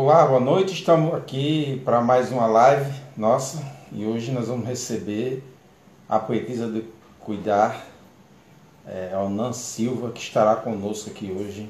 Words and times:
Olá, 0.00 0.24
boa 0.24 0.38
noite. 0.38 0.74
Estamos 0.74 1.12
aqui 1.12 1.82
para 1.84 2.00
mais 2.00 2.30
uma 2.30 2.46
live 2.46 2.88
nossa 3.16 3.60
e 3.90 4.06
hoje 4.06 4.30
nós 4.30 4.46
vamos 4.46 4.64
receber 4.64 5.42
a 6.08 6.20
poetisa 6.20 6.70
de 6.70 6.84
Cuidar, 7.18 7.84
é, 8.86 9.16
Onan 9.16 9.52
Silva, 9.52 10.12
que 10.12 10.20
estará 10.20 10.54
conosco 10.54 11.10
aqui 11.10 11.32
hoje 11.32 11.68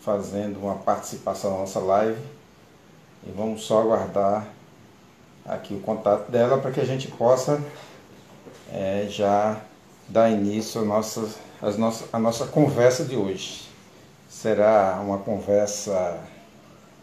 fazendo 0.00 0.58
uma 0.58 0.74
participação 0.74 1.52
na 1.52 1.58
nossa 1.58 1.78
live. 1.78 2.20
E 3.24 3.30
vamos 3.30 3.62
só 3.62 3.80
aguardar 3.80 4.48
aqui 5.46 5.72
o 5.72 5.80
contato 5.80 6.32
dela 6.32 6.58
para 6.58 6.72
que 6.72 6.80
a 6.80 6.84
gente 6.84 7.06
possa 7.12 7.62
é, 8.72 9.06
já 9.08 9.60
dar 10.08 10.28
início 10.30 10.80
à 10.80 10.84
nossa, 10.84 11.28
às 11.62 11.78
nossa, 11.78 12.06
à 12.12 12.18
nossa 12.18 12.44
conversa 12.44 13.04
de 13.04 13.14
hoje. 13.14 13.68
Será 14.28 15.00
uma 15.00 15.18
conversa 15.18 16.18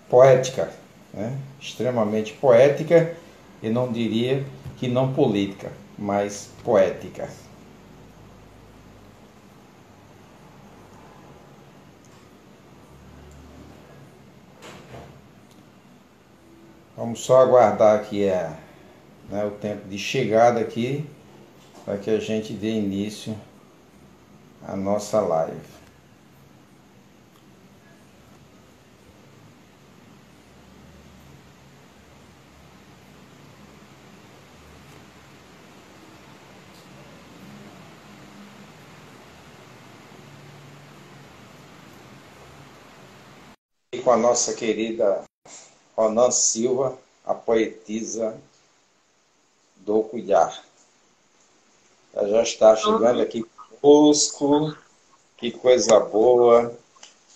poética, 0.10 0.72
né? 1.14 1.38
extremamente 1.60 2.34
poética, 2.34 3.16
e 3.62 3.70
não 3.70 3.92
diria 3.92 4.44
que 4.78 4.88
não 4.88 5.14
política, 5.14 5.72
mas 5.98 6.50
poética. 6.64 7.30
Vamos 16.96 17.22
só 17.22 17.42
aguardar 17.42 17.96
aqui 17.96 18.26
é, 18.26 18.52
né, 19.30 19.46
o 19.46 19.52
tempo 19.52 19.88
de 19.88 19.98
chegada 19.98 20.60
aqui 20.60 21.10
para 21.86 21.98
que 21.98 22.10
a 22.10 22.20
gente 22.20 22.52
dê 22.52 22.72
início 22.72 23.36
à 24.68 24.76
nossa 24.76 25.22
live. 25.22 25.79
Com 44.10 44.14
a 44.14 44.18
nossa 44.18 44.56
querida 44.56 45.24
Ronan 45.96 46.32
Silva, 46.32 46.98
a 47.24 47.36
poetisa 47.36 48.36
do 49.78 50.02
Cuidar. 50.02 50.64
Ela 52.12 52.28
já 52.28 52.42
está 52.42 52.76
chegando 52.76 53.22
aqui 53.22 53.46
conosco. 53.80 54.76
Que 55.38 55.52
coisa 55.52 56.00
boa. 56.00 56.76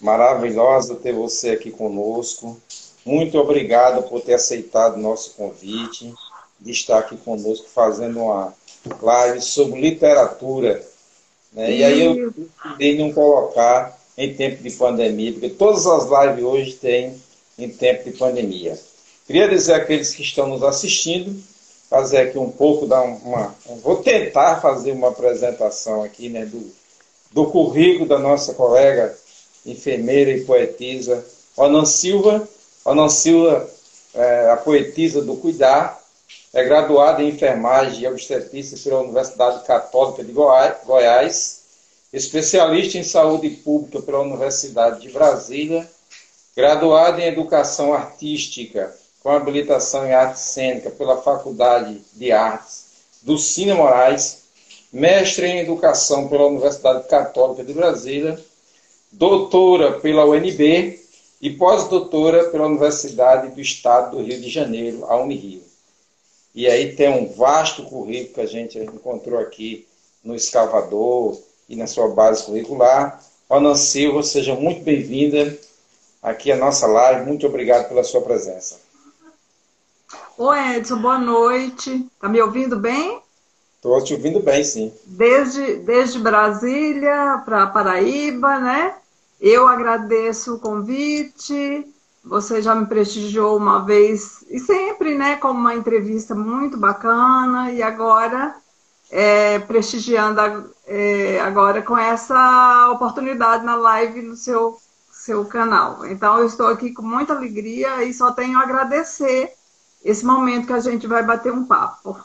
Maravilhosa 0.01 0.95
ter 0.95 1.13
você 1.13 1.51
aqui 1.51 1.69
conosco. 1.69 2.59
Muito 3.05 3.37
obrigado 3.37 4.09
por 4.09 4.21
ter 4.21 4.33
aceitado 4.33 4.97
nosso 4.97 5.35
convite, 5.35 6.11
de 6.59 6.71
estar 6.71 6.97
aqui 6.97 7.15
conosco 7.17 7.67
fazendo 7.69 8.19
uma 8.19 8.51
live 8.99 9.41
sobre 9.41 9.79
literatura. 9.79 10.83
Né? 11.51 11.71
E 11.71 11.83
aí 11.83 12.03
eu 12.03 12.31
decidi 12.31 12.97
não 12.97 13.13
colocar 13.13 13.95
em 14.17 14.33
tempo 14.33 14.61
de 14.61 14.71
pandemia, 14.71 15.31
porque 15.31 15.49
todas 15.49 15.85
as 15.85 16.03
lives 16.03 16.43
hoje 16.43 16.73
têm 16.73 17.21
em 17.57 17.69
tempo 17.69 18.03
de 18.03 18.17
pandemia. 18.17 18.79
Queria 19.25 19.47
dizer 19.47 19.73
àqueles 19.73 20.13
que 20.13 20.21
estão 20.21 20.47
nos 20.47 20.63
assistindo, 20.63 21.35
fazer 21.89 22.17
aqui 22.17 22.37
um 22.37 22.49
pouco, 22.49 22.85
dar 22.85 23.01
uma, 23.01 23.55
vou 23.81 23.97
tentar 23.97 24.61
fazer 24.61 24.91
uma 24.91 25.09
apresentação 25.09 26.03
aqui, 26.03 26.29
né, 26.29 26.45
do, 26.45 26.71
do 27.31 27.47
currículo 27.47 28.07
da 28.07 28.19
nossa 28.19 28.53
colega 28.53 29.15
enfermeira 29.65 30.31
e 30.31 30.43
poetisa 30.43 31.23
Onan 31.55 31.85
Silva. 31.85 32.47
Onan 32.83 33.09
Silva, 33.09 33.69
é, 34.13 34.49
a 34.49 34.57
poetisa 34.57 35.21
do 35.21 35.37
Cuidar, 35.37 36.01
é 36.53 36.63
graduada 36.63 37.23
em 37.23 37.29
enfermagem 37.29 38.03
e 38.03 38.07
obstetrícia 38.07 38.77
pela 38.83 39.01
Universidade 39.01 39.63
Católica 39.65 40.23
de 40.23 40.31
Goiás 40.31 41.62
especialista 42.13 42.99
em 42.99 43.03
saúde 43.03 43.49
pública 43.49 43.99
pela 43.99 44.21
Universidade 44.21 45.01
de 45.01 45.09
Brasília, 45.09 45.89
graduado 46.55 47.19
em 47.19 47.25
educação 47.25 47.91
artística 47.91 48.95
com 49.23 49.31
habilitação 49.31 50.05
em 50.05 50.13
arte 50.13 50.39
cênica 50.39 50.91
pela 50.91 51.21
Faculdade 51.21 52.01
de 52.13 52.31
Artes 52.31 52.83
do 53.21 53.37
Cine 53.37 53.73
Moraes, 53.73 54.43
mestre 54.91 55.47
em 55.47 55.59
educação 55.59 56.27
pela 56.27 56.45
Universidade 56.45 57.07
Católica 57.07 57.63
de 57.63 57.73
Brasília, 57.73 58.37
doutora 59.11 59.99
pela 59.99 60.25
UNB 60.25 60.99
e 61.41 61.49
pós-doutora 61.51 62.49
pela 62.49 62.67
Universidade 62.67 63.55
do 63.55 63.61
Estado 63.61 64.17
do 64.17 64.23
Rio 64.23 64.39
de 64.39 64.49
Janeiro, 64.49 65.05
a 65.05 65.15
Unirio. 65.17 65.63
E 66.53 66.67
aí 66.67 66.93
tem 66.95 67.09
um 67.09 67.33
vasto 67.33 67.83
currículo 67.83 68.33
que 68.35 68.41
a 68.41 68.45
gente 68.45 68.77
encontrou 68.77 69.39
aqui 69.39 69.87
no 70.23 70.35
Escavador, 70.35 71.41
e 71.73 71.75
na 71.75 71.87
sua 71.87 72.07
base 72.07 72.45
curricular. 72.45 73.19
Ana 73.49 73.75
Silva, 73.75 74.23
seja 74.23 74.55
muito 74.55 74.83
bem-vinda 74.83 75.57
aqui 76.21 76.51
à 76.51 76.55
nossa 76.55 76.87
live. 76.87 77.25
Muito 77.25 77.45
obrigado 77.45 77.89
pela 77.89 78.03
sua 78.03 78.21
presença. 78.21 78.79
Oi, 80.37 80.75
Edson, 80.77 80.97
boa 81.01 81.17
noite. 81.17 82.07
Tá 82.19 82.29
me 82.29 82.41
ouvindo 82.41 82.77
bem? 82.77 83.19
Estou 83.75 84.01
te 84.03 84.13
ouvindo 84.13 84.39
bem, 84.39 84.63
sim. 84.63 84.93
Desde, 85.05 85.77
desde 85.77 86.19
Brasília 86.19 87.41
para 87.43 87.67
Paraíba, 87.67 88.59
né? 88.59 88.95
Eu 89.41 89.67
agradeço 89.67 90.55
o 90.55 90.59
convite. 90.59 91.85
Você 92.23 92.61
já 92.61 92.73
me 92.73 92.85
prestigiou 92.85 93.57
uma 93.57 93.83
vez 93.83 94.45
e 94.49 94.57
sempre, 94.59 95.15
né, 95.15 95.35
com 95.35 95.49
uma 95.49 95.75
entrevista 95.75 96.33
muito 96.33 96.77
bacana. 96.77 97.71
E 97.71 97.83
agora 97.83 98.55
é, 99.11 99.59
prestigiando 99.59 100.72
é, 100.85 101.39
agora 101.39 101.81
com 101.81 101.97
essa 101.97 102.89
oportunidade 102.91 103.63
na 103.63 103.75
live 103.75 104.21
no 104.21 104.35
seu, 104.35 104.79
seu 105.11 105.45
canal. 105.45 106.05
Então, 106.05 106.39
eu 106.39 106.47
estou 106.47 106.67
aqui 106.67 106.91
com 106.91 107.01
muita 107.01 107.33
alegria 107.33 108.03
e 108.03 108.13
só 108.13 108.31
tenho 108.31 108.57
a 108.57 108.63
agradecer 108.63 109.53
esse 110.03 110.25
momento 110.25 110.67
que 110.67 110.73
a 110.73 110.79
gente 110.79 111.07
vai 111.07 111.23
bater 111.23 111.51
um 111.51 111.65
papo. 111.65 112.17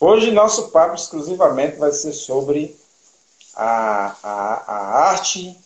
Hoje, 0.00 0.30
nosso 0.30 0.68
papo 0.68 0.94
exclusivamente 0.94 1.76
vai 1.76 1.92
ser 1.92 2.12
sobre 2.12 2.76
a, 3.54 4.16
a, 4.22 4.64
a 4.66 5.08
arte, 5.10 5.56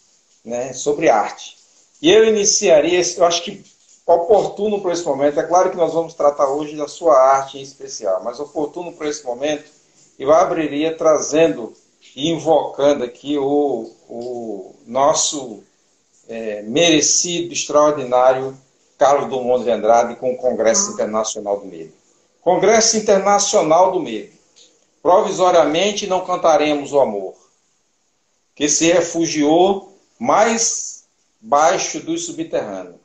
né, 0.45 0.73
sobre 0.73 1.09
arte. 1.09 1.57
E 2.03 2.11
eu 2.11 2.25
iniciaria, 2.25 3.01
eu 3.17 3.25
acho 3.25 3.43
que 3.43 3.65
oportuno 4.07 4.81
para 4.81 4.93
esse 4.93 5.05
momento, 5.05 5.39
é 5.39 5.43
claro 5.43 5.71
que 5.71 5.77
nós 5.77 5.93
vamos 5.93 6.15
tratar 6.15 6.49
hoje 6.49 6.77
da 6.77 6.89
sua 6.89 7.15
arte 7.15 7.59
em 7.59 7.63
especial, 7.63 8.23
mas 8.25 8.41
oportuno 8.41 8.93
para 8.93 9.09
esse 9.09 9.25
momento 9.25 9.78
eu 10.19 10.33
abriria 10.33 10.97
trazendo 10.97 11.73
e 12.17 12.31
invocando 12.31 13.05
aqui 13.05 13.39
o, 13.39 13.91
o 14.09 14.75
nosso 14.87 15.63
é, 16.29 16.63
merecido, 16.63 17.53
extraordinário 17.53 18.57
Carlos 18.99 19.29
Drummond 19.29 19.65
de 19.65 19.71
Andrade 19.71 20.17
com 20.17 20.33
o 20.33 20.37
Congresso 20.37 20.93
Internacional 20.93 21.61
do 21.61 21.67
Medo. 21.67 21.93
Congresso 22.43 22.97
Internacional 22.97 23.93
do 23.93 24.01
Medo. 24.01 24.33
Provisoriamente 25.01 26.07
não 26.07 26.25
cantaremos 26.25 26.93
o 26.93 27.01
amor, 27.01 27.35
que 28.55 28.69
se 28.69 28.91
refugiou 28.93 29.97
mais 30.19 31.05
baixo 31.41 32.01
do 32.01 32.19
subterrâneo. 32.19 32.99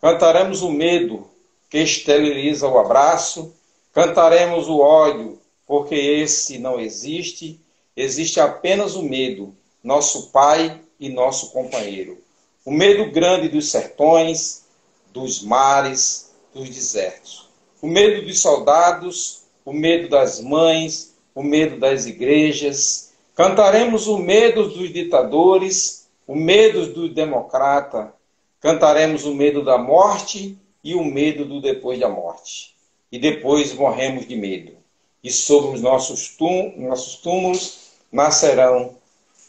Cantaremos 0.00 0.62
o 0.62 0.70
medo, 0.70 1.28
que 1.68 1.78
esteriliza 1.78 2.66
o 2.66 2.78
abraço. 2.78 3.52
Cantaremos 3.92 4.68
o 4.68 4.78
ódio, 4.78 5.37
porque 5.68 5.94
esse 5.94 6.58
não 6.58 6.80
existe, 6.80 7.60
existe 7.94 8.40
apenas 8.40 8.96
o 8.96 9.02
medo, 9.02 9.54
nosso 9.84 10.30
pai 10.30 10.80
e 10.98 11.10
nosso 11.10 11.52
companheiro. 11.52 12.16
O 12.64 12.70
medo 12.70 13.10
grande 13.10 13.50
dos 13.50 13.70
sertões, 13.70 14.64
dos 15.12 15.42
mares, 15.42 16.32
dos 16.54 16.70
desertos. 16.70 17.50
O 17.82 17.86
medo 17.86 18.26
dos 18.26 18.40
soldados, 18.40 19.42
o 19.62 19.72
medo 19.72 20.08
das 20.08 20.40
mães, 20.40 21.14
o 21.34 21.42
medo 21.42 21.78
das 21.78 22.06
igrejas. 22.06 23.12
Cantaremos 23.34 24.06
o 24.06 24.16
medo 24.16 24.70
dos 24.70 24.90
ditadores, 24.90 26.08
o 26.26 26.34
medo 26.34 26.86
do 26.94 27.10
democrata. 27.10 28.14
Cantaremos 28.58 29.26
o 29.26 29.34
medo 29.34 29.62
da 29.62 29.76
morte 29.76 30.56
e 30.82 30.94
o 30.94 31.04
medo 31.04 31.44
do 31.44 31.60
depois 31.60 32.00
da 32.00 32.08
morte. 32.08 32.74
E 33.12 33.18
depois 33.18 33.74
morremos 33.74 34.26
de 34.26 34.34
medo 34.34 34.77
e 35.22 35.30
sobre 35.30 35.76
os 35.76 35.80
nossos, 35.80 36.28
tum, 36.28 36.74
nossos 36.76 37.16
túmulos 37.16 37.78
nascerão 38.10 38.96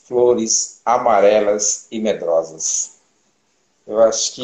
flores 0.07 0.81
amarelas 0.83 1.87
e 1.91 1.99
medrosas. 1.99 2.97
Eu 3.85 3.99
acho 3.99 4.35
que 4.35 4.41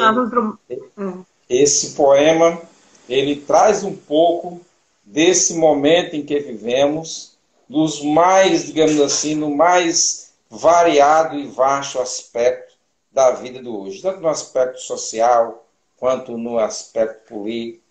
esse 1.49 1.91
poema 1.91 2.61
ele 3.07 3.35
traz 3.37 3.83
um 3.83 3.95
pouco 3.95 4.61
desse 5.03 5.53
momento 5.53 6.15
em 6.15 6.25
que 6.25 6.39
vivemos, 6.39 7.35
dos 7.69 8.01
mais, 8.01 8.65
digamos 8.65 8.99
assim, 8.99 9.35
no 9.35 9.55
mais 9.55 10.31
variado 10.49 11.37
e 11.37 11.47
vasto 11.47 11.99
aspecto 11.99 12.73
da 13.11 13.31
vida 13.31 13.61
do 13.61 13.81
hoje, 13.81 14.01
tanto 14.01 14.19
no 14.19 14.27
aspecto 14.27 14.79
social, 14.81 15.65
quanto 15.97 16.37
no 16.37 16.59
aspecto 16.59 17.27
político, 17.27 17.83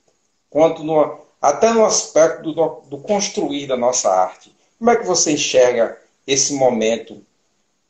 quanto 0.51 0.85
no, 0.85 1.24
até 1.45 1.75
no 1.75 1.85
aspecto 1.85 2.55
do, 2.55 2.81
do 2.89 2.97
construir 2.97 3.67
da 3.67 3.77
nossa 3.77 4.09
arte. 4.11 4.57
Como 4.79 4.91
é 4.91 4.97
que 4.97 5.07
você 5.07 5.33
enxerga 5.33 5.99
esse 6.27 6.55
momento 6.55 7.23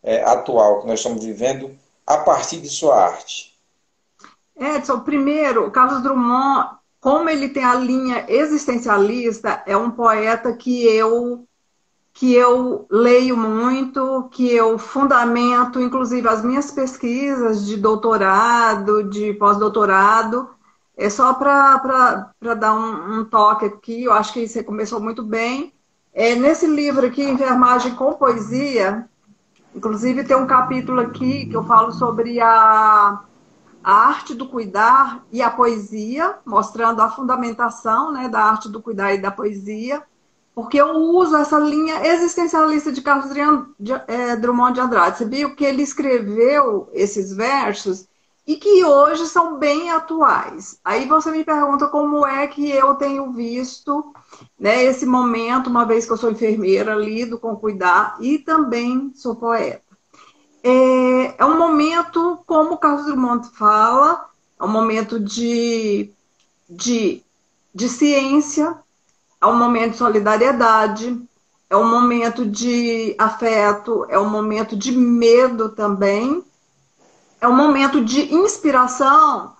é, 0.03 0.25
atual 0.25 0.81
que 0.81 0.89
nós 0.89 0.99
estamos 0.99 1.25
vivendo 1.25 1.71
a 2.05 2.19
partir 2.19 2.61
de 2.61 2.69
sua 2.69 3.01
arte? 3.01 3.55
Edson, 4.59 4.99
primeiro, 5.01 5.71
Carlos 5.71 6.03
Drummond, 6.03 6.71
como 7.01 7.29
ele 7.29 7.49
tem 7.49 7.65
a 7.65 7.77
linha 7.77 8.25
existencialista, 8.29 9.63
é 9.67 9.77
um 9.77 9.91
poeta 9.91 10.53
que 10.53 10.85
eu 10.85 11.47
que 12.13 12.33
eu 12.33 12.87
leio 12.89 13.37
muito, 13.37 14.29
que 14.31 14.49
eu 14.53 14.79
fundamento, 14.79 15.81
inclusive 15.81 16.29
as 16.29 16.45
minhas 16.45 16.71
pesquisas 16.71 17.67
de 17.67 17.77
doutorado, 17.77 19.03
de 19.11 19.33
pós-doutorado, 19.35 20.54
é 20.97 21.11
só 21.11 21.35
para 21.35 22.33
dar 22.41 22.75
um, 22.75 23.21
um, 23.21 23.25
toque 23.25 23.67
aqui, 23.67 24.05
eu 24.05 24.13
acho 24.13 24.33
que 24.33 24.47
você 24.47 24.63
começou 24.63 25.01
muito 25.01 25.23
bem. 25.23 25.73
É, 26.13 26.35
nesse 26.35 26.67
livro 26.67 27.07
aqui, 27.07 27.23
Enfermagem 27.23 27.95
com 27.95 28.13
Poesia, 28.15 29.09
inclusive 29.75 30.25
tem 30.25 30.37
um 30.37 30.47
capítulo 30.47 31.01
aqui 31.01 31.47
que 31.47 31.57
eu 31.57 31.65
falo 31.65 31.91
sobre 31.93 32.41
a, 32.41 33.21
a 33.83 33.93
arte 33.93 34.35
do 34.35 34.49
cuidar 34.49 35.25
e 35.33 35.43
a 35.43 35.51
poesia, 35.51 36.37
mostrando 36.45 37.03
a 37.03 37.11
fundamentação 37.11 38.13
né, 38.13 38.29
da 38.29 38.45
arte 38.45 38.69
do 38.69 38.81
cuidar 38.81 39.13
e 39.15 39.19
da 39.19 39.31
poesia 39.31 40.03
porque 40.55 40.81
eu 40.81 40.95
uso 40.95 41.37
essa 41.37 41.59
linha 41.59 42.07
existencialista 42.07 42.93
de 42.93 43.03
Carlos 43.03 43.29
é, 44.07 44.37
Drummond 44.37 44.75
de 44.75 44.81
Andrade. 44.81 45.19
Você 45.19 45.25
viu 45.25 45.57
que 45.57 45.65
ele 45.65 45.83
escreveu 45.83 46.89
esses 46.93 47.35
versos 47.35 48.07
e 48.47 48.57
que 48.57 48.85
hoje 48.85 49.27
são 49.27 49.59
bem 49.59 49.91
atuais. 49.91 50.79
Aí 50.85 51.07
você 51.07 51.31
me 51.31 51.45
pergunta 51.45 51.89
como 51.89 52.27
é 52.27 52.47
que 52.47 52.71
eu 52.71 52.95
tenho 52.95 53.33
visto 53.33 54.13
né, 54.59 54.85
esse 54.85 55.07
momento, 55.07 55.71
uma 55.71 55.85
vez 55.85 56.05
que 56.05 56.13
eu 56.13 56.17
sou 56.17 56.31
enfermeira, 56.31 56.95
lido 56.95 57.39
com 57.39 57.57
cuidar 57.57 58.17
e 58.21 58.39
também 58.39 59.13
sou 59.15 59.35
poeta. 59.35 59.83
É, 60.63 61.35
é 61.39 61.45
um 61.45 61.59
momento, 61.59 62.39
como 62.47 62.77
Carlos 62.77 63.07
Drummond 63.07 63.49
fala, 63.51 64.27
é 64.59 64.65
um 64.65 64.69
momento 64.69 65.19
de, 65.19 66.11
de, 66.69 67.23
de 67.75 67.89
ciência, 67.89 68.77
é 69.41 69.47
um 69.47 69.57
momento 69.57 69.93
de 69.93 69.99
solidariedade, 69.99 71.21
é 71.69 71.77
um 71.77 71.89
momento 71.89 72.47
de 72.47 73.15
afeto, 73.19 74.07
é 74.09 74.19
um 74.19 74.29
momento 74.29 74.77
de 74.77 74.93
medo 74.93 75.71
também, 75.71 76.43
é 77.45 77.49
um 77.49 77.55
momento 77.55 78.03
de 78.03 78.35
inspiração 78.35 79.55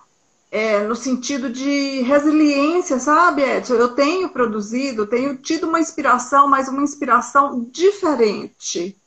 é, 0.49 0.83
no 0.87 0.95
sentido 0.95 1.51
de 1.51 2.01
resiliência, 2.01 2.99
sabe, 2.99 3.43
Edson? 3.43 3.75
Eu 3.75 3.89
tenho 3.89 4.29
produzido, 4.29 5.05
tenho 5.05 5.37
tido 5.37 5.67
uma 5.67 5.79
inspiração, 5.79 6.47
mas 6.47 6.67
uma 6.67 6.81
inspiração 6.81 7.67
diferente, 7.71 8.97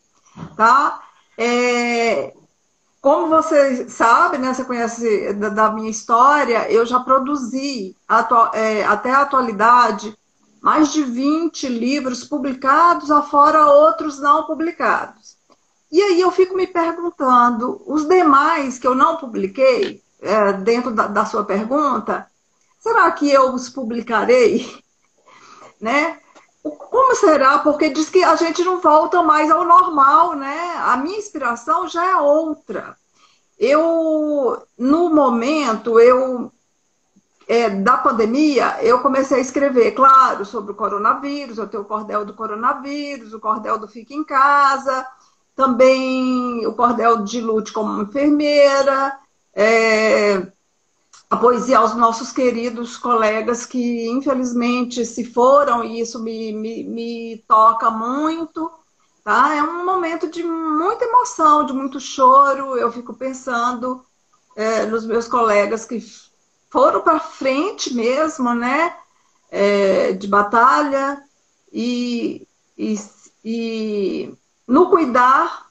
tá? 0.57 1.01
É, 1.37 2.33
como 3.01 3.29
você 3.29 3.89
sabe, 3.89 4.39
né, 4.39 4.55
você 4.55 4.65
conhece 4.65 5.33
da, 5.33 5.49
da 5.49 5.73
minha 5.73 5.91
história, 5.91 6.71
eu 6.71 6.87
já 6.87 7.01
produzi 7.01 7.97
é, 8.53 8.85
até 8.85 9.11
a 9.11 9.23
atualidade 9.23 10.17
mais 10.63 10.93
de 10.93 11.03
20 11.03 11.67
livros 11.69 12.23
publicados, 12.23 13.11
afora 13.11 13.67
outros 13.67 14.21
não 14.21 14.45
publicados. 14.45 15.18
E 15.91 16.03
aí 16.03 16.21
eu 16.21 16.31
fico 16.31 16.55
me 16.55 16.67
perguntando, 16.67 17.83
os 17.87 18.07
demais 18.07 18.79
que 18.79 18.87
eu 18.87 18.95
não 18.95 19.17
publiquei, 19.17 20.03
é, 20.21 20.53
dentro 20.53 20.91
da, 20.91 21.07
da, 21.07 21.25
sua 21.25 21.45
pergunta, 21.45 22.27
será 22.79 23.11
que 23.13 23.31
eu 23.31 23.55
os 23.55 23.69
publicarei? 23.69 24.67
Né? 25.81 26.19
Como 26.61 27.15
será? 27.15 27.61
Porque 27.61 27.89
diz 27.89 28.11
que 28.11 28.25
a 28.25 28.35
gente 28.35 28.65
não 28.65 28.81
volta 28.81 29.23
mais 29.23 29.49
ao 29.49 29.65
normal, 29.65 30.35
né? 30.35 30.75
A 30.79 30.97
minha 30.97 31.17
inspiração 31.17 31.87
já 31.87 32.05
é 32.05 32.17
outra. 32.17 32.97
Eu, 33.57 34.61
no 34.77 35.09
momento, 35.15 36.01
eu 36.01 36.51
é, 37.49 37.71
da 37.71 37.97
pandemia, 37.97 38.77
eu 38.83 39.01
comecei 39.01 39.39
a 39.39 39.41
escrever, 39.41 39.93
claro, 39.93 40.45
sobre 40.45 40.73
o 40.73 40.75
coronavírus, 40.75 41.57
eu 41.57 41.67
tenho 41.67 41.83
o 41.83 41.87
cordel 41.87 42.25
do 42.25 42.35
coronavírus, 42.35 43.33
o 43.33 43.41
cordel 43.41 43.79
do 43.79 43.89
Fica 43.89 44.13
em 44.13 44.23
Casa, 44.23 45.07
também 45.59 46.65
o 46.69 46.73
cordel 46.73 47.25
de 47.25 47.41
lute 47.41 47.73
como 47.73 48.01
enfermeira, 48.01 49.19
é, 49.53 50.53
a 51.29 51.37
poesia 51.37 51.79
aos 51.79 51.97
nossos 51.97 52.31
queridos 52.31 52.97
colegas 52.97 53.67
que 53.67 54.09
infelizmente 54.09 55.05
se 55.05 55.25
foram, 55.25 55.83
e 55.83 55.99
isso 55.99 56.23
me, 56.23 56.53
me, 56.53 56.85
me 56.85 57.45
toca 57.49 57.91
muito. 57.91 58.71
Tá? 59.25 59.53
É 59.53 59.61
um 59.61 59.85
momento 59.85 60.31
de 60.31 60.45
muita 60.45 61.05
emoção, 61.05 61.67
de 61.67 61.73
muito 61.73 61.99
choro. 61.99 62.77
Eu 62.77 62.93
fico 62.93 63.13
pensando 63.13 64.05
é, 64.55 64.87
nos 64.87 65.05
meus 65.05 65.27
colegas 65.27 65.85
que 65.85 66.01
foram 66.71 67.01
para 67.01 67.19
frente 67.19 67.93
mesmo, 67.93 68.55
né? 68.55 68.97
É, 69.51 70.13
de 70.13 70.29
batalha 70.29 71.21
e, 71.73 72.47
e, 72.77 72.97
e 73.45 74.38
no 74.69 74.91
cuidar 74.91 75.67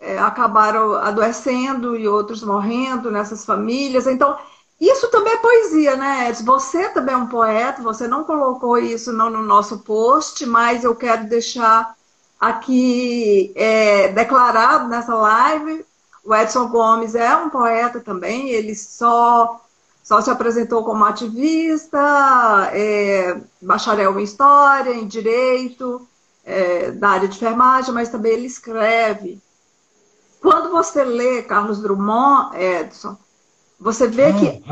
é, 0.00 0.18
acabaram 0.18 0.94
adoecendo 0.94 1.96
e 1.96 2.06
outros 2.06 2.42
morrendo 2.42 3.10
nessas 3.10 3.44
famílias. 3.44 4.06
Então, 4.06 4.38
isso 4.80 5.10
também 5.10 5.32
é 5.32 5.38
poesia, 5.38 5.96
né, 5.96 6.28
Edson? 6.28 6.44
Você 6.44 6.88
também 6.90 7.14
é 7.14 7.18
um 7.18 7.26
poeta, 7.26 7.82
você 7.82 8.06
não 8.06 8.22
colocou 8.22 8.78
isso 8.78 9.12
não 9.12 9.28
no 9.28 9.42
nosso 9.42 9.80
post, 9.80 10.46
mas 10.46 10.84
eu 10.84 10.94
quero 10.94 11.28
deixar 11.28 11.96
aqui 12.40 13.52
é, 13.56 14.08
declarado 14.08 14.88
nessa 14.88 15.14
live. 15.14 15.84
O 16.24 16.34
Edson 16.34 16.68
Gomes 16.68 17.14
é 17.16 17.34
um 17.34 17.50
poeta 17.50 18.00
também, 18.00 18.50
ele 18.50 18.74
só 18.74 19.60
só 20.02 20.22
se 20.22 20.30
apresentou 20.30 20.84
como 20.84 21.04
ativista, 21.04 22.70
é, 22.72 23.38
bacharel 23.60 24.18
em 24.18 24.22
História, 24.22 24.94
em 24.94 25.06
Direito, 25.06 26.08
é, 26.48 26.90
da 26.92 27.10
área 27.10 27.28
de 27.28 27.36
enfermagem, 27.36 27.92
mas 27.92 28.08
também 28.08 28.32
ele 28.32 28.46
escreve. 28.46 29.40
Quando 30.40 30.70
você 30.70 31.04
lê 31.04 31.42
Carlos 31.42 31.80
Drummond, 31.80 32.56
Edson, 32.56 33.16
você 33.78 34.08
vê 34.08 34.32
que 34.32 34.62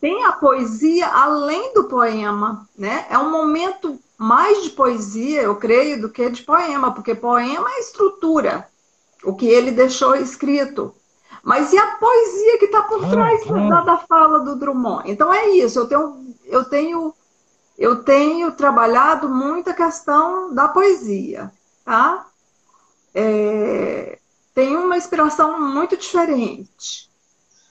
tem 0.00 0.24
a 0.24 0.32
poesia 0.32 1.08
além 1.08 1.72
do 1.74 1.84
poema, 1.84 2.68
né? 2.78 3.06
É 3.08 3.18
um 3.18 3.30
momento 3.30 3.98
mais 4.16 4.62
de 4.62 4.70
poesia, 4.70 5.42
eu 5.42 5.56
creio, 5.56 6.00
do 6.00 6.08
que 6.08 6.30
de 6.30 6.42
poema, 6.42 6.92
porque 6.92 7.14
poema 7.14 7.68
é 7.70 7.80
estrutura, 7.80 8.68
o 9.24 9.34
que 9.34 9.46
ele 9.46 9.72
deixou 9.72 10.14
escrito. 10.14 10.94
Mas 11.42 11.72
e 11.72 11.78
a 11.78 11.96
poesia 11.96 12.58
que 12.58 12.66
está 12.66 12.82
por 12.82 13.08
trás 13.08 13.44
da, 13.46 13.80
da, 13.80 13.98
fala 13.98 14.40
do 14.40 14.54
Drummond? 14.54 15.10
Então 15.10 15.32
é 15.34 15.48
isso, 15.48 15.80
eu 15.80 15.88
tenho, 15.88 16.34
eu 16.44 16.64
tenho, 16.64 17.12
eu 17.82 18.04
tenho 18.04 18.52
trabalhado 18.52 19.28
muito 19.28 19.70
a 19.70 19.74
questão 19.74 20.54
da 20.54 20.68
poesia, 20.68 21.50
tá? 21.84 22.28
É, 23.12 24.18
tem 24.54 24.76
uma 24.76 24.96
inspiração 24.96 25.60
muito 25.60 25.96
diferente. 25.96 27.10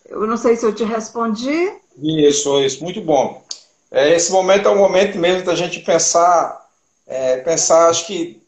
Eu 0.06 0.27
não 0.27 0.36
sei 0.36 0.58
se 0.58 0.65
eu 0.65 0.75
te 0.75 0.84
respondi. 0.84 1.74
Isso, 1.98 2.62
isso, 2.62 2.84
muito 2.84 3.00
bom. 3.00 3.41
É, 3.89 4.13
esse 4.13 4.34
momento 4.34 4.68
é 4.68 4.72
um 4.72 4.77
momento 4.77 5.18
mesmo 5.18 5.46
da 5.46 5.56
gente 5.56 5.80
pensar, 5.80 6.70
é, 7.08 7.38
pensar, 7.38 7.88
acho 7.88 8.06
que 8.06 8.44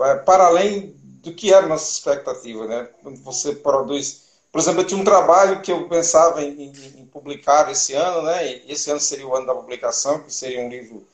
é, 0.00 0.14
para 0.14 0.46
além 0.46 0.96
do 1.22 1.34
que 1.34 1.52
era 1.52 1.66
nossa 1.66 1.92
expectativa, 1.92 2.66
né? 2.66 2.88
Quando 3.02 3.22
você 3.22 3.54
produz 3.54 4.22
por 4.52 4.60
exemplo, 4.60 4.82
eu 4.82 4.86
tinha 4.86 5.00
um 5.00 5.04
trabalho 5.04 5.62
que 5.62 5.72
eu 5.72 5.88
pensava 5.88 6.42
em, 6.42 6.64
em, 6.64 7.01
em 7.12 7.20
publicar 7.20 7.70
esse 7.70 7.92
ano, 7.92 8.22
né? 8.22 8.60
Esse 8.66 8.90
ano 8.90 9.00
seria 9.00 9.26
o 9.26 9.34
ano 9.34 9.46
da 9.46 9.54
publicação, 9.54 10.20
que 10.20 10.32
seria 10.32 10.60
um 10.60 10.68
livro 10.68 11.06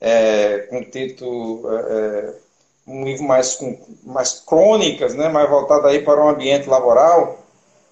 é, 0.00 0.58
com 0.70 0.82
título, 0.84 1.62
é, 1.72 1.80
é, 1.80 2.34
um 2.86 3.04
livro 3.04 3.24
mais 3.24 3.54
com 3.54 3.78
mais 4.04 4.40
crônicas, 4.40 5.14
né? 5.14 5.28
Mais 5.28 5.48
voltado 5.48 5.86
aí 5.86 6.02
para 6.02 6.22
um 6.22 6.28
ambiente 6.28 6.68
laboral, 6.68 7.38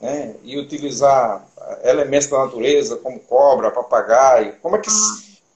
né? 0.00 0.34
E 0.42 0.58
utilizar 0.58 1.46
elementos 1.84 2.26
da 2.26 2.38
natureza 2.38 2.96
como 2.96 3.20
cobra, 3.20 3.70
papagaio. 3.70 4.56
Como 4.60 4.76
é 4.76 4.80
que 4.80 4.90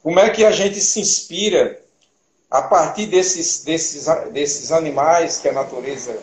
como 0.03 0.21
é 0.21 0.31
que 0.31 0.45
a 0.45 0.53
gente 0.53 0.81
se 0.81 1.01
inspira 1.01 1.81
a 2.49 2.63
partir 2.63 3.07
desses 3.07 3.65
desses 3.65 4.07
desses 4.33 4.71
animais 4.71 5.39
que 5.39 5.49
a 5.49 5.53
natureza 5.53 6.17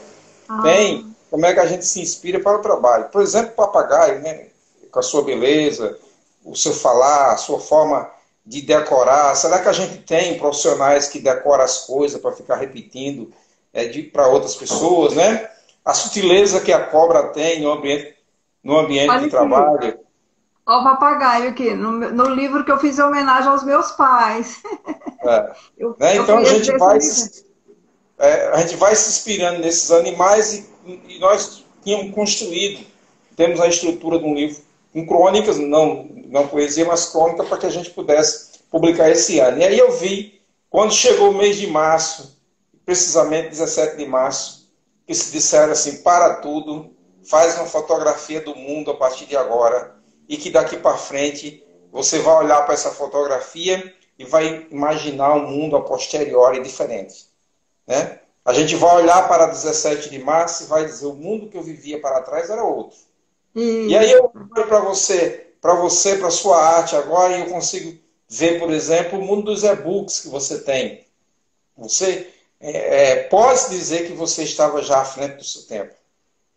ah. 0.48 0.62
tem? 0.63 1.13
como 1.34 1.48
é 1.48 1.54
que 1.54 1.60
a 1.60 1.66
gente 1.66 1.84
se 1.84 2.00
inspira 2.00 2.40
para 2.40 2.60
o 2.60 2.62
trabalho. 2.62 3.06
Por 3.06 3.20
exemplo, 3.20 3.56
papagaio, 3.56 4.22
né? 4.22 4.50
Com 4.94 5.00
a 5.00 5.04
sua 5.04 5.24
beleza, 5.24 5.98
o 6.46 6.56
seu 6.56 6.72
falar, 6.72 7.34
a 7.34 7.38
sua 7.38 7.60
forma 7.60 8.10
de 8.46 8.62
decorar. 8.62 9.36
Será 9.36 9.60
que 9.60 9.68
a 9.68 9.74
gente 9.74 9.98
tem 10.04 10.38
profissionais 10.38 11.08
que 11.08 11.20
decoram 11.20 11.64
as 11.64 11.80
coisas 11.80 12.22
para 12.22 12.32
ficar 12.32 12.58
repetindo 12.58 13.34
é, 13.74 13.92
para 14.04 14.28
outras 14.28 14.56
pessoas, 14.56 15.16
né? 15.16 15.50
A 15.84 15.96
sutileza 15.96 16.62
que 16.62 16.72
a 16.72 16.86
cobra 16.86 17.30
tem 17.30 17.62
no 17.62 17.72
ambiente, 17.72 18.16
no 18.64 18.78
ambiente 18.78 19.20
de 19.20 19.30
trabalho. 19.30 20.00
Ó, 20.66 20.80
o 20.80 20.84
papagaio 20.84 21.50
aqui, 21.50 21.74
no, 21.74 21.92
no, 21.92 22.26
livro 22.30 22.64
que 22.64 22.72
eu 22.72 22.78
fiz 22.78 22.98
em 22.98 23.02
homenagem 23.02 23.50
aos 23.50 23.64
meus 23.64 23.92
pais. 23.94 24.62
É. 25.26 25.54
eu, 25.78 25.96
né? 26.00 26.16
Então 26.18 26.38
a 26.38 26.44
gente, 26.46 26.72
vai 26.78 27.02
se, 27.02 27.46
é, 28.20 28.48
a 28.50 28.58
gente 28.58 28.76
vai 28.76 28.96
se 28.96 29.10
inspirando 29.10 29.60
nesses 29.60 29.92
animais 29.92 30.54
e, 30.86 31.02
e, 31.10 31.20
nós 31.20 31.66
tínhamos 31.84 32.14
construído, 32.14 32.86
temos 33.36 33.60
a 33.60 33.68
estrutura 33.68 34.20
de 34.20 34.26
um 34.26 34.36
livro 34.36 34.62
com 34.94 35.06
crônicas, 35.08 35.58
não, 35.58 36.08
não 36.28 36.48
poesia, 36.48 36.86
mas 36.86 37.08
crônica, 37.08 37.44
para 37.44 37.58
que 37.58 37.66
a 37.66 37.72
gente 37.72 37.90
pudesse 37.90 38.60
publicar 38.70 39.10
esse 39.10 39.40
ano. 39.40 39.58
E 39.58 39.64
aí 39.64 39.78
eu 39.78 39.92
vi, 39.92 40.42
quando 40.70 40.94
chegou 40.94 41.32
o 41.32 41.36
mês 41.36 41.58
de 41.58 41.68
março, 41.68 42.40
precisamente 42.86 43.50
17 43.50 43.98
de 43.98 44.06
março, 44.06 44.72
que 45.08 45.16
se 45.16 45.32
disseram 45.32 45.74
assim, 45.74 46.04
para 46.04 46.36
tudo, 46.36 46.92
faz 47.28 47.56
uma 47.56 47.66
fotografia 47.66 48.40
do 48.42 48.56
mundo 48.56 48.92
a 48.92 48.96
partir 48.96 49.26
de 49.26 49.36
agora, 49.36 49.96
e 50.30 50.38
que 50.38 50.50
daqui 50.50 50.78
para 50.78 50.98
frente 50.98 51.64
você 51.92 52.20
vai 52.20 52.36
olhar 52.36 52.62
para 52.64 52.74
essa 52.74 52.92
fotografia 52.92 53.94
e 54.18 54.26
vai 54.26 54.68
imaginar 54.70 55.34
um 55.34 55.48
mundo 55.48 55.76
a 55.76 55.82
posteriori 55.82 56.62
diferente. 56.62 57.28
Né? 57.86 58.20
A 58.46 58.54
gente 58.54 58.76
vai 58.76 58.96
olhar 58.98 59.28
para 59.28 59.48
17 59.48 60.10
de 60.10 60.20
março 60.20 60.64
e 60.64 60.68
vai 60.68 60.86
dizer 60.86 61.06
o 61.06 61.14
mundo 61.14 61.50
que 61.50 61.58
eu 61.58 61.64
vivia 61.64 62.00
para 62.00 62.22
trás 62.22 62.50
era 62.50 62.64
outro. 62.64 62.98
Hum. 63.55 63.88
E 63.88 63.98
aí 63.98 64.12
eu 64.12 64.31
olho 64.33 64.67
para 64.67 64.79
você, 64.79 65.48
para 65.62 65.75
você, 65.75 66.17
para 66.17 66.29
sua 66.31 66.57
arte 66.57 66.95
agora 66.95 67.38
e 67.38 67.41
eu 67.41 67.48
consigo 67.48 67.98
ver, 68.27 68.60
por 68.60 68.72
exemplo, 68.72 69.19
o 69.19 69.22
mundo 69.22 69.43
dos 69.43 69.63
e-books 69.63 70.22
que 70.22 70.29
você 70.29 70.60
tem. 70.60 71.05
Você 71.77 72.29
é, 72.60 73.12
é, 73.12 73.15
pode 73.24 73.69
dizer 73.69 74.07
que 74.07 74.13
você 74.13 74.43
estava 74.43 74.81
já 74.81 75.01
à 75.01 75.05
frente 75.05 75.38
do 75.38 75.43
seu 75.43 75.63
tempo. 75.63 75.93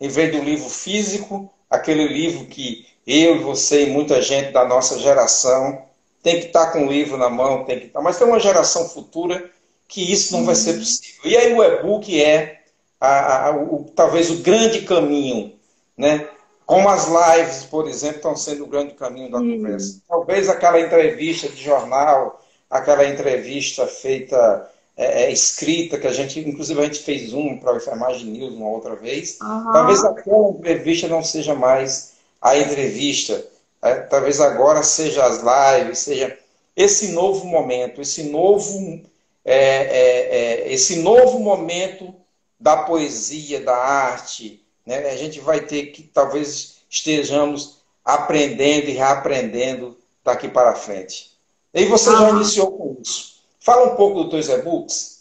Em 0.00 0.08
vez 0.08 0.32
do 0.32 0.42
livro 0.42 0.68
físico, 0.68 1.52
aquele 1.68 2.06
livro 2.06 2.46
que 2.46 2.86
eu, 3.06 3.42
você 3.42 3.84
e 3.84 3.90
muita 3.90 4.20
gente 4.20 4.52
da 4.52 4.64
nossa 4.64 4.98
geração 4.98 5.84
tem 6.22 6.40
que 6.40 6.46
estar 6.46 6.72
com 6.72 6.86
o 6.86 6.90
livro 6.90 7.16
na 7.16 7.30
mão, 7.30 7.64
tem 7.64 7.78
que 7.78 7.86
estar. 7.86 8.00
Mas 8.00 8.18
tem 8.18 8.26
uma 8.26 8.40
geração 8.40 8.88
futura 8.88 9.50
que 9.88 10.12
isso 10.12 10.36
não 10.36 10.44
vai 10.44 10.54
ser 10.54 10.72
uhum. 10.72 10.78
possível. 10.78 11.20
E 11.24 11.36
aí 11.36 11.52
o 11.54 11.62
e-book 11.62 12.22
é 12.22 12.62
a, 13.00 13.48
a, 13.48 13.56
o, 13.56 13.84
talvez 13.94 14.30
o 14.30 14.38
grande 14.38 14.82
caminho, 14.82 15.54
né? 15.96 16.28
Como 16.66 16.88
as 16.88 17.06
lives, 17.06 17.64
por 17.64 17.88
exemplo, 17.88 18.16
estão 18.16 18.37
sendo 18.37 18.64
o 18.64 18.66
grande 18.66 18.94
caminho 18.94 19.30
da 19.30 19.38
uhum. 19.38 19.56
conversa. 19.56 20.02
Talvez 20.08 20.49
aquela 20.49 20.80
entrevista 20.80 21.49
de 21.49 21.62
jornal, 21.62 22.44
aquela 22.68 23.06
entrevista 23.06 23.87
feita 23.87 24.68
é, 24.96 25.25
é, 25.25 25.30
escrita, 25.30 25.96
que 25.96 26.08
a 26.08 26.12
gente, 26.12 26.40
inclusive 26.40 26.80
a 26.80 26.85
gente 26.85 27.04
fez 27.04 27.32
um 27.32 27.56
para 27.56 27.75
o 27.75 27.76
Enfermagem 27.76 28.26
News 28.26 28.54
uma 28.54 28.68
outra 28.68 28.96
vez. 28.96 29.38
Uhum. 29.40 29.73
Talvez 29.73 30.04
aquela 30.04 30.49
entrevista 30.50 31.06
não 31.06 31.23
seja 31.23 31.54
mais 31.54 32.14
a 32.42 32.56
entrevista, 32.58 33.46
é, 33.82 33.94
talvez 34.00 34.40
agora 34.40 34.82
seja 34.82 35.25
as 35.25 35.40
lives, 35.40 36.00
seja 36.00 36.37
esse 36.75 37.12
novo 37.12 37.46
momento, 37.46 38.00
esse 38.00 38.25
novo, 38.25 39.00
é, 39.44 39.54
é, 39.54 40.66
é, 40.66 40.73
esse 40.73 40.96
novo 40.96 41.38
momento 41.38 42.14
da 42.58 42.78
poesia, 42.78 43.61
da 43.61 43.76
arte. 43.76 44.65
Né? 44.87 45.11
A 45.11 45.16
gente 45.16 45.40
vai 45.40 45.61
ter 45.61 45.87
que, 45.87 46.05
talvez 46.05 46.76
estejamos 46.88 47.83
aprendendo 48.05 48.88
e 48.88 48.93
reaprendendo 48.93 49.97
daqui 50.25 50.49
para 50.49 50.75
frente. 50.75 51.37
E 51.75 51.85
você 51.87 52.11
já 52.11 52.31
iniciou 52.31 52.71
com 52.73 52.97
isso. 53.02 53.43
Fala 53.61 53.93
um 53.93 53.97
pouco 53.97 54.23
dos 54.23 54.31
teus 54.31 54.49
e-books. 54.49 55.16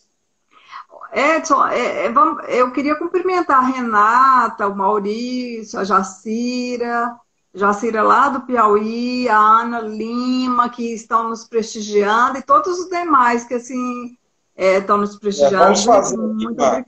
Edson, 1.11 1.65
é, 1.67 2.07
é, 2.07 2.13
eu 2.49 2.71
queria 2.71 2.95
cumprimentar 2.95 3.57
a 3.57 3.67
Renata, 3.67 4.67
o 4.67 4.75
Maurício, 4.75 5.79
a 5.79 5.83
Jacira, 5.83 7.15
Jacira 7.53 8.03
lá 8.03 8.27
do 8.29 8.41
Piauí, 8.41 9.29
a 9.29 9.37
Ana 9.37 9.79
Lima, 9.79 10.69
que 10.69 10.93
estão 10.93 11.29
nos 11.29 11.45
prestigiando, 11.45 12.37
e 12.37 12.41
todos 12.41 12.79
os 12.79 12.89
demais 12.89 13.45
que 13.45 13.53
assim 13.53 14.17
é, 14.55 14.77
estão 14.77 14.97
nos 14.97 15.17
prestigiando. 15.17 15.55
É, 15.55 15.59
vamos 15.59 15.83
fazer 15.85 16.17
Muito 16.17 16.51
uma, 16.51 16.85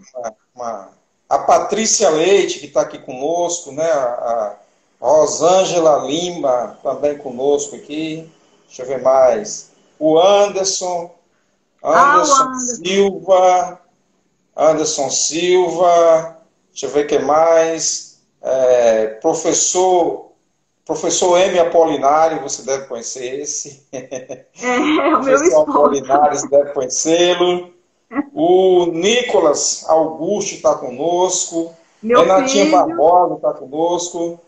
uma, 0.54 0.90
a 1.30 1.40
Patrícia 1.40 2.10
Leite, 2.10 2.60
que 2.60 2.68
está 2.68 2.82
aqui 2.82 3.00
conosco, 3.00 3.72
né? 3.72 3.90
a, 3.90 4.56
a 5.02 5.08
Rosângela 5.08 6.06
Lima 6.06 6.78
também 6.82 7.18
conosco 7.18 7.76
aqui. 7.76 8.30
Deixa 8.68 8.84
eu 8.84 8.88
ver 8.88 9.02
mais. 9.02 9.72
O 10.00 10.20
Anderson, 10.20 11.12
Anderson, 11.84 12.34
ah, 12.34 12.46
Anderson. 12.46 12.60
Silva, 12.60 13.82
Anderson 14.56 15.10
Silva, 15.10 16.38
deixa 16.72 16.86
eu 16.86 16.90
ver 16.92 17.08
quem 17.08 17.22
mais. 17.24 18.20
É, 18.42 19.08
professor 19.22 20.28
Professor 20.88 21.38
M. 21.38 21.60
Apolinário, 21.60 22.42
você 22.42 22.62
deve 22.62 22.86
conhecer 22.86 23.42
esse. 23.42 23.86
É, 23.92 25.16
o 25.16 25.22
meu 25.22 25.36
esposo. 25.36 25.70
Apolinário, 25.70 26.40
você 26.40 26.48
deve 26.48 26.72
conhecê-lo. 26.72 27.74
O 28.34 28.86
Nicolas 28.88 29.86
Augusto 29.88 30.56
está 30.56 30.76
conosco. 30.76 31.74
Meu 32.02 32.22
Renatinha 32.22 32.66
filho. 32.66 32.78
Barbosa 32.78 33.36
está 33.36 33.54
conosco. 33.54 34.40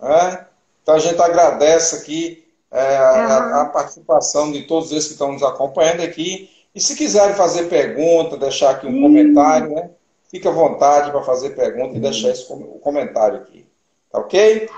Né? 0.00 0.46
Então 0.82 0.94
a 0.94 0.98
gente 0.98 1.20
agradece 1.20 1.96
aqui 1.96 2.44
é, 2.70 2.96
a, 2.96 3.62
a, 3.62 3.64
participação 3.66 4.52
de 4.52 4.62
todos 4.62 4.92
esses 4.92 5.06
que 5.06 5.12
estão 5.12 5.32
nos 5.32 5.42
acompanhando 5.42 6.02
aqui. 6.02 6.50
E 6.74 6.80
se 6.80 6.94
quiserem 6.96 7.34
fazer 7.34 7.64
pergunta, 7.68 8.36
deixar 8.36 8.70
aqui 8.70 8.86
um 8.86 9.00
comentário, 9.00 9.70
né? 9.70 9.90
Fique 10.30 10.46
à 10.46 10.50
vontade 10.50 11.10
para 11.10 11.22
fazer 11.22 11.50
pergunta 11.50 11.96
e 11.96 12.00
deixar 12.00 12.28
esse 12.28 12.46
comentário 12.82 13.38
aqui. 13.38 13.66
Tá 14.12 14.18
ok? 14.18 14.68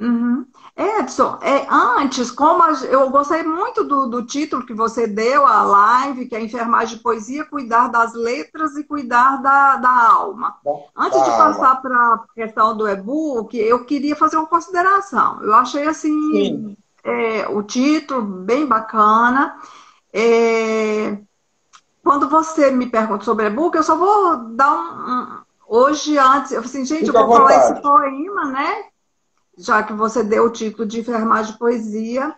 Uhum. 0.00 0.46
Edson, 0.76 1.38
é, 1.40 1.66
antes, 1.70 2.32
como 2.32 2.60
a, 2.60 2.72
eu 2.84 3.08
gostei 3.08 3.44
muito 3.44 3.84
do, 3.84 4.06
do, 4.06 4.26
título 4.26 4.66
que 4.66 4.74
você 4.74 5.06
deu 5.06 5.46
à 5.46 5.62
live, 5.62 6.26
que 6.26 6.34
é 6.34 6.40
Enfermagem 6.40 6.96
de 6.96 7.02
Poesia, 7.02 7.44
cuidar 7.44 7.86
das 7.88 8.12
letras 8.12 8.76
e 8.76 8.82
cuidar 8.82 9.40
da, 9.40 9.76
da 9.76 10.10
alma. 10.10 10.56
Antes 10.96 11.22
de 11.22 11.30
passar 11.30 11.80
para 11.80 11.96
a 11.96 12.24
questão 12.34 12.76
do 12.76 12.88
e-book, 12.88 13.56
eu 13.56 13.84
queria 13.84 14.16
fazer 14.16 14.36
uma 14.36 14.48
consideração. 14.48 15.40
Eu 15.44 15.54
achei 15.54 15.86
assim 15.86 16.76
é, 17.04 17.46
o 17.48 17.62
título 17.62 18.22
bem 18.22 18.66
bacana. 18.66 19.56
É, 20.12 21.16
quando 22.02 22.28
você 22.28 22.72
me 22.72 22.86
pergunta 22.86 23.24
sobre 23.24 23.46
e-book, 23.46 23.76
eu 23.76 23.82
só 23.84 23.96
vou 23.96 24.38
dar 24.56 24.74
um, 24.74 25.12
um 25.12 25.44
hoje 25.68 26.18
antes, 26.18 26.50
eu 26.50 26.62
falei 26.62 26.82
assim, 26.82 26.84
gente, 26.84 27.06
Fica 27.06 27.18
eu 27.18 27.26
vou 27.26 27.36
falar 27.36 27.56
esse 27.58 27.80
poema, 27.80 28.44
né? 28.46 28.84
Já 29.56 29.82
que 29.82 29.92
você 29.92 30.22
deu 30.22 30.44
o 30.44 30.50
título 30.50 30.86
de 30.86 31.00
enfermagem 31.00 31.52
de 31.52 31.58
poesia, 31.58 32.34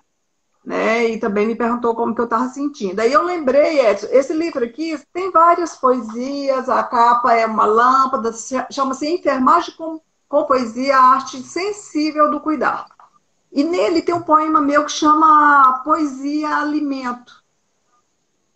né? 0.65 1.09
E 1.09 1.19
também 1.19 1.47
me 1.47 1.55
perguntou 1.55 1.95
como 1.95 2.15
que 2.15 2.21
eu 2.21 2.25
estava 2.25 2.49
sentindo. 2.49 2.99
Aí 3.01 3.13
eu 3.13 3.23
lembrei, 3.23 3.81
Edson, 3.87 4.09
esse 4.11 4.33
livro 4.33 4.65
aqui 4.65 5.01
tem 5.13 5.31
várias 5.31 5.77
poesias, 5.77 6.69
a 6.69 6.83
capa 6.83 7.33
é 7.33 7.47
uma 7.47 7.65
lâmpada, 7.65 8.33
chama-se 8.71 9.07
Enfermagem 9.07 9.75
com, 9.77 10.01
com 10.29 10.45
Poesia, 10.45 10.97
a 10.97 11.15
Arte 11.15 11.41
Sensível 11.43 12.31
do 12.31 12.41
Cuidar. 12.41 12.87
E 13.53 13.63
nele 13.63 14.03
tem 14.03 14.15
um 14.15 14.23
poema 14.23 14.61
meu 14.61 14.85
que 14.85 14.93
chama 14.93 15.81
Poesia 15.85 16.57
Alimento. 16.57 17.45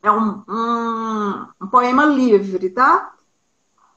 É 0.03 0.11
um, 0.11 0.43
um, 0.49 1.47
um 1.63 1.67
poema 1.69 2.05
livre, 2.05 2.71
tá? 2.71 3.13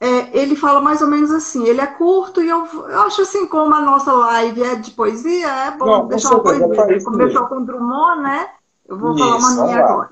É, 0.04 0.38
ele 0.38 0.54
fala 0.54 0.82
mais 0.82 1.00
ou 1.00 1.08
menos 1.08 1.30
assim, 1.30 1.66
ele 1.66 1.80
é 1.80 1.86
curto 1.86 2.42
e 2.42 2.48
eu, 2.48 2.66
eu, 2.66 3.00
acho 3.00 3.22
assim, 3.22 3.46
como 3.46 3.72
a 3.72 3.80
nossa 3.80 4.12
live 4.12 4.62
é 4.62 4.74
de 4.74 4.90
poesia, 4.90 5.48
é 5.48 5.70
bom 5.70 5.86
Não, 5.86 6.06
deixar 6.08 6.34
uma 6.34 6.42
poesia. 6.42 7.02
Começou 7.02 7.46
com 7.46 7.64
Drummond, 7.64 8.20
né? 8.20 8.50
Eu 8.86 8.98
vou 8.98 9.14
Isso, 9.14 9.24
falar 9.24 9.36
uma 9.38 9.64
minha 9.64 9.78
agora. 9.82 10.10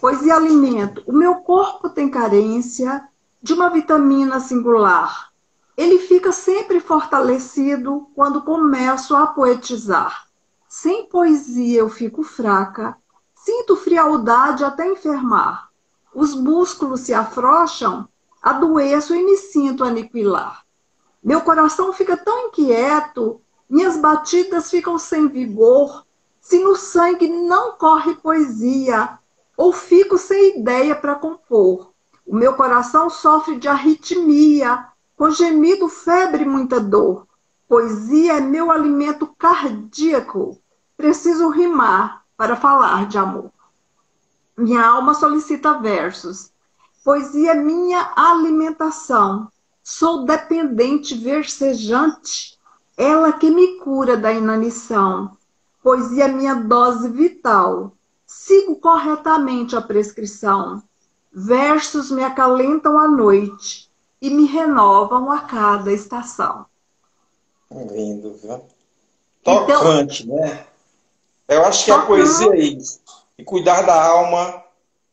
Poesia 0.00 0.36
alimento. 0.36 1.02
O 1.04 1.12
meu 1.12 1.34
corpo 1.36 1.88
tem 1.88 2.08
carência 2.08 3.02
de 3.42 3.52
uma 3.52 3.70
vitamina 3.70 4.38
singular. 4.38 5.30
Ele 5.76 5.98
fica 5.98 6.30
sempre 6.30 6.78
fortalecido 6.78 8.08
quando 8.14 8.42
começo 8.42 9.16
a 9.16 9.26
poetizar. 9.26 10.26
Sem 10.68 11.08
poesia 11.08 11.80
eu 11.80 11.88
fico 11.88 12.22
fraca, 12.22 12.96
sinto 13.34 13.74
frialdade 13.74 14.62
até 14.62 14.86
enfermar. 14.86 15.70
Os 16.14 16.36
músculos 16.36 17.00
se 17.00 17.12
afrouxam 17.12 18.08
adoeço 18.42 19.14
e 19.14 19.22
me 19.22 19.36
sinto 19.36 19.84
aniquilar. 19.84 20.64
Meu 21.22 21.42
coração 21.42 21.92
fica 21.92 22.16
tão 22.16 22.48
inquieto, 22.48 23.40
minhas 23.68 23.96
batidas 23.96 24.70
ficam 24.70 24.98
sem 24.98 25.28
vigor, 25.28 26.04
se 26.40 26.58
no 26.58 26.74
sangue 26.74 27.28
não 27.28 27.72
corre 27.72 28.14
poesia, 28.14 29.18
ou 29.56 29.72
fico 29.72 30.16
sem 30.16 30.58
ideia 30.58 30.96
para 30.96 31.14
compor. 31.14 31.92
O 32.26 32.34
meu 32.34 32.54
coração 32.54 33.10
sofre 33.10 33.58
de 33.58 33.68
arritmia, 33.68 34.86
com 35.16 35.30
gemido, 35.30 35.88
febre 35.88 36.44
e 36.44 36.48
muita 36.48 36.80
dor. 36.80 37.26
Poesia 37.68 38.38
é 38.38 38.40
meu 38.40 38.70
alimento 38.70 39.26
cardíaco. 39.38 40.58
Preciso 40.96 41.50
rimar 41.50 42.24
para 42.36 42.56
falar 42.56 43.06
de 43.06 43.18
amor. 43.18 43.50
Minha 44.56 44.84
alma 44.84 45.12
solicita 45.14 45.78
versos 45.78 46.50
Poesia 47.04 47.52
é 47.52 47.54
minha 47.54 48.12
alimentação. 48.14 49.48
Sou 49.82 50.24
dependente, 50.24 51.14
versejante. 51.14 52.58
ela 52.96 53.32
que 53.32 53.50
me 53.50 53.78
cura 53.78 54.16
da 54.16 54.30
inanição, 54.30 55.36
poesia 55.82 56.24
é 56.24 56.28
minha 56.28 56.54
dose 56.54 57.08
vital. 57.08 57.92
Sigo 58.26 58.76
corretamente 58.76 59.74
a 59.74 59.80
prescrição. 59.80 60.82
Versos 61.32 62.10
me 62.10 62.22
acalentam 62.22 62.98
à 62.98 63.08
noite 63.08 63.90
e 64.20 64.28
me 64.28 64.44
renovam 64.44 65.32
a 65.32 65.40
cada 65.40 65.90
estação. 65.90 66.66
Lindo, 67.70 68.34
viu? 68.42 68.62
Tocante, 69.42 70.24
então, 70.24 70.36
né? 70.36 70.66
Eu 71.48 71.64
acho 71.64 71.86
que 71.86 71.90
a 71.90 72.02
poesia 72.02 72.52
é 72.52 72.58
isso. 72.58 73.00
E 73.38 73.44
cuidar 73.44 73.82
da 73.82 74.04
alma, 74.04 74.62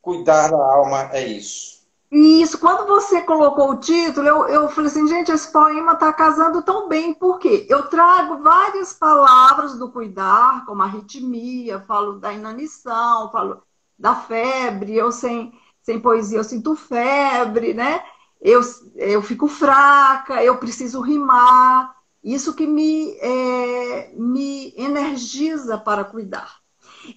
cuidar 0.02 0.50
da 0.50 0.58
alma 0.58 1.10
é 1.14 1.26
isso. 1.26 1.77
Isso, 2.10 2.58
quando 2.60 2.88
você 2.88 3.22
colocou 3.22 3.72
o 3.72 3.80
título, 3.80 4.26
eu, 4.26 4.48
eu 4.48 4.70
falei 4.70 4.90
assim, 4.90 5.08
gente, 5.08 5.30
esse 5.30 5.52
poema 5.52 5.92
está 5.94 6.14
casando 6.14 6.62
tão 6.62 6.88
bem, 6.88 7.14
por 7.14 7.38
quê? 7.38 7.66
Eu 7.70 7.90
trago 7.90 8.42
várias 8.42 8.94
palavras 8.94 9.78
do 9.78 9.92
cuidar, 9.92 10.66
como 10.66 10.82
arritmia, 10.82 11.82
falo 11.82 12.14
da 12.14 12.32
inanição, 12.32 13.30
falo 13.30 13.62
da 14.00 14.16
febre, 14.16 14.96
eu 14.96 15.12
sem, 15.12 15.52
sem 15.82 16.00
poesia 16.00 16.38
eu 16.40 16.44
sinto 16.46 16.76
febre, 16.78 17.74
né? 17.74 18.02
Eu, 18.40 18.62
eu 18.96 19.22
fico 19.22 19.48
fraca, 19.48 20.42
eu 20.42 20.58
preciso 20.58 21.02
rimar, 21.02 21.94
isso 22.24 22.54
que 22.54 22.66
me, 22.68 23.18
é, 23.20 24.14
me 24.16 24.74
energiza 24.78 25.78
para 25.78 26.06
cuidar. 26.06 26.58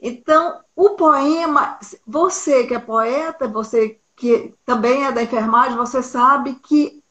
Então, 0.02 0.60
o 0.74 0.90
poema, 0.90 1.78
você 2.06 2.66
que 2.66 2.74
é 2.74 2.78
poeta, 2.78 3.46
você 3.48 4.00
que 4.20 4.54
também 4.66 5.06
é 5.06 5.10
da 5.10 5.22
enfermagem, 5.22 5.78
você 5.78 6.02
sabe 6.02 6.54
que 6.56 7.02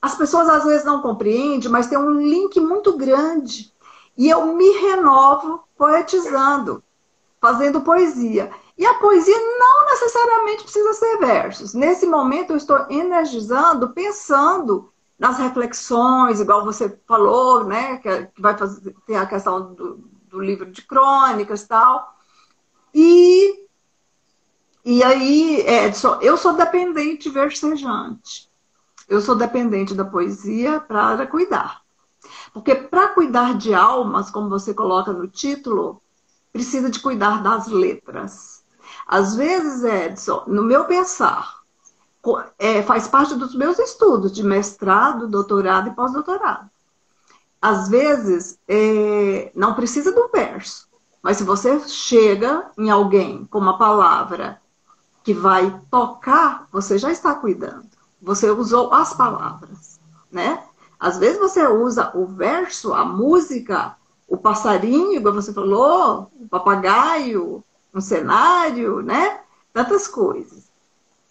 as 0.00 0.14
pessoas 0.14 0.48
às 0.48 0.64
vezes 0.64 0.82
não 0.82 1.02
compreendem, 1.02 1.70
mas 1.70 1.88
tem 1.88 1.98
um 1.98 2.10
link 2.10 2.58
muito 2.58 2.96
grande. 2.96 3.70
E 4.16 4.30
eu 4.30 4.46
me 4.54 4.70
renovo 4.78 5.62
poetizando, 5.76 6.82
fazendo 7.38 7.82
poesia. 7.82 8.50
E 8.78 8.86
a 8.86 8.94
poesia 8.94 9.36
não 9.38 9.90
necessariamente 9.90 10.62
precisa 10.62 10.94
ser 10.94 11.18
versos. 11.18 11.74
Nesse 11.74 12.06
momento 12.06 12.54
eu 12.54 12.56
estou 12.56 12.86
energizando, 12.88 13.90
pensando 13.90 14.90
nas 15.18 15.36
reflexões, 15.38 16.40
igual 16.40 16.64
você 16.64 16.98
falou, 17.06 17.64
né, 17.64 17.98
que 17.98 18.28
vai 18.38 18.56
fazer, 18.56 18.94
tem 19.06 19.18
a 19.18 19.26
questão 19.26 19.74
do, 19.74 19.98
do 20.28 20.40
livro 20.40 20.70
de 20.70 20.80
crônicas 20.80 21.60
e 21.62 21.68
tal. 21.68 22.14
E, 22.94 23.63
e 24.84 25.02
aí, 25.02 25.60
Edson, 25.66 26.18
eu 26.20 26.36
sou 26.36 26.52
dependente 26.52 27.30
versejante. 27.30 28.50
Eu 29.08 29.20
sou 29.20 29.34
dependente 29.34 29.94
da 29.94 30.04
poesia 30.04 30.78
para 30.78 31.26
cuidar. 31.26 31.82
Porque 32.52 32.74
para 32.74 33.08
cuidar 33.08 33.56
de 33.56 33.74
almas, 33.74 34.30
como 34.30 34.48
você 34.48 34.74
coloca 34.74 35.12
no 35.12 35.26
título, 35.26 36.02
precisa 36.52 36.90
de 36.90 37.00
cuidar 37.00 37.42
das 37.42 37.66
letras. 37.68 38.62
Às 39.06 39.34
vezes, 39.34 39.82
Edson, 39.82 40.44
no 40.46 40.62
meu 40.62 40.84
pensar, 40.84 41.60
é, 42.58 42.82
faz 42.82 43.08
parte 43.08 43.34
dos 43.34 43.54
meus 43.54 43.78
estudos 43.78 44.32
de 44.32 44.42
mestrado, 44.42 45.28
doutorado 45.28 45.88
e 45.88 45.94
pós-doutorado. 45.94 46.70
Às 47.60 47.88
vezes, 47.88 48.58
é, 48.68 49.50
não 49.54 49.74
precisa 49.74 50.12
do 50.12 50.28
verso, 50.28 50.88
mas 51.22 51.38
se 51.38 51.44
você 51.44 51.80
chega 51.88 52.70
em 52.76 52.90
alguém 52.90 53.46
com 53.46 53.58
uma 53.58 53.78
palavra 53.78 54.60
que 55.24 55.32
vai 55.32 55.80
tocar, 55.90 56.68
você 56.70 56.98
já 56.98 57.10
está 57.10 57.34
cuidando. 57.34 57.86
Você 58.20 58.50
usou 58.50 58.92
as 58.92 59.14
palavras, 59.14 59.98
né? 60.30 60.62
Às 61.00 61.18
vezes 61.18 61.38
você 61.38 61.66
usa 61.66 62.12
o 62.14 62.26
verso, 62.26 62.92
a 62.92 63.04
música, 63.04 63.96
o 64.28 64.36
passarinho, 64.36 65.22
como 65.22 65.40
você 65.40 65.52
falou, 65.52 66.30
o 66.38 66.46
papagaio, 66.48 67.64
um 67.92 68.00
cenário, 68.00 69.00
né? 69.00 69.40
Tantas 69.72 70.06
coisas. 70.06 70.64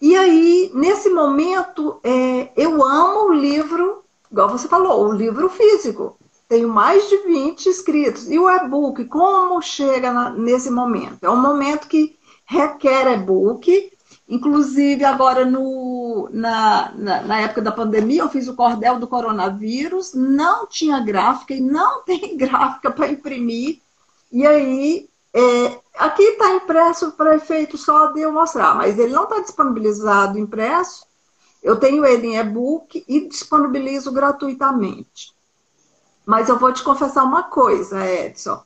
E 0.00 0.16
aí, 0.16 0.70
nesse 0.74 1.08
momento, 1.08 2.00
é, 2.02 2.50
eu 2.56 2.84
amo 2.84 3.28
o 3.28 3.32
livro, 3.32 4.02
igual 4.30 4.48
você 4.48 4.66
falou, 4.66 5.08
o 5.08 5.12
livro 5.12 5.48
físico. 5.48 6.18
Tenho 6.48 6.68
mais 6.68 7.08
de 7.08 7.16
20 7.18 7.66
escritos. 7.68 8.30
E 8.30 8.38
o 8.38 8.50
e-book, 8.50 9.04
como 9.06 9.62
chega 9.62 10.12
na, 10.12 10.30
nesse 10.30 10.70
momento? 10.70 11.18
É 11.22 11.30
um 11.30 11.40
momento 11.40 11.88
que 11.88 12.18
requer 12.44 13.12
e-book. 13.12 13.92
Inclusive, 14.28 15.04
agora 15.04 15.44
no, 15.44 16.28
na, 16.32 16.92
na, 16.94 17.22
na, 17.22 17.40
época 17.40 17.60
da 17.60 17.70
pandemia, 17.70 18.22
eu 18.22 18.28
fiz 18.28 18.48
o 18.48 18.54
cordel 18.54 18.98
do 18.98 19.06
coronavírus, 19.06 20.14
não 20.14 20.66
tinha 20.66 20.98
gráfica 21.00 21.52
e 21.54 21.60
não 21.60 22.02
tem 22.04 22.36
gráfica 22.36 22.90
para 22.90 23.08
imprimir. 23.08 23.80
E 24.32 24.46
aí 24.46 25.08
é, 25.34 25.80
aqui 25.98 26.22
está 26.22 26.54
impresso 26.54 27.12
para 27.12 27.36
efeito 27.36 27.76
só 27.76 28.06
de 28.12 28.20
eu 28.20 28.32
mostrar, 28.32 28.76
mas 28.76 28.98
ele 28.98 29.12
não 29.12 29.24
está 29.24 29.40
disponibilizado 29.40 30.38
impresso. 30.38 31.04
Eu 31.62 31.76
tenho 31.76 32.04
ele 32.04 32.28
em 32.28 32.36
e-book 32.36 33.04
e 33.08 33.28
disponibilizo 33.28 34.12
gratuitamente. 34.12 35.34
Mas 36.24 36.48
eu 36.48 36.58
vou 36.58 36.72
te 36.72 36.82
confessar 36.82 37.24
uma 37.24 37.42
coisa, 37.42 38.06
Edson. 38.06 38.62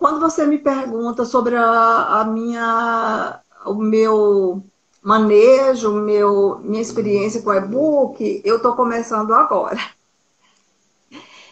Quando 0.00 0.18
você 0.18 0.46
me 0.46 0.56
pergunta 0.56 1.26
sobre 1.26 1.54
a, 1.54 2.20
a 2.20 2.24
minha, 2.24 3.38
o 3.66 3.74
meu 3.74 4.64
manejo, 5.02 5.92
meu, 5.92 6.58
minha 6.60 6.80
experiência 6.80 7.42
com 7.42 7.52
e-book, 7.52 8.40
eu 8.42 8.56
estou 8.56 8.74
começando 8.74 9.34
agora. 9.34 9.78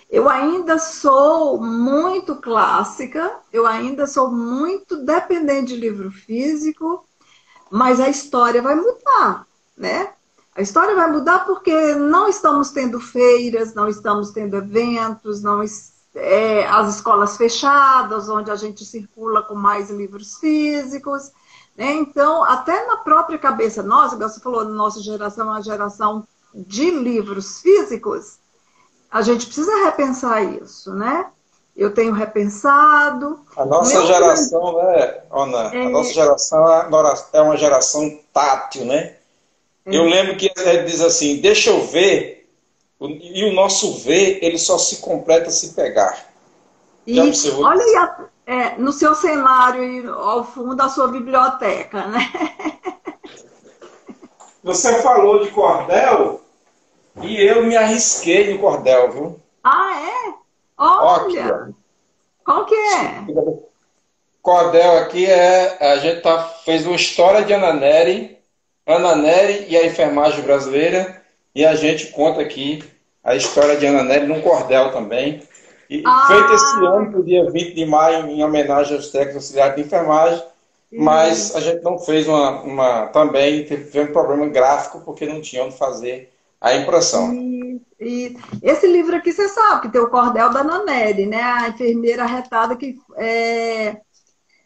Eu 0.09 0.31
ainda 0.31 0.79
sou 0.79 1.61
muito 1.61 2.37
clássica, 2.37 3.37
eu 3.53 3.67
ainda 3.67 4.07
sou 4.07 4.33
muito 4.33 4.97
dependente 5.05 5.75
de 5.75 5.77
livro 5.77 6.11
físico, 6.11 7.05
mas 7.71 8.01
a 8.01 8.09
história 8.09 8.63
vai 8.63 8.75
mudar, 8.75 9.47
né? 9.77 10.15
A 10.57 10.63
história 10.63 10.95
vai 10.95 11.13
mudar 11.13 11.45
porque 11.45 11.95
não 11.97 12.27
estamos 12.27 12.71
tendo 12.71 12.99
feiras, 12.99 13.75
não 13.75 13.89
estamos 13.89 14.31
tendo 14.31 14.57
eventos, 14.57 15.43
não 15.43 15.63
é, 16.19 16.67
as 16.67 16.97
escolas 16.97 17.37
fechadas, 17.37 18.29
onde 18.29 18.51
a 18.51 18.57
gente 18.57 18.85
circula 18.85 19.43
com 19.43 19.55
mais 19.55 19.91
livros 19.91 20.39
físicos. 20.39 21.31
Né? 21.77 21.93
Então, 21.95 22.45
até 22.45 22.87
na 22.87 22.97
própria 22.97 23.39
cabeça 23.39 23.83
nossa, 23.83 24.17
você 24.17 24.41
falou, 24.41 24.65
nossa 24.65 25.01
geração 25.01 25.47
é 25.47 25.51
uma 25.53 25.63
geração 25.63 26.27
de 26.55 26.91
livros 26.91 27.61
físicos, 27.61 28.39
a 29.11 29.23
gente 29.23 29.47
precisa 29.47 29.85
repensar 29.85 30.43
isso, 30.43 30.93
né? 30.93 31.27
Eu 31.77 31.95
tenho 31.95 32.13
repensado. 32.13 33.41
A 33.57 33.65
nossa 33.65 34.05
geração, 34.05 34.77
né, 34.77 35.21
Ana? 35.31 35.75
É... 35.75 35.87
A 35.87 35.89
nossa 35.89 36.13
geração 36.13 36.67
é 37.33 37.41
uma 37.41 37.57
geração 37.57 38.19
tátil, 38.33 38.85
né? 38.85 39.17
É... 39.87 39.97
Eu 39.97 40.05
lembro 40.05 40.37
que 40.37 40.51
ele 40.57 40.83
diz 40.83 41.01
assim: 41.01 41.41
deixa 41.41 41.71
eu 41.71 41.87
ver, 41.87 42.38
e 43.01 43.45
o 43.45 43.53
nosso 43.53 43.99
ver, 43.99 44.41
ele 44.43 44.59
só 44.59 44.77
se 44.77 44.97
completa 44.97 45.51
se 45.51 45.75
pegar. 45.75 46.27
E 47.07 47.21
olha 47.21 47.83
aí, 47.83 48.27
é, 48.47 48.77
no 48.77 48.93
seu 48.93 49.15
cenário, 49.15 50.13
ao 50.13 50.45
fundo 50.45 50.75
da 50.75 50.89
sua 50.89 51.09
biblioteca, 51.09 52.07
né? 52.07 52.21
Você 54.65 55.01
falou 55.01 55.45
de 55.45 55.51
cordel, 55.51 56.43
e 57.23 57.41
eu 57.41 57.65
me 57.65 57.77
arrisquei 57.77 58.53
no 58.53 58.59
cordel, 58.59 59.13
viu? 59.13 59.41
Ah, 59.63 60.01
é? 60.01 60.35
Olha! 60.77 61.71
Qual 62.45 62.67
que 62.67 62.75
é? 62.75 63.25
Cordel 64.43 64.99
aqui 64.99 65.27
é. 65.27 65.93
A 65.93 65.97
gente 65.99 66.23
tá, 66.23 66.43
fez 66.65 66.87
uma 66.87 66.97
história 66.97 67.45
de 67.45 67.53
Ana 67.53 67.73
Nery, 67.73 68.39
Ana 68.87 69.15
Nery 69.15 69.67
e 69.69 69.77
a 69.77 69.87
enfermagem 69.87 70.43
brasileira. 70.43 71.18
E 71.59 71.67
a 71.67 71.75
gente 71.75 72.13
conta 72.13 72.41
aqui 72.41 72.85
a 73.25 73.35
história 73.35 73.77
de 73.77 73.85
Ana 73.85 74.05
Nery 74.05 74.29
num 74.29 74.41
cordel 74.41 74.93
também. 74.93 75.43
E 75.91 76.05
ah. 76.07 76.27
feito 76.29 76.53
esse 76.53 76.77
ano, 76.87 77.11
pro 77.11 77.25
dia 77.25 77.51
20 77.51 77.75
de 77.75 77.85
maio, 77.85 78.29
em 78.29 78.45
homenagem 78.45 78.95
aos 78.95 79.09
técnicos 79.09 79.43
auxiliares 79.43 79.75
de 79.75 79.83
enfermagem. 79.83 80.41
Mas 80.93 81.57
a 81.57 81.61
gente 81.61 81.83
não 81.83 81.99
fez 81.99 82.29
uma. 82.29 82.63
uma 82.63 83.07
também 83.09 83.65
teve 83.65 84.01
um 84.03 84.13
problema 84.13 84.47
gráfico, 84.47 85.01
porque 85.01 85.27
não 85.27 85.41
tinha 85.41 85.65
onde 85.65 85.77
fazer 85.77 86.33
a 86.61 86.77
impressão. 86.77 87.35
E, 87.35 87.81
e, 87.99 88.37
esse 88.63 88.87
livro 88.87 89.17
aqui 89.17 89.33
você 89.33 89.49
sabe 89.49 89.81
que 89.81 89.89
tem 89.89 90.01
o 90.01 90.11
cordel 90.11 90.51
da 90.51 90.63
Nanelli, 90.63 91.27
né? 91.27 91.43
A 91.43 91.71
enfermeira 91.71 92.25
retada 92.25 92.77
que 92.77 92.97
é, 93.17 93.97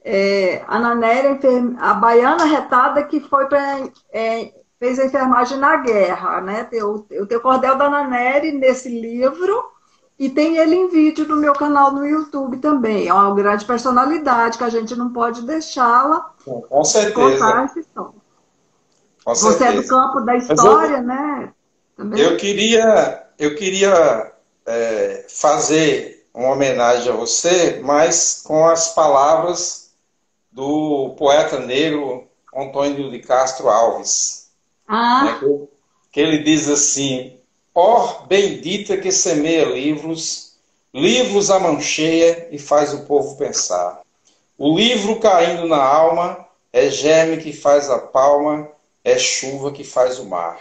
é, 0.05 0.63
a 0.69 0.79
Nanelli, 0.79 1.39
a 1.79 1.95
baiana 1.95 2.45
retada 2.45 3.03
que 3.05 3.19
foi 3.19 3.47
para 3.47 3.89
é, 4.13 4.53
fez 4.83 4.99
a 4.99 5.05
enfermagem 5.05 5.59
na 5.59 5.77
guerra, 5.77 6.41
né? 6.41 6.67
Eu, 6.73 7.07
eu 7.09 7.25
tenho 7.25 7.39
o 7.39 7.43
cordel 7.43 7.79
da 7.79 7.89
Nanelli 7.89 8.51
nesse 8.51 8.89
livro 8.89 9.71
e 10.19 10.29
tem 10.29 10.57
ele 10.57 10.75
em 10.75 10.89
vídeo 10.89 11.25
no 11.29 11.37
meu 11.37 11.53
canal 11.53 11.93
no 11.93 12.05
YouTube 12.05 12.57
também. 12.57 13.07
É 13.07 13.15
uma 13.15 13.33
grande 13.33 13.65
personalidade 13.65 14.59
que 14.59 14.65
a 14.65 14.69
gente 14.69 14.97
não 14.97 15.13
pode 15.13 15.43
deixá-la 15.43 16.33
com 16.45 16.83
certeza. 16.83 17.71
Com 17.95 18.13
Você 19.25 19.53
certeza. 19.53 19.71
é 19.71 19.83
do 19.83 19.87
campo 19.87 20.21
da 20.23 20.35
história, 20.35 21.01
né? 21.01 21.53
Também. 21.97 22.21
Eu 22.21 22.37
queria, 22.37 23.25
eu 23.39 23.55
queria 23.55 24.33
é, 24.67 25.27
fazer 25.29 26.27
uma 26.35 26.55
homenagem 26.55 27.13
a 27.13 27.15
você, 27.15 27.81
mas 27.85 28.43
com 28.45 28.67
as 28.67 28.93
palavras 28.93 29.93
do 30.51 31.15
poeta 31.17 31.61
negro 31.61 32.27
Antônio 32.53 33.13
de 33.13 33.21
Castro 33.21 33.69
Alves. 33.69 34.42
Ah. 34.87 35.39
Né, 35.43 35.67
que, 36.11 36.21
ele 36.21 36.39
diz 36.39 36.69
assim: 36.69 37.39
Ó 37.75 38.23
oh, 38.23 38.27
bendita 38.27 38.97
que 38.97 39.11
semeia 39.11 39.65
livros, 39.65 40.57
livros 40.93 41.51
a 41.51 41.59
mão 41.59 41.81
cheia 41.81 42.49
e 42.51 42.59
faz 42.59 42.93
o 42.93 43.05
povo 43.05 43.37
pensar. 43.37 44.01
O 44.59 44.77
livro 44.77 45.19
caindo 45.19 45.67
na 45.67 45.83
alma 45.83 46.47
é 46.73 46.89
germe 46.91 47.39
que 47.39 47.53
faz 47.53 47.91
a 47.91 47.99
palma, 47.99 48.69
é 49.03 49.19
chuva 49.19 49.73
que 49.73 49.85
faz 49.85 50.19
o 50.19 50.27
mar. 50.27 50.61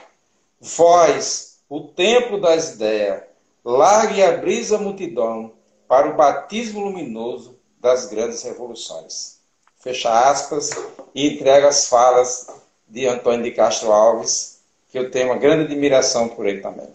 Vós, 0.59 1.59
o 1.69 1.81
templo 1.81 2.39
das 2.39 2.75
ideias, 2.75 3.23
largue 3.63 4.23
a 4.23 4.37
brisa 4.37 4.77
multidão 4.77 5.53
para 5.87 6.09
o 6.09 6.15
batismo 6.15 6.81
luminoso 6.81 7.59
das 7.79 8.05
grandes 8.07 8.43
revoluções. 8.43 9.39
Fecha 9.79 10.29
aspas 10.29 10.69
e 11.13 11.27
entrega 11.35 11.67
as 11.67 11.87
falas 11.87 12.47
de 12.91 13.07
Antônio 13.07 13.43
de 13.43 13.51
Castro 13.51 13.91
Alves, 13.91 14.59
que 14.91 14.99
eu 14.99 15.09
tenho 15.09 15.27
uma 15.27 15.37
grande 15.37 15.63
admiração 15.63 16.27
por 16.27 16.45
ele 16.45 16.59
também. 16.59 16.87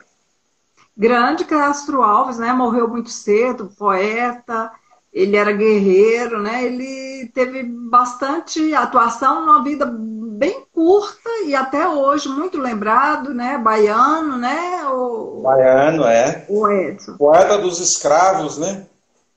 Grande 0.95 1.45
Castro 1.45 2.03
Alves, 2.03 2.39
né? 2.39 2.53
Morreu 2.53 2.87
muito 2.87 3.09
cedo, 3.09 3.73
poeta, 3.79 4.71
ele 5.13 5.37
era 5.37 5.53
guerreiro, 5.53 6.43
né? 6.43 6.65
Ele 6.65 7.31
teve 7.35 7.63
bastante 7.63 8.75
atuação 8.75 9.47
numa 9.47 9.65
vida 9.65 9.91
bem 9.91 10.67
curta 10.75 11.31
e 11.47 11.55
até 11.55 11.89
hoje 11.89 12.29
muito 12.29 12.59
lembrado, 12.59 13.33
né? 13.33 13.57
Baiano, 13.57 14.37
né? 14.37 14.87
O... 14.89 15.41
Baiano, 15.43 16.05
é. 16.05 16.45
O 16.49 16.69
Edson. 16.69 17.17
Poeta 17.17 17.57
dos 17.57 17.81
escravos, 17.81 18.59
né? 18.59 18.87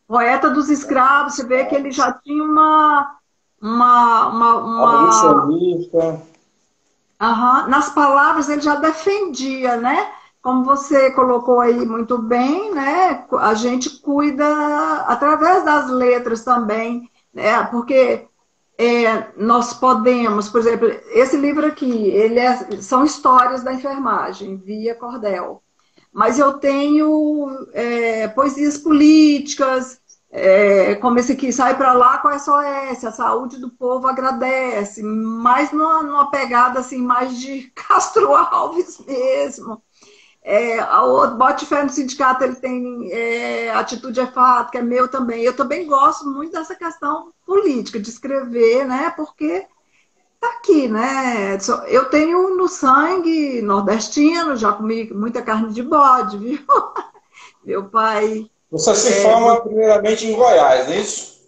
Poeta 0.06 0.50
dos 0.50 0.70
escravos, 0.70 1.36
você 1.36 1.46
vê 1.46 1.64
que 1.66 1.76
ele 1.76 1.92
já 1.92 2.12
tinha 2.12 2.44
uma... 2.44 3.16
uma, 3.62 4.28
uma, 4.28 4.56
uma... 4.58 6.28
Uhum. 7.22 7.68
Nas 7.68 7.90
palavras 7.90 8.50
ele 8.50 8.62
já 8.62 8.76
defendia, 8.76 9.78
né? 9.78 10.14
como 10.42 10.64
você 10.64 11.12
colocou 11.12 11.60
aí 11.60 11.86
muito 11.86 12.18
bem, 12.18 12.74
né? 12.74 13.26
A 13.40 13.54
gente 13.54 13.90
cuida 14.00 14.46
através 15.08 15.64
das 15.64 15.90
letras 15.90 16.44
também, 16.44 17.10
né? 17.34 17.64
Porque 17.66 18.28
é, 18.78 19.28
nós 19.36 19.74
podemos, 19.74 20.50
por 20.50 20.62
exemplo, 20.62 20.88
esse 21.12 21.36
livro 21.36 21.68
aqui, 21.68 21.92
ele 21.92 22.40
é, 22.40 22.56
são 22.82 23.04
histórias 23.04 23.64
da 23.64 23.74
enfermagem 23.74 24.56
via 24.58 24.96
cordel. 24.96 25.62
Mas 26.12 26.40
eu 26.40 26.54
tenho 26.54 27.68
é, 27.74 28.28
poesias 28.30 28.78
políticas, 28.78 29.99
é, 30.32 30.96
como 30.96 31.18
esse 31.18 31.32
aqui, 31.32 31.52
sai 31.52 31.76
para 31.76 31.94
lá 31.94 32.20
com 32.20 32.28
a 32.28 32.38
SOS, 32.38 33.04
a 33.04 33.12
saúde 33.12 33.58
do 33.58 33.70
povo 33.72 34.08
agradece, 34.08 35.02
mas 35.02 35.72
numa, 35.72 36.04
numa 36.04 36.30
pegada 36.30 36.80
assim 36.80 37.02
mais 37.02 37.40
de 37.40 37.72
Castro 37.76 38.36
Alves 38.36 39.00
mesmo. 39.00 39.82
É, 40.42 40.82
o 40.84 41.36
Bote 41.36 41.66
Fé 41.66 41.84
no 41.84 41.90
Sindicato 41.90 42.44
ele 42.44 42.56
tem 42.56 43.12
é, 43.12 43.72
Atitude 43.72 44.20
é 44.20 44.28
Fato, 44.28 44.72
que 44.72 44.78
é 44.78 44.82
meu 44.82 45.08
também. 45.08 45.44
Eu 45.44 45.56
também 45.56 45.88
gosto 45.88 46.28
muito 46.30 46.54
dessa 46.54 46.76
questão 46.76 47.34
política, 47.46 48.00
de 48.00 48.10
escrever, 48.10 48.86
né? 48.86 49.12
Porque 49.12 49.66
tá 50.40 50.48
aqui, 50.58 50.88
né? 50.88 51.58
Eu 51.88 52.06
tenho 52.10 52.56
no 52.56 52.68
sangue 52.68 53.62
nordestino, 53.62 54.56
já 54.56 54.72
comi 54.74 55.12
muita 55.14 55.42
carne 55.42 55.74
de 55.74 55.84
bode, 55.84 56.38
viu? 56.40 56.66
Meu 57.64 57.90
pai. 57.90 58.50
Você 58.72 58.96
se 58.96 59.24
forma 59.24 59.62
primeiramente 59.62 60.28
em 60.28 60.36
Goiás, 60.36 60.90
é 60.90 61.00
isso? 61.00 61.40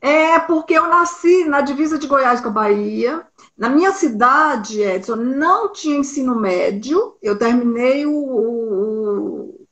É, 0.00 0.38
porque 0.38 0.74
eu 0.74 0.86
nasci 0.86 1.44
na 1.44 1.60
divisa 1.60 1.98
de 1.98 2.06
Goiás 2.06 2.40
com 2.40 2.48
a 2.48 2.52
Bahia. 2.52 3.26
Na 3.56 3.68
minha 3.68 3.90
cidade, 3.90 4.80
Edson, 4.80 5.16
não 5.16 5.72
tinha 5.72 5.98
ensino 5.98 6.36
médio. 6.36 7.16
Eu 7.20 7.36
terminei 7.36 8.06
o, 8.06 8.12
o, 8.14 9.66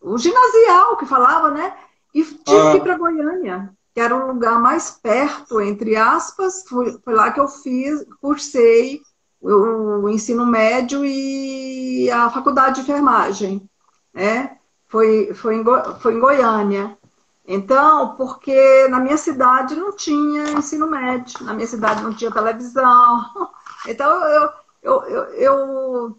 o 0.00 0.18
ginasial, 0.18 0.96
que 0.96 1.06
falava, 1.06 1.50
né? 1.50 1.74
E 2.14 2.22
tive 2.22 2.56
ah. 2.56 2.70
que 2.70 2.76
ir 2.76 2.82
para 2.82 2.96
Goiânia, 2.96 3.74
que 3.92 4.00
era 4.00 4.14
um 4.14 4.28
lugar 4.28 4.60
mais 4.60 4.92
perto, 4.92 5.60
entre 5.60 5.96
aspas. 5.96 6.62
Foi, 6.68 6.96
foi 7.04 7.14
lá 7.14 7.32
que 7.32 7.40
eu 7.40 7.48
fiz, 7.48 8.04
cursei 8.20 9.00
o, 9.40 10.04
o 10.04 10.08
ensino 10.08 10.46
médio 10.46 11.04
e 11.04 12.08
a 12.12 12.30
faculdade 12.30 12.76
de 12.76 12.80
enfermagem. 12.82 13.68
Né? 14.12 14.56
Foi, 14.94 15.34
foi, 15.34 15.56
em, 15.56 15.64
foi 15.98 16.14
em 16.14 16.20
Goiânia. 16.20 16.96
Então, 17.44 18.14
porque 18.14 18.86
na 18.86 19.00
minha 19.00 19.16
cidade 19.16 19.74
não 19.74 19.90
tinha 19.96 20.52
ensino 20.52 20.86
médio, 20.86 21.44
na 21.44 21.52
minha 21.52 21.66
cidade 21.66 22.00
não 22.00 22.14
tinha 22.14 22.30
televisão. 22.30 23.24
Então, 23.86 24.08
eu, 24.24 24.50
eu, 24.82 25.02
eu, 25.02 25.24
eu 25.34 26.16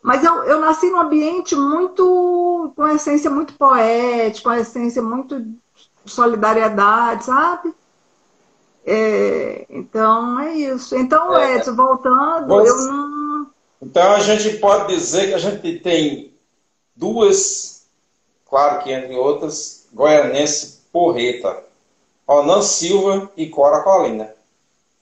mas 0.00 0.22
eu, 0.22 0.44
eu 0.44 0.60
nasci 0.60 0.88
num 0.88 1.00
ambiente 1.00 1.56
muito, 1.56 2.72
com 2.76 2.86
essência 2.86 3.28
muito 3.28 3.54
poética, 3.54 4.50
com 4.50 4.54
essência 4.54 5.02
muito 5.02 5.40
de 5.40 5.58
solidariedade, 6.06 7.24
sabe? 7.24 7.74
É, 8.86 9.66
então, 9.68 10.38
é 10.38 10.54
isso. 10.54 10.94
Então, 10.94 11.36
é, 11.36 11.56
Edson, 11.56 11.74
voltando, 11.74 12.46
você, 12.46 12.70
eu 12.70 12.76
não... 12.76 13.50
Então, 13.82 14.12
a 14.12 14.20
gente 14.20 14.58
pode 14.58 14.94
dizer 14.94 15.26
que 15.26 15.34
a 15.34 15.38
gente 15.38 15.80
tem 15.80 16.32
duas, 16.94 17.77
claro 18.48 18.82
que 18.82 18.92
entre 18.92 19.16
outras, 19.16 19.86
Goianense 19.92 20.80
Porreta, 20.92 21.64
Ronan 22.26 22.62
Silva 22.62 23.30
e 23.36 23.48
Cora 23.48 23.82
Colina. 23.82 24.34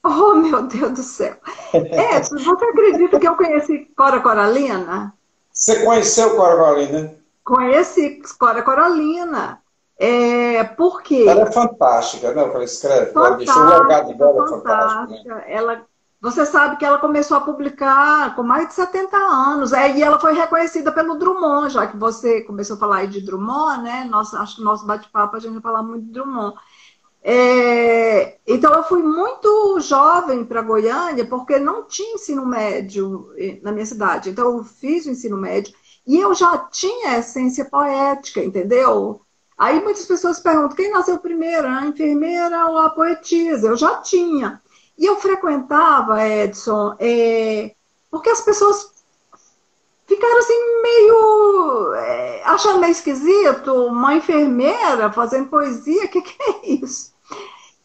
Oh, 0.05 0.35
meu 0.35 0.63
Deus 0.63 0.93
do 0.93 1.03
céu. 1.03 1.35
É, 1.75 2.23
você 2.23 2.51
acredita 2.51 3.19
que 3.19 3.29
eu 3.29 3.37
conheci 3.37 3.91
Cora 3.97 4.21
Coralina? 4.21 5.13
Você 5.53 5.85
conheceu 5.85 6.37
Cora 6.37 6.57
Coralina? 6.57 7.15
Conheci 7.45 8.23
Cora 8.39 8.63
Coralina. 8.63 9.61
É, 9.99 10.63
por 10.65 11.03
quê? 11.03 11.25
Ela 11.27 11.43
é 11.43 11.53
fantástica, 11.53 12.33
né? 12.33 12.43
Ela 12.43 12.65
escreve. 12.65 13.13
Fantástica, 13.13 13.21
ela 13.21 13.37
deixou 13.37 13.63
o 13.63 13.83
legado 13.83 14.15
dela 14.15 14.49
fantástico. 14.49 15.29
Né? 15.29 15.45
Ela 15.49 15.87
você 16.21 16.47
sabe 16.47 16.77
que 16.77 16.85
ela 16.85 16.99
começou 16.99 17.37
a 17.37 17.41
publicar 17.41 18.35
com 18.35 18.43
mais 18.43 18.69
de 18.69 18.75
70 18.75 19.17
anos. 19.17 19.73
É, 19.73 19.97
e 19.97 20.03
ela 20.03 20.19
foi 20.19 20.35
reconhecida 20.35 20.91
pelo 20.91 21.17
Drummond, 21.17 21.73
já 21.73 21.87
que 21.87 21.97
você 21.97 22.41
começou 22.43 22.77
a 22.77 22.79
falar 22.79 22.97
aí 22.99 23.07
de 23.07 23.21
Drummond, 23.21 23.83
né? 23.83 24.05
Nossa, 24.05 24.41
acho 24.41 24.57
que 24.57 24.61
no 24.63 24.67
nosso 24.67 24.87
bate-papo 24.87 25.37
a 25.37 25.41
gente 25.41 25.53
vai 25.53 25.63
falar 25.63 25.83
muito 25.83 26.07
de 26.07 26.13
Drummond. 26.13 26.57
É, 27.29 28.39
então 28.47 28.73
eu 28.73 28.85
fui 28.85 29.03
muito 29.03 29.81
jovem 29.81 30.45
para 30.45 30.63
Goiânia 30.63 31.27
porque 31.27 31.59
não 31.59 31.83
tinha 31.85 32.15
ensino 32.15 32.47
médio 32.47 33.33
eh, 33.37 33.59
na 33.63 33.73
minha 33.73 33.85
cidade. 33.87 34.31
Então 34.31 34.57
eu 34.57 34.65
fiz 34.65 35.07
o 35.07 35.11
ensino 35.11 35.37
médio 35.37 35.75
e 36.07 36.19
eu 36.19 36.33
já 36.35 36.57
tinha 36.59 37.19
essência 37.19 37.65
poética, 37.65 38.43
entendeu? 38.43 39.21
Aí 39.59 39.83
muitas 39.83 40.07
pessoas 40.07 40.39
perguntam 40.39 40.77
quem 40.77 40.91
nasceu 40.91 41.19
primeiro, 41.19 41.67
a 41.67 41.87
enfermeira 41.87 42.67
ou 42.67 42.79
a 42.79 42.91
poetisa? 42.91 43.69
Eu 43.69 43.77
já 43.77 43.97
tinha. 44.03 44.63
E 44.99 45.05
eu 45.05 45.17
frequentava, 45.17 46.27
Edson, 46.27 46.97
é, 46.99 47.75
porque 48.11 48.31
as 48.31 48.41
pessoas 48.41 48.93
ficaram 50.07 50.39
assim 50.39 50.83
meio 50.83 51.95
é, 51.95 52.43
achando 52.45 52.81
meio 52.81 52.93
esquisito, 52.93 53.75
uma 53.87 54.15
enfermeira 54.15 55.13
fazendo 55.13 55.49
poesia, 55.49 56.05
o 56.05 56.09
que, 56.09 56.23
que 56.23 56.43
é 56.43 56.69
isso? 56.83 57.13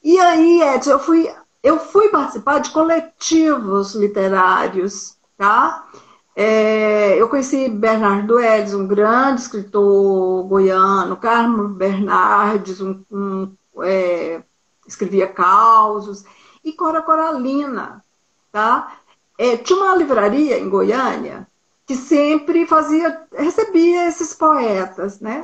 E 0.03 0.17
aí, 0.19 0.61
Edson, 0.61 0.91
eu 0.91 0.99
fui, 0.99 1.29
eu 1.61 1.79
fui 1.79 2.07
participar 2.09 2.59
de 2.59 2.71
coletivos 2.71 3.93
literários, 3.93 5.17
tá? 5.37 5.85
É, 6.33 7.21
eu 7.21 7.27
conheci 7.27 7.67
Bernardo 7.67 8.39
Edson, 8.39 8.77
um 8.77 8.87
grande 8.87 9.41
escritor 9.41 10.43
goiano, 10.45 11.17
Carmo 11.17 11.67
Bernardes, 11.67 12.79
um, 12.79 13.03
um 13.11 13.53
é, 13.83 14.41
escrevia 14.87 15.27
causos 15.27 16.23
e 16.63 16.73
Cora 16.73 17.01
Coralina, 17.01 18.03
tá? 18.51 18.97
É, 19.37 19.57
tinha 19.57 19.79
uma 19.79 19.95
livraria 19.95 20.59
em 20.59 20.69
Goiânia 20.69 21.47
que 21.85 21.95
sempre 21.95 22.65
fazia, 22.65 23.23
recebia 23.33 24.07
esses 24.07 24.33
poetas, 24.33 25.19
né? 25.19 25.41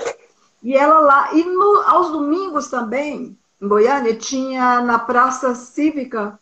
E 0.63 0.75
ela 0.75 0.99
lá, 0.99 1.34
e 1.34 1.43
no, 1.43 1.82
aos 1.82 2.12
domingos 2.12 2.67
também, 2.69 3.38
em 3.62 3.67
Goiânia, 3.67 4.15
tinha 4.15 4.82
na 4.82 4.99
Praça 4.99 5.56
Cívica 5.56 6.39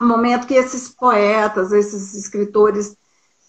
um 0.00 0.06
momento 0.06 0.46
que 0.46 0.54
esses 0.54 0.88
poetas, 0.88 1.72
esses 1.72 2.14
escritores 2.14 2.96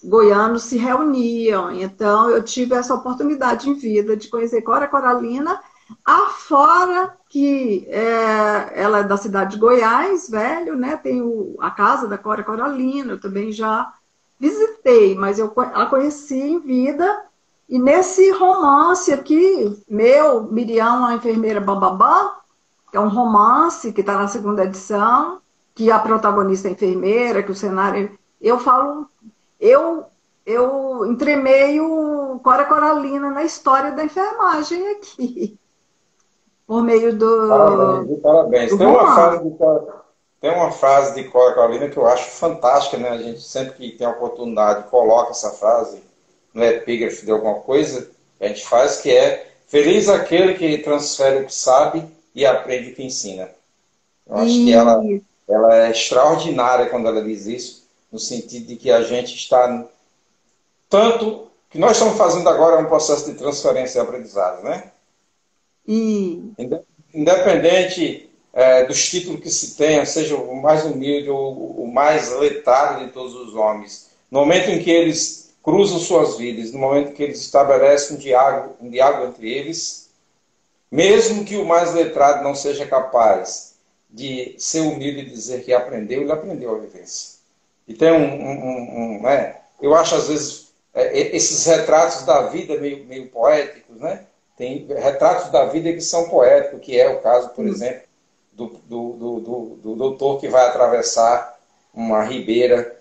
goianos 0.04 0.64
se 0.64 0.78
reuniam. 0.78 1.72
Então, 1.72 2.30
eu 2.30 2.44
tive 2.44 2.76
essa 2.76 2.94
oportunidade 2.94 3.70
em 3.70 3.74
vida 3.74 4.18
de 4.18 4.28
conhecer 4.28 4.62
Cora 4.62 4.88
Coralina 4.88 5.62
Afora 6.06 7.18
que 7.30 7.88
é, 7.90 8.82
ela 8.82 9.00
é 9.00 9.04
da 9.04 9.18
cidade 9.18 9.52
de 9.52 9.60
Goiás, 9.60 10.30
velho, 10.30 10.76
né? 10.76 10.98
Tem 10.98 11.22
o, 11.22 11.56
a 11.60 11.72
casa 11.72 12.08
da 12.08 12.18
Cora 12.18 12.44
Coralina, 12.44 13.14
eu 13.14 13.20
também 13.20 13.52
já 13.52 13.94
visitei, 14.40 15.16
mas 15.16 15.40
eu 15.40 15.54
a 15.56 15.86
conheci 15.86 16.40
em 16.40 16.60
vida 16.60 17.24
E 17.70 17.80
nesse 17.80 18.32
romance 18.32 19.14
aqui, 19.14 19.84
meu, 19.88 20.44
Miriam, 20.52 21.06
a 21.06 21.16
enfermeira 21.16 21.62
Bababá, 21.62 22.40
que 22.92 22.98
é 22.98 23.00
um 23.00 23.08
romance 23.10 23.94
que 23.94 24.02
está 24.02 24.18
na 24.18 24.28
segunda 24.28 24.66
edição, 24.66 25.42
que 25.76 25.90
a 25.92 26.00
protagonista 26.00 26.68
é 26.68 26.72
enfermeira, 26.72 27.44
que 27.44 27.52
o 27.52 27.56
cenário. 27.56 28.18
Eu 28.42 28.60
falo, 28.60 29.08
eu 29.60 30.06
eu 30.46 31.06
entremeio 31.06 32.40
Cora 32.44 32.66
Coralina 32.66 33.30
na 33.30 33.44
história 33.44 33.92
da 33.92 34.04
enfermagem 34.04 34.88
aqui. 34.90 35.60
Por 36.72 36.84
meio 36.84 37.14
do. 37.14 37.50
Parabéns, 37.50 38.22
parabéns. 38.22 38.70
Do 38.72 38.78
tem, 38.78 38.88
uma 38.88 39.14
frase 39.14 39.44
de, 39.44 39.58
tem 40.40 40.52
uma 40.52 40.72
frase 40.72 41.16
de 41.16 41.24
Cora 41.26 41.54
Coralina 41.54 41.90
que 41.90 41.98
eu 41.98 42.08
acho 42.08 42.32
fantástica, 42.32 42.96
né? 42.96 43.10
A 43.10 43.18
gente 43.18 43.42
sempre 43.42 43.74
que 43.74 43.98
tem 43.98 44.08
a 44.08 44.12
oportunidade 44.12 44.90
coloca 44.90 45.32
essa 45.32 45.52
frase 45.52 46.02
no 46.54 46.64
epígrafe 46.64 47.26
de 47.26 47.32
alguma 47.32 47.56
coisa 47.56 48.10
que 48.38 48.46
a 48.46 48.48
gente 48.48 48.66
faz, 48.66 49.02
que 49.02 49.12
é 49.12 49.52
Feliz 49.68 50.08
aquele 50.08 50.54
que 50.54 50.78
transfere 50.78 51.44
o 51.44 51.46
que 51.46 51.54
sabe 51.54 52.06
e 52.34 52.46
aprende 52.46 52.92
o 52.92 52.96
que 52.96 53.04
ensina. 53.04 53.50
Eu 54.26 54.38
acho 54.38 54.54
que 54.54 54.72
ela, 54.74 55.02
ela 55.50 55.76
é 55.76 55.92
extraordinária 55.92 56.86
quando 56.86 57.10
ela 57.10 57.22
diz 57.22 57.48
isso, 57.48 57.84
no 58.10 58.18
sentido 58.18 58.68
de 58.68 58.78
que 58.78 58.90
a 58.90 59.02
gente 59.02 59.36
está 59.36 59.86
tanto 60.90 61.48
que 61.70 61.78
nós 61.78 61.92
estamos 61.98 62.18
fazendo 62.18 62.48
agora 62.48 62.78
é 62.78 62.80
um 62.80 62.90
processo 62.90 63.30
de 63.30 63.38
transferência 63.38 64.00
e 64.00 64.02
aprendizado, 64.02 64.64
né? 64.64 64.91
Independente 67.14 68.30
é, 68.54 68.86
dos 68.86 69.10
títulos 69.10 69.42
que 69.42 69.50
se 69.50 69.76
tenha, 69.76 70.06
seja 70.06 70.36
o 70.36 70.62
mais 70.62 70.86
humilde 70.86 71.30
ou 71.30 71.82
o 71.82 71.92
mais 71.92 72.32
letrado 72.38 73.06
de 73.06 73.12
todos 73.12 73.34
os 73.34 73.56
homens, 73.56 74.10
no 74.30 74.40
momento 74.40 74.70
em 74.70 74.82
que 74.82 74.90
eles 74.90 75.54
cruzam 75.64 76.00
suas 76.00 76.38
vidas, 76.38 76.72
no 76.72 76.80
momento 76.80 77.12
em 77.12 77.14
que 77.14 77.24
eles 77.24 77.40
estabelecem 77.40 78.16
um 78.16 78.20
diálogo, 78.20 78.76
um 78.82 78.90
diálogo 78.90 79.28
entre 79.28 79.52
eles, 79.52 80.10
mesmo 80.92 81.46
que 81.46 81.58
o 81.58 81.66
mais 81.66 81.94
letrado 81.94 82.44
não 82.44 82.56
seja 82.56 82.86
capaz 82.86 83.76
de 84.10 84.56
ser 84.58 84.82
humilde 84.82 85.22
e 85.22 85.30
dizer 85.30 85.64
que 85.64 85.74
aprendeu, 85.74 86.22
ele 86.22 86.32
aprendeu 86.32 86.76
a 86.76 86.80
vivência. 86.80 87.40
E 87.88 87.94
tem 87.94 88.12
um, 88.12 88.18
um, 88.18 89.18
um 89.18 89.22
né? 89.22 89.58
eu 89.82 89.96
acho 89.96 90.16
às 90.16 90.28
vezes 90.28 90.74
é, 90.94 91.36
esses 91.36 91.66
retratos 91.66 92.24
da 92.26 92.48
vida 92.48 92.78
meio, 92.78 93.06
meio 93.06 93.28
poéticos, 93.28 93.98
né? 93.98 94.26
Tem 94.62 94.86
retratos 94.86 95.50
da 95.50 95.66
vida 95.66 95.92
que 95.92 96.02
são 96.02 96.30
poéticos, 96.30 96.82
que 96.82 96.96
é 96.96 97.10
o 97.10 97.20
caso, 97.20 97.50
por 97.50 97.66
hum. 97.66 97.68
exemplo, 97.68 98.04
do, 98.54 98.68
do, 98.88 99.40
do, 99.40 99.64
do, 99.82 99.96
doutor 99.96 100.40
que 100.40 100.48
vai 100.48 100.68
atravessar 100.68 101.58
uma 101.92 102.24
ribeira 102.24 102.96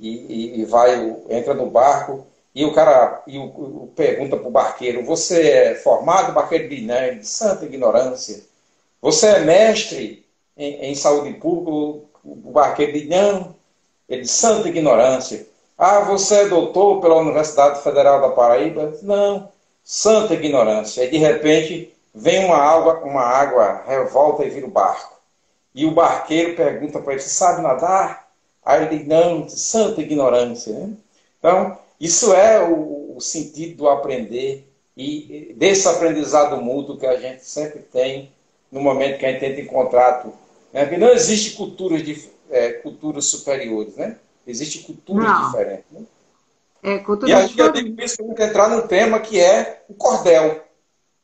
e, 0.00 0.60
e, 0.60 0.64
vai, 0.64 1.16
entra 1.30 1.54
no 1.54 1.70
barco 1.70 2.26
e 2.52 2.64
o 2.64 2.72
cara 2.72 3.22
e 3.28 3.38
o, 3.38 3.44
o 3.44 3.92
pergunta 3.94 4.36
para 4.36 4.48
o 4.48 4.50
barqueiro: 4.50 5.04
Você 5.04 5.48
é 5.48 5.74
formado? 5.76 6.32
O 6.32 6.34
barqueiro 6.34 6.68
diz: 6.68 6.84
Não, 6.84 7.16
de 7.16 7.28
santa 7.28 7.64
ignorância. 7.64 8.42
Você 9.00 9.28
é 9.28 9.38
mestre 9.38 10.26
em, 10.56 10.86
em 10.86 10.94
saúde 10.96 11.32
pública? 11.34 12.08
O 12.24 12.50
barqueiro 12.50 12.92
diz: 12.92 13.08
Não, 13.08 13.54
ele 14.08 14.22
de 14.22 14.28
santa 14.28 14.68
ignorância. 14.68 15.46
Ah, 15.78 16.00
você 16.00 16.40
é 16.40 16.48
doutor 16.48 17.00
pela 17.00 17.20
Universidade 17.20 17.84
Federal 17.84 18.20
da 18.20 18.30
Paraíba? 18.30 18.98
Não, 19.00 19.53
santa 19.84 20.32
ignorância. 20.32 21.04
E 21.04 21.10
de 21.10 21.18
repente 21.18 21.94
vem 22.14 22.46
uma 22.46 22.56
água, 22.56 23.00
uma 23.04 23.22
água 23.22 23.84
revolta 23.86 24.44
e 24.44 24.50
vira 24.50 24.66
o 24.66 24.70
barco. 24.70 25.20
E 25.74 25.84
o 25.84 25.90
barqueiro 25.90 26.56
pergunta 26.56 27.00
para 27.00 27.12
ele: 27.12 27.22
sabe 27.22 27.60
nadar? 27.60 28.28
Aí 28.64 28.84
ele 28.84 28.98
diz: 28.98 29.06
Não, 29.06 29.48
santa 29.48 30.00
ignorância. 30.00 30.72
Né? 30.72 30.94
Então, 31.38 31.78
isso 32.00 32.32
é 32.32 32.62
o, 32.62 33.16
o 33.16 33.20
sentido 33.20 33.76
do 33.76 33.88
aprender 33.88 34.66
e 34.96 35.52
desse 35.56 35.88
aprendizado 35.88 36.62
mútuo 36.62 36.96
que 36.96 37.06
a 37.06 37.18
gente 37.18 37.44
sempre 37.44 37.80
tem 37.80 38.32
no 38.70 38.80
momento 38.80 39.18
que 39.18 39.26
a 39.26 39.32
gente 39.32 39.44
entra 39.44 39.60
em 39.60 39.66
contrato. 39.66 40.32
Né? 40.72 40.84
Porque 40.84 40.96
não 40.96 41.12
existe 41.12 41.56
culturas, 41.56 42.02
de, 42.02 42.28
é, 42.50 42.72
culturas 42.74 43.26
superiores, 43.26 43.96
né? 43.96 44.16
Existem 44.46 44.82
culturas 44.82 45.24
Não. 45.24 45.46
diferentes. 45.46 45.84
Né? 45.90 46.02
É, 46.84 47.02
e 47.26 47.32
aí 47.32 47.54
eu 47.56 47.72
digo 47.72 48.02
isso 48.02 48.22
para 48.34 48.44
entrar 48.44 48.68
num 48.68 48.86
tema 48.86 49.18
que 49.18 49.40
é 49.40 49.82
o 49.88 49.94
cordel. 49.94 50.62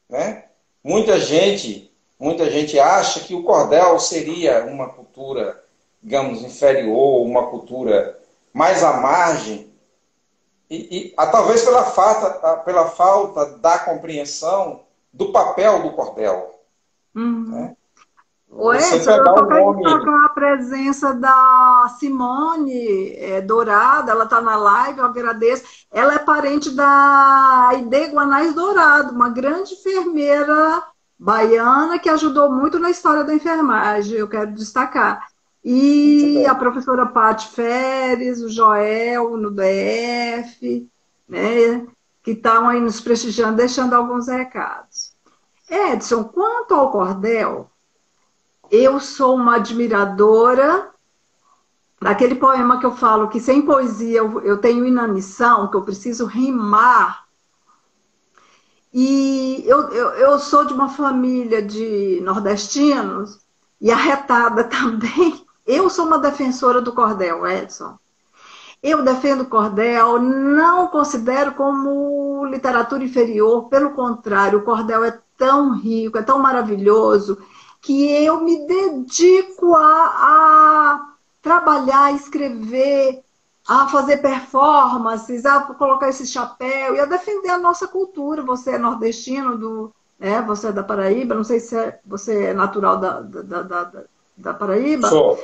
Né? 0.08 0.46
Muita 0.82 1.20
gente, 1.20 1.92
muita 2.18 2.50
gente 2.50 2.80
acha 2.80 3.20
que 3.20 3.34
o 3.34 3.42
cordel 3.42 3.98
seria 4.00 4.64
uma 4.64 4.88
cultura, 4.88 5.62
digamos, 6.02 6.42
inferior, 6.42 7.26
uma 7.26 7.48
cultura 7.48 8.18
mais 8.54 8.82
à 8.82 8.94
margem, 8.94 9.70
e, 10.70 10.76
e 10.76 11.14
a, 11.14 11.26
talvez 11.26 11.62
pela 11.62 11.84
falta, 11.84 12.56
pela 12.58 12.88
falta 12.88 13.58
da 13.58 13.78
compreensão 13.80 14.84
do 15.12 15.30
papel 15.30 15.82
do 15.82 15.90
cordel. 15.90 16.58
Uhum. 17.14 17.50
Né? 17.50 17.76
Oi, 18.52 18.76
eu 18.76 19.00
só 19.00 19.46
quero 19.46 19.74
destacar 19.74 20.24
a 20.24 20.28
presença 20.30 21.14
da 21.14 21.94
Simone 22.00 23.14
é, 23.16 23.40
Dourado, 23.40 24.10
ela 24.10 24.24
está 24.24 24.40
na 24.40 24.56
live, 24.56 24.98
eu 24.98 25.04
agradeço. 25.04 25.62
Ela 25.90 26.14
é 26.14 26.18
parente 26.18 26.70
da 26.70 27.68
Aide 27.68 28.06
Guanais 28.06 28.52
Dourado, 28.52 29.12
uma 29.12 29.28
grande 29.28 29.74
enfermeira 29.74 30.82
baiana 31.16 31.98
que 31.98 32.08
ajudou 32.08 32.50
muito 32.50 32.78
na 32.78 32.90
história 32.90 33.22
da 33.22 33.34
enfermagem, 33.34 34.18
eu 34.18 34.28
quero 34.28 34.52
destacar. 34.52 35.28
E 35.64 36.44
a 36.46 36.54
professora 36.54 37.06
Paty 37.06 37.48
Feres, 37.48 38.42
o 38.42 38.48
Joel 38.48 39.36
no 39.36 39.50
DF, 39.50 40.88
né, 41.28 41.86
que 42.22 42.32
estão 42.32 42.68
aí 42.68 42.80
nos 42.80 43.00
prestigiando, 43.00 43.58
deixando 43.58 43.94
alguns 43.94 44.26
recados. 44.26 45.14
Edson, 45.70 46.24
quanto 46.24 46.74
ao 46.74 46.90
cordel, 46.90 47.69
eu 48.70 49.00
sou 49.00 49.34
uma 49.34 49.56
admiradora 49.56 50.90
daquele 52.00 52.36
poema 52.36 52.78
que 52.78 52.86
eu 52.86 52.92
falo 52.92 53.28
que 53.28 53.40
sem 53.40 53.62
poesia 53.62 54.18
eu, 54.18 54.40
eu 54.42 54.58
tenho 54.58 54.86
inanição, 54.86 55.68
que 55.68 55.76
eu 55.76 55.82
preciso 55.82 56.24
rimar. 56.24 57.26
E 58.92 59.62
eu, 59.66 59.88
eu, 59.90 60.08
eu 60.10 60.38
sou 60.38 60.64
de 60.64 60.72
uma 60.72 60.88
família 60.88 61.60
de 61.62 62.20
nordestinos 62.22 63.38
e 63.80 63.90
arretada 63.90 64.64
também. 64.68 65.44
Eu 65.66 65.90
sou 65.90 66.06
uma 66.06 66.18
defensora 66.18 66.80
do 66.80 66.92
cordel, 66.92 67.46
Edson. 67.46 67.98
Eu 68.82 69.02
defendo 69.02 69.44
cordel, 69.44 70.18
não 70.18 70.88
considero 70.88 71.52
como 71.52 72.46
literatura 72.46 73.04
inferior, 73.04 73.68
pelo 73.68 73.90
contrário, 73.90 74.58
o 74.58 74.62
cordel 74.62 75.04
é 75.04 75.20
tão 75.36 75.74
rico, 75.74 76.16
é 76.16 76.22
tão 76.22 76.38
maravilhoso 76.38 77.38
que 77.80 78.10
eu 78.24 78.40
me 78.42 78.66
dedico 78.66 79.74
a, 79.74 79.80
a 79.82 81.12
trabalhar, 81.40 82.04
a 82.04 82.12
escrever, 82.12 83.22
a 83.66 83.88
fazer 83.88 84.18
performances, 84.18 85.46
a 85.46 85.60
colocar 85.62 86.08
esse 86.08 86.26
chapéu 86.26 86.94
e 86.94 87.00
a 87.00 87.06
defender 87.06 87.50
a 87.50 87.58
nossa 87.58 87.88
cultura. 87.88 88.42
Você 88.42 88.72
é 88.72 88.78
nordestino, 88.78 89.56
do, 89.56 89.92
é, 90.18 90.42
você 90.42 90.68
é 90.68 90.72
da 90.72 90.84
Paraíba, 90.84 91.34
não 91.34 91.44
sei 91.44 91.60
se 91.60 91.76
é, 91.76 91.98
você 92.04 92.46
é 92.46 92.54
natural 92.54 92.98
da, 92.98 93.20
da, 93.20 93.62
da, 93.62 94.04
da 94.36 94.54
Paraíba. 94.54 95.08
Sou. 95.08 95.42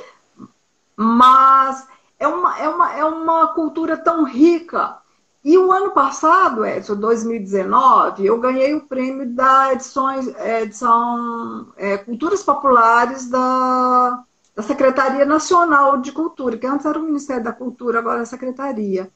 Mas 0.95 1.87
é 2.19 2.27
uma, 2.27 2.59
é, 2.59 2.69
uma, 2.69 2.93
é 2.93 3.05
uma 3.05 3.47
cultura 3.53 3.97
tão 3.97 4.23
rica 4.23 4.97
e 5.43 5.57
o 5.57 5.71
ano 5.71 5.91
passado, 5.91 6.65
Edson, 6.65 6.95
2019, 6.95 8.25
eu 8.25 8.39
ganhei 8.39 8.73
o 8.73 8.81
prêmio 8.81 9.29
da 9.29 9.71
edições, 9.71 10.27
edição 10.27 11.71
é, 11.77 11.97
Culturas 11.97 12.43
Populares 12.43 13.29
da, 13.29 14.23
da 14.55 14.63
Secretaria 14.63 15.25
Nacional 15.25 15.97
de 15.97 16.11
Cultura, 16.11 16.57
que 16.57 16.67
antes 16.67 16.85
era 16.85 16.99
o 16.99 17.03
Ministério 17.03 17.43
da 17.43 17.53
Cultura, 17.53 17.99
agora 17.99 18.19
é 18.19 18.21
a 18.23 18.25
Secretaria. 18.25 19.09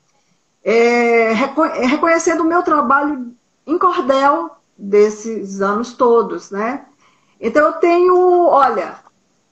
É, 0.64 1.32
é 1.32 1.86
reconhecendo 1.86 2.42
o 2.42 2.46
meu 2.46 2.64
trabalho 2.64 3.36
em 3.66 3.78
cordel 3.78 4.52
desses 4.78 5.62
anos 5.62 5.94
todos, 5.94 6.52
né? 6.52 6.86
Então 7.40 7.66
eu 7.66 7.74
tenho, 7.74 8.46
olha, 8.46 9.00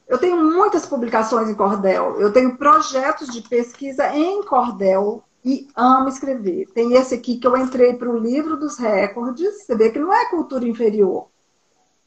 eu 0.08 0.18
tenho 0.18 0.38
muitas 0.38 0.86
publicações 0.86 1.50
em 1.50 1.56
cordel, 1.56 2.20
eu 2.20 2.32
tenho 2.32 2.56
projetos 2.56 3.30
de 3.30 3.42
pesquisa 3.42 4.16
em 4.16 4.44
cordel 4.44 5.24
e 5.44 5.68
amo 5.76 6.10
escrever. 6.10 6.68
Tem 6.74 6.94
esse 6.94 7.16
aqui 7.16 7.38
que 7.38 7.48
eu 7.48 7.58
entrei 7.58 7.94
para 7.94 8.10
o 8.10 8.18
livro 8.18 8.58
dos 8.58 8.78
recordes, 8.78 9.64
você 9.64 9.76
vê 9.76 9.90
que 9.90 10.00
não 10.00 10.14
é 10.14 10.30
cultura 10.30 10.68
inferior, 10.68 11.28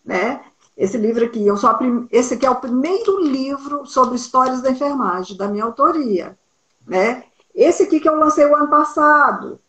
né? 0.05 0.45
Esse 0.77 0.97
livro 0.97 1.25
aqui, 1.25 1.47
eu 1.47 1.57
sou 1.57 1.71
a 1.71 1.75
prim... 1.75 2.09
esse 2.11 2.35
aqui 2.35 2.47
é 2.47 2.51
o 2.51 2.61
primeiro 2.61 3.21
livro 3.21 3.85
sobre 3.87 4.17
histórias 4.17 4.63
da 4.63 4.71
enfermagem, 4.71 5.37
da 5.37 5.49
minha 5.49 5.65
autoria, 5.65 6.39
né? 6.87 7.25
Esse 7.55 7.83
aqui 7.83 8.01
que 8.01 8.09
eu 8.09 8.17
lancei 8.17 8.47
o 8.47 8.57
ano 8.57 8.69
passado, 8.69 9.61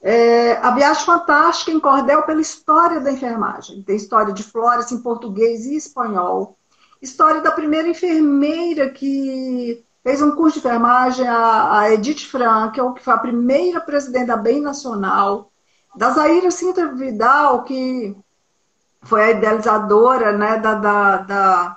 é 0.00 0.56
A 0.56 0.72
Viagem 0.72 1.04
Fantástica 1.04 1.70
em 1.70 1.78
Cordel 1.78 2.22
pela 2.22 2.40
História 2.40 3.00
da 3.00 3.12
Enfermagem. 3.12 3.82
Tem 3.82 3.94
história 3.94 4.32
de 4.32 4.42
Flores 4.42 4.90
em 4.90 4.98
português 4.98 5.64
e 5.64 5.76
espanhol. 5.76 6.56
História 7.00 7.40
da 7.40 7.52
primeira 7.52 7.88
enfermeira 7.88 8.90
que 8.90 9.84
fez 10.02 10.20
um 10.20 10.34
curso 10.34 10.60
de 10.60 10.66
enfermagem, 10.66 11.26
a, 11.26 11.78
a 11.78 11.92
Edith 11.92 12.26
Frankel, 12.26 12.92
que 12.92 13.02
foi 13.02 13.14
a 13.14 13.18
primeira 13.18 13.80
presidente 13.80 14.26
da 14.26 14.36
Bem 14.36 14.60
Nacional. 14.60 15.50
da 15.94 16.10
Zaira 16.10 16.50
Sintra 16.50 16.92
Vidal, 16.94 17.62
que 17.64 18.16
foi 19.02 19.22
a 19.22 19.30
idealizadora 19.30 20.32
né, 20.36 20.58
da, 20.58 20.74
da, 20.74 21.16
da, 21.18 21.76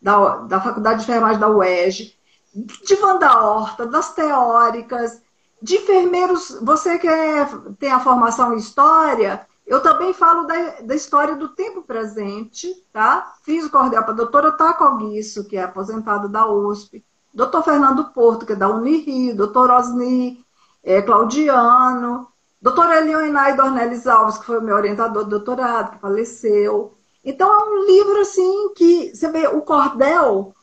da, 0.00 0.36
da 0.36 0.60
Faculdade 0.60 1.00
de 1.00 1.04
Enfermagem 1.04 1.40
da 1.40 1.48
UERJ, 1.48 2.16
de 2.54 2.94
Wanda 2.94 3.38
Horta, 3.38 3.86
das 3.86 4.14
teóricas, 4.14 5.22
de 5.62 5.76
enfermeiros. 5.76 6.58
Você 6.62 6.98
que 6.98 7.08
é, 7.08 7.46
tem 7.78 7.92
a 7.92 8.00
formação 8.00 8.54
em 8.54 8.58
História, 8.58 9.46
eu 9.66 9.80
também 9.80 10.12
falo 10.12 10.44
da, 10.44 10.80
da 10.80 10.94
história 10.94 11.36
do 11.36 11.48
tempo 11.48 11.82
presente, 11.82 12.74
tá? 12.92 13.34
Fiz 13.44 13.66
o 13.66 13.70
cordel 13.70 14.02
para 14.02 14.12
a 14.12 14.16
doutora 14.16 14.52
Tacoguiço, 14.52 15.46
que 15.46 15.56
é 15.56 15.62
aposentada 15.62 16.28
da 16.28 16.48
USP, 16.48 17.04
doutor 17.32 17.62
Fernando 17.62 18.04
Porto, 18.12 18.44
que 18.44 18.52
é 18.52 18.56
da 18.56 18.68
Unirio, 18.68 19.36
doutor 19.36 19.70
Osni 19.70 20.44
é, 20.82 21.02
Claudiano, 21.02 22.28
doutora 22.60 22.98
Elionai 22.98 23.56
Dornelis 23.56 24.06
Alves, 24.06 24.38
que 24.38 24.46
foi 24.46 24.60
meu 24.60 24.76
orientador 24.76 25.24
de 25.24 25.30
doutorado, 25.30 25.92
que 25.92 26.00
faleceu. 26.00 26.94
Então 27.24 27.52
é 27.52 27.64
um 27.64 27.86
livro 27.86 28.20
assim 28.20 28.72
que 28.74 29.14
você 29.14 29.30
vê 29.30 29.46
o 29.46 29.60
cordel. 29.62 30.54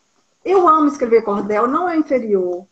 Eu 0.44 0.68
amo 0.68 0.88
escrever 0.88 1.24
cordel, 1.24 1.68
não 1.68 1.88
é 1.88 1.98
inferior. 1.98 2.66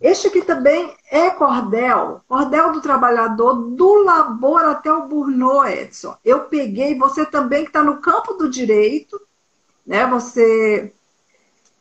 Este 0.00 0.28
aqui 0.28 0.40
também 0.40 0.96
é 1.10 1.28
cordel, 1.28 2.22
cordel 2.26 2.72
do 2.72 2.80
trabalhador, 2.80 3.54
do 3.54 4.02
labor 4.02 4.64
até 4.64 4.90
o 4.90 5.06
Burnout, 5.06 5.70
Edson. 5.70 6.16
Eu 6.24 6.44
peguei, 6.44 6.96
você 6.96 7.26
também 7.26 7.64
que 7.64 7.68
está 7.68 7.82
no 7.82 8.00
campo 8.00 8.32
do 8.32 8.48
direito, 8.48 9.20
né? 9.86 10.06
Você, 10.06 10.94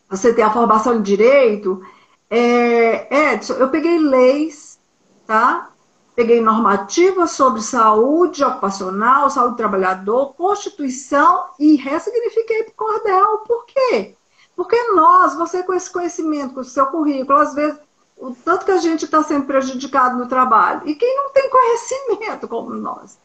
você 0.10 0.34
tem 0.34 0.44
a 0.44 0.52
formação 0.52 0.96
em 0.96 1.02
direito. 1.02 1.82
É, 2.30 3.34
Edson, 3.34 3.54
eu 3.54 3.70
peguei 3.70 4.00
leis, 4.00 4.80
tá? 5.26 5.70
Peguei 6.16 6.42
normativas 6.42 7.32
sobre 7.32 7.62
saúde 7.62 8.44
ocupacional, 8.44 9.30
saúde 9.30 9.52
do 9.52 9.58
trabalhador, 9.58 10.34
Constituição 10.34 11.46
e 11.58 11.76
ressignifiquei 11.76 12.64
para 12.64 12.74
cordel. 12.74 13.38
Por 13.40 13.66
quê? 13.66 14.16
Porque 14.56 14.76
nós, 14.92 15.36
você 15.36 15.64
com 15.64 15.74
esse 15.74 15.90
conhecimento, 15.90 16.54
com 16.54 16.60
o 16.60 16.66
seu 16.66 16.88
currículo, 16.88 17.40
às 17.40 17.54
vezes 17.54 17.80
o 18.18 18.36
tanto 18.36 18.66
que 18.66 18.72
a 18.72 18.78
gente 18.78 19.06
está 19.06 19.24
sendo 19.24 19.46
prejudicado 19.46 20.18
no 20.18 20.28
trabalho. 20.28 20.82
E 20.86 20.94
quem 20.94 21.16
não 21.16 21.30
tem 21.30 21.50
conhecimento 21.50 22.48
como 22.48 22.72
nós. 22.72 23.18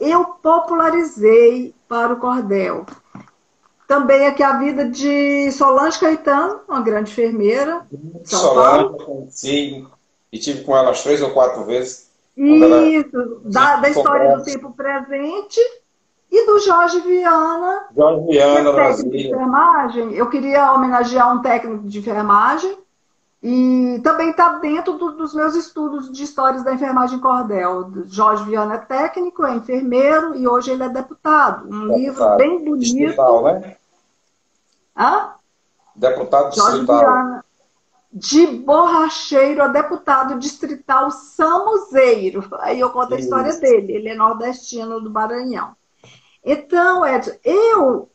Eu 0.00 0.24
popularizei 0.24 1.74
para 1.86 2.14
o 2.14 2.16
cordel. 2.16 2.84
Também 3.90 4.24
aqui 4.24 4.40
a 4.40 4.56
vida 4.56 4.84
de 4.84 5.50
Solange 5.50 5.98
Caetano, 5.98 6.60
uma 6.68 6.80
grande 6.80 7.10
enfermeira. 7.10 7.84
Solange, 8.22 9.04
conheci 9.04 9.84
e 10.30 10.38
tive 10.38 10.62
com 10.62 10.76
ela 10.76 10.92
três 10.92 11.20
ou 11.20 11.30
quatro 11.30 11.64
vezes. 11.64 12.08
Isso, 12.36 13.40
da, 13.46 13.80
da 13.80 13.88
história 13.88 14.36
do 14.36 14.44
tempo 14.44 14.70
presente 14.74 15.58
e 16.30 16.46
do 16.46 16.60
Jorge 16.60 17.00
Viana. 17.00 17.88
Jorge 17.92 18.26
Viana, 18.28 18.70
é 18.70 18.72
Brasil. 18.72 19.10
De 19.10 19.26
enfermagem. 19.26 20.12
Eu 20.12 20.30
queria 20.30 20.72
homenagear 20.72 21.34
um 21.34 21.42
técnico 21.42 21.88
de 21.88 21.98
enfermagem 21.98 22.78
e 23.42 24.00
também 24.04 24.30
está 24.30 24.50
dentro 24.60 24.92
do, 24.98 25.16
dos 25.16 25.34
meus 25.34 25.56
estudos 25.56 26.12
de 26.12 26.22
histórias 26.22 26.62
da 26.62 26.72
enfermagem 26.72 27.18
cordel. 27.18 27.90
Jorge 28.06 28.44
Viana 28.44 28.76
é 28.76 28.78
técnico, 28.78 29.44
é 29.44 29.56
enfermeiro 29.56 30.36
e 30.36 30.46
hoje 30.46 30.70
ele 30.70 30.84
é 30.84 30.88
deputado. 30.88 31.66
Um 31.66 31.88
deputado. 31.88 31.98
livro 31.98 32.36
bem 32.36 32.64
bonito. 32.64 32.96
Distrital, 32.96 33.42
né? 33.42 33.76
Hã? 34.96 35.34
Deputado 35.94 36.54
Jorge 36.54 36.78
distrital. 36.78 36.98
Viana, 36.98 37.44
de 38.12 38.46
borracheiro 38.46 39.62
a 39.62 39.68
deputado 39.68 40.38
distrital 40.38 41.10
Samuzeiro. 41.10 42.48
Aí 42.60 42.80
eu 42.80 42.90
conto 42.90 43.14
a 43.14 43.18
história 43.18 43.56
dele. 43.58 43.92
Ele 43.92 44.08
é 44.08 44.14
nordestino 44.14 45.00
do 45.00 45.10
Maranhão. 45.10 45.76
Então, 46.44 47.06
Edson, 47.06 47.36
eu 47.44 48.10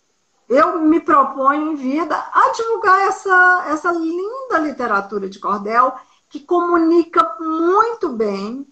eu 0.48 0.80
me 0.80 1.00
proponho 1.00 1.72
em 1.72 1.76
vida 1.76 2.16
a 2.16 2.52
divulgar 2.56 3.08
essa, 3.08 3.66
essa 3.68 3.92
linda 3.92 4.60
literatura 4.60 5.28
de 5.28 5.40
cordel 5.40 5.96
que 6.30 6.40
comunica 6.40 7.36
muito 7.40 8.10
bem. 8.10 8.68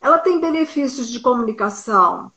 Ela 0.00 0.18
tem 0.18 0.38
benefícios 0.38 1.08
de 1.08 1.20
comunicação, 1.20 2.30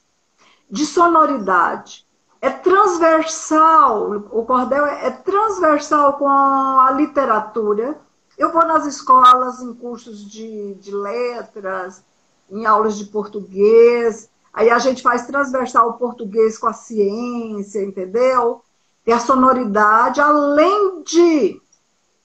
de 0.72 0.86
sonoridade, 0.86 2.07
é 2.42 2.50
transversal, 2.50 4.12
o 4.32 4.46
cordel 4.46 4.86
é, 4.86 5.08
é 5.08 5.12
transversal 5.12 6.14
com 6.14 6.28
a 6.28 6.92
literatura. 6.92 8.00
Eu 8.38 8.52
vou 8.52 8.66
nas 8.66 8.86
escolas, 8.86 9.62
em 9.62 9.74
cursos 9.74 10.24
de, 10.30 10.76
de 10.76 10.94
letras, 10.94 12.04
em 12.50 12.66
aulas 12.66 12.98
de 12.98 13.06
português, 13.06 14.30
aí 14.54 14.70
a 14.70 14.80
gente 14.80 15.02
faz 15.02 15.26
transversal 15.26 15.90
o 15.90 15.94
português 15.94 16.58
com 16.58 16.68
a 16.68 16.74
ciência, 16.74 17.84
entendeu? 17.84 18.62
ter 19.08 19.14
a 19.14 19.20
sonoridade, 19.22 20.20
além 20.20 21.02
de, 21.04 21.62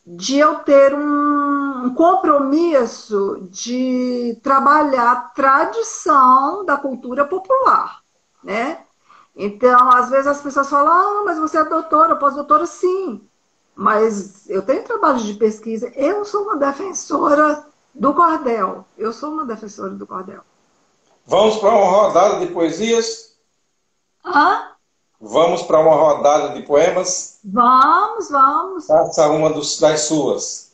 de 0.05 0.39
eu 0.39 0.57
ter 0.65 0.93
um, 0.93 1.85
um 1.85 1.95
compromisso 1.95 3.47
de 3.53 4.37
trabalhar 4.43 5.13
a 5.13 5.21
tradição 5.21 6.65
da 6.65 6.77
cultura 6.77 7.25
popular, 7.25 8.01
né? 8.43 8.81
Então, 9.35 9.91
às 9.91 10.11
vezes 10.11 10.27
as 10.27 10.41
pessoas 10.41 10.69
falam, 10.69 10.93
ah, 10.93 11.23
mas 11.25 11.39
você 11.39 11.59
é 11.59 11.65
doutora, 11.65 12.17
pós-doutora, 12.17 12.67
sim. 12.67 13.27
Mas 13.75 14.49
eu 14.51 14.63
tenho 14.63 14.85
trabalho 14.85 15.19
de 15.19 15.35
pesquisa, 15.35 15.91
eu 15.97 16.25
sou 16.25 16.43
uma 16.43 16.57
defensora 16.57 17.65
do 17.95 18.13
cordel. 18.15 18.85
Eu 18.97 19.13
sou 19.13 19.31
uma 19.31 19.45
defensora 19.45 19.91
do 19.91 20.07
cordel. 20.07 20.43
Vamos 21.25 21.57
para 21.57 21.71
uma 21.71 21.91
rodada 21.91 22.41
de 22.41 22.53
poesias? 22.53 23.37
Hã? 24.25 24.73
Vamos 25.21 25.63
para 25.63 25.79
uma 25.79 25.95
rodada 25.95 26.49
de 26.51 26.67
poemas? 26.67 27.39
Vamos, 27.45 28.29
vamos. 28.29 28.87
Faça 28.87 29.29
uma 29.29 29.51
dos, 29.51 29.79
das 29.79 30.03
suas. 30.03 30.73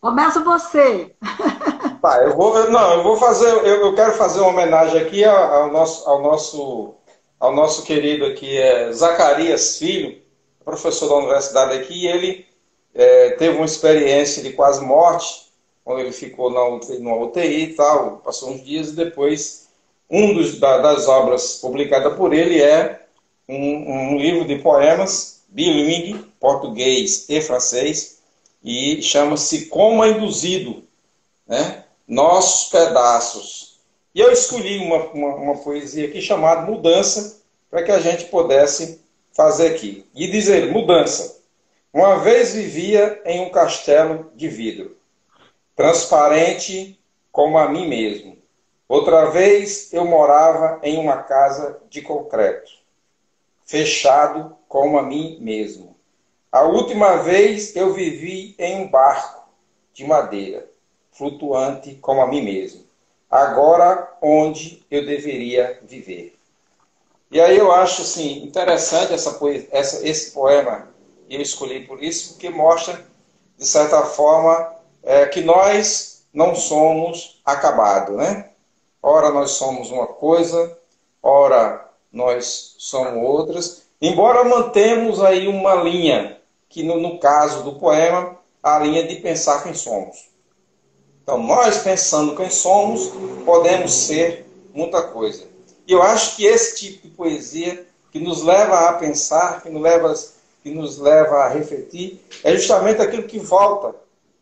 Começa 0.00 0.40
você. 0.40 1.14
Tá, 2.00 2.22
eu 2.22 2.36
vou, 2.36 2.70
não, 2.70 2.94
eu 2.94 3.02
vou 3.02 3.16
fazer, 3.16 3.48
eu, 3.48 3.86
eu 3.86 3.94
quero 3.94 4.12
fazer 4.14 4.40
uma 4.40 4.50
homenagem 4.50 5.00
aqui 5.00 5.24
ao, 5.24 5.36
ao, 5.36 5.72
nosso, 5.72 6.08
ao 6.08 6.22
nosso, 6.22 6.94
ao 7.38 7.54
nosso 7.54 7.84
querido 7.84 8.26
aqui, 8.26 8.58
é 8.58 8.92
Zacarias 8.92 9.78
Filho, 9.78 10.20
professor 10.64 11.08
da 11.08 11.14
universidade 11.16 11.74
aqui, 11.74 12.06
ele 12.06 12.46
é, 12.94 13.30
teve 13.30 13.56
uma 13.56 13.64
experiência 13.64 14.42
de 14.42 14.52
quase 14.52 14.84
morte, 14.84 15.46
quando 15.84 16.00
ele 16.00 16.12
ficou 16.12 16.50
na 16.50 16.66
UTI, 16.68 16.98
numa 16.98 17.16
UTI 17.16 17.64
e 17.64 17.74
tal, 17.74 18.18
passou 18.18 18.50
uns 18.50 18.64
dias 18.64 18.88
e 18.88 18.96
depois 18.96 19.68
um 20.10 20.34
dos, 20.34 20.58
da, 20.58 20.78
das 20.78 21.06
obras 21.06 21.56
publicadas 21.56 22.16
por 22.16 22.34
ele 22.34 22.60
é 22.60 23.06
um, 23.48 24.14
um 24.14 24.18
livro 24.18 24.44
de 24.44 24.56
poemas 24.56 25.44
bilingue, 25.48 26.26
português 26.40 27.26
e 27.28 27.40
francês, 27.40 28.20
e 28.62 29.00
chama-se 29.00 29.66
Coma 29.66 30.08
Induzido, 30.08 30.82
né? 31.46 31.84
Nossos 32.06 32.70
Pedaços. 32.70 33.80
E 34.14 34.20
eu 34.20 34.30
escolhi 34.30 34.78
uma, 34.78 35.04
uma, 35.10 35.34
uma 35.34 35.56
poesia 35.58 36.06
aqui 36.06 36.20
chamada 36.20 36.62
Mudança, 36.62 37.40
para 37.70 37.82
que 37.82 37.90
a 37.90 37.98
gente 37.98 38.26
pudesse 38.26 39.04
fazer 39.32 39.74
aqui. 39.74 40.08
E 40.14 40.30
dizer, 40.30 40.72
mudança. 40.72 41.42
Uma 41.92 42.18
vez 42.20 42.54
vivia 42.54 43.20
em 43.24 43.40
um 43.40 43.50
castelo 43.50 44.30
de 44.34 44.48
vidro, 44.48 44.96
transparente 45.74 46.98
como 47.32 47.58
a 47.58 47.68
mim 47.68 47.88
mesmo. 47.88 48.38
Outra 48.88 49.30
vez 49.30 49.92
eu 49.92 50.04
morava 50.04 50.78
em 50.82 50.98
uma 50.98 51.22
casa 51.22 51.80
de 51.90 52.00
concreto, 52.02 52.70
fechado 53.64 54.56
como 54.68 54.98
a 54.98 55.02
mim 55.02 55.38
mesmo. 55.40 55.96
A 56.52 56.62
última 56.62 57.16
vez 57.16 57.74
eu 57.74 57.92
vivi 57.92 58.54
em 58.58 58.82
um 58.82 58.88
barco 58.88 59.48
de 59.92 60.04
madeira, 60.04 60.70
flutuante 61.16 61.94
como 61.96 62.20
a 62.20 62.26
mim 62.26 62.42
mesmo. 62.42 62.84
Agora, 63.30 64.16
onde 64.22 64.84
eu 64.90 65.04
deveria 65.04 65.80
viver? 65.82 66.36
E 67.30 67.40
aí 67.40 67.56
eu 67.56 67.72
acho 67.72 68.02
assim, 68.02 68.44
interessante 68.44 69.12
essa, 69.12 69.38
essa, 69.72 70.08
esse 70.08 70.30
poema, 70.30 70.88
eu 71.28 71.40
escolhi 71.40 71.86
por 71.86 72.02
isso, 72.02 72.34
porque 72.34 72.48
mostra, 72.48 73.04
de 73.58 73.66
certa 73.66 74.02
forma, 74.02 74.74
é, 75.02 75.26
que 75.26 75.40
nós 75.40 76.24
não 76.32 76.54
somos 76.54 77.40
acabados, 77.44 78.16
né? 78.16 78.50
ora 79.06 79.30
nós 79.30 79.52
somos 79.52 79.92
uma 79.92 80.08
coisa, 80.08 80.76
ora 81.22 81.88
nós 82.12 82.74
somos 82.78 83.22
outras, 83.22 83.82
embora 84.02 84.44
mantemos 84.44 85.22
aí 85.22 85.46
uma 85.46 85.74
linha, 85.76 86.40
que 86.68 86.82
no, 86.82 86.98
no 87.00 87.18
caso 87.20 87.62
do 87.62 87.78
poema, 87.78 88.36
a 88.60 88.80
linha 88.80 89.06
de 89.06 89.16
pensar 89.16 89.62
quem 89.62 89.74
somos. 89.74 90.28
Então, 91.26 91.42
nós 91.42 91.78
pensando 91.78 92.36
quem 92.36 92.48
somos, 92.48 93.10
podemos 93.44 93.92
ser 93.92 94.46
muita 94.72 95.02
coisa. 95.02 95.42
E 95.84 95.90
eu 95.90 96.00
acho 96.00 96.36
que 96.36 96.46
esse 96.46 96.76
tipo 96.76 97.08
de 97.08 97.14
poesia 97.14 97.84
que 98.12 98.20
nos 98.20 98.44
leva 98.44 98.88
a 98.88 98.92
pensar, 98.92 99.60
que 99.60 99.68
nos 99.68 99.82
leva, 99.82 100.14
que 100.62 100.70
nos 100.70 100.98
leva 100.98 101.38
a 101.38 101.48
refletir, 101.48 102.24
é 102.44 102.54
justamente 102.54 103.02
aquilo 103.02 103.24
que 103.24 103.40
volta 103.40 103.92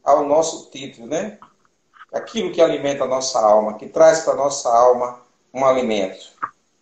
ao 0.04 0.26
nosso 0.26 0.68
título, 0.70 1.06
né? 1.06 1.38
aquilo 2.12 2.52
que 2.52 2.60
alimenta 2.60 3.04
a 3.04 3.08
nossa 3.08 3.40
alma, 3.40 3.78
que 3.78 3.88
traz 3.88 4.20
para 4.20 4.34
a 4.34 4.36
nossa 4.36 4.68
alma 4.68 5.22
um 5.54 5.64
alimento. 5.64 6.34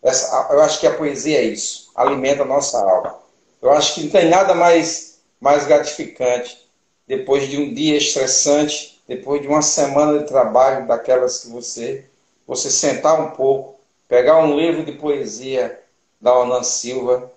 Essa, 0.03 0.49
eu 0.51 0.61
acho 0.63 0.81
que 0.81 0.87
a 0.89 0.95
poesia 0.97 1.39
é 1.39 1.45
isso, 1.45 1.93
alimenta 1.95 2.43
a 2.43 2.47
nossa 2.47 2.77
alma. 2.83 3.21
Eu 3.63 3.71
acho 3.71 3.95
que 3.95 4.03
não 4.03 4.11
tem 4.11 4.29
nada 4.29 4.53
mais, 4.53 5.21
mais 5.41 5.65
gratificante 5.65 6.59
depois 7.07 7.49
de 7.49 7.57
um 7.57 7.73
dia 7.73 7.97
estressante, 7.97 8.92
depois 9.07 9.43
de 9.43 9.49
uma 9.49 9.63
semana 9.63 10.19
de 10.19 10.27
trabalho 10.27 10.87
daquelas 10.87 11.41
que 11.41 11.51
você, 11.51 12.09
você 12.47 12.71
sentar 12.71 13.21
um 13.21 13.31
pouco, 13.31 13.79
pegar 14.09 14.39
um 14.39 14.57
livro 14.57 14.85
de 14.85 14.93
poesia 14.93 15.81
da 16.21 16.37
Onan 16.39 16.63
Silva 16.63 17.31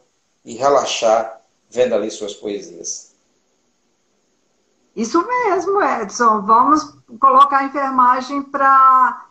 e 0.44 0.56
relaxar 0.56 1.42
vendo 1.70 1.96
ali 1.96 2.10
suas 2.12 2.34
poesias. 2.34 3.14
Isso 4.96 5.26
mesmo, 5.28 5.82
Edson. 5.82 6.42
Vamos 6.42 6.96
colocar 7.20 7.58
a 7.58 7.64
enfermagem 7.66 8.42
para 8.44 9.26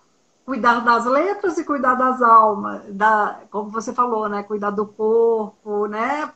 cuidar 0.45 0.81
das 0.81 1.07
letras 1.07 1.57
e 1.57 1.65
cuidar 1.65 1.95
das 1.95 2.21
almas, 2.21 2.83
da, 2.91 3.41
como 3.51 3.71
você 3.71 3.95
falou, 3.95 4.29
né? 4.29 4.43
Cuidar 4.43 4.71
do 4.71 4.87
corpo, 4.87 5.87
né? 5.87 6.31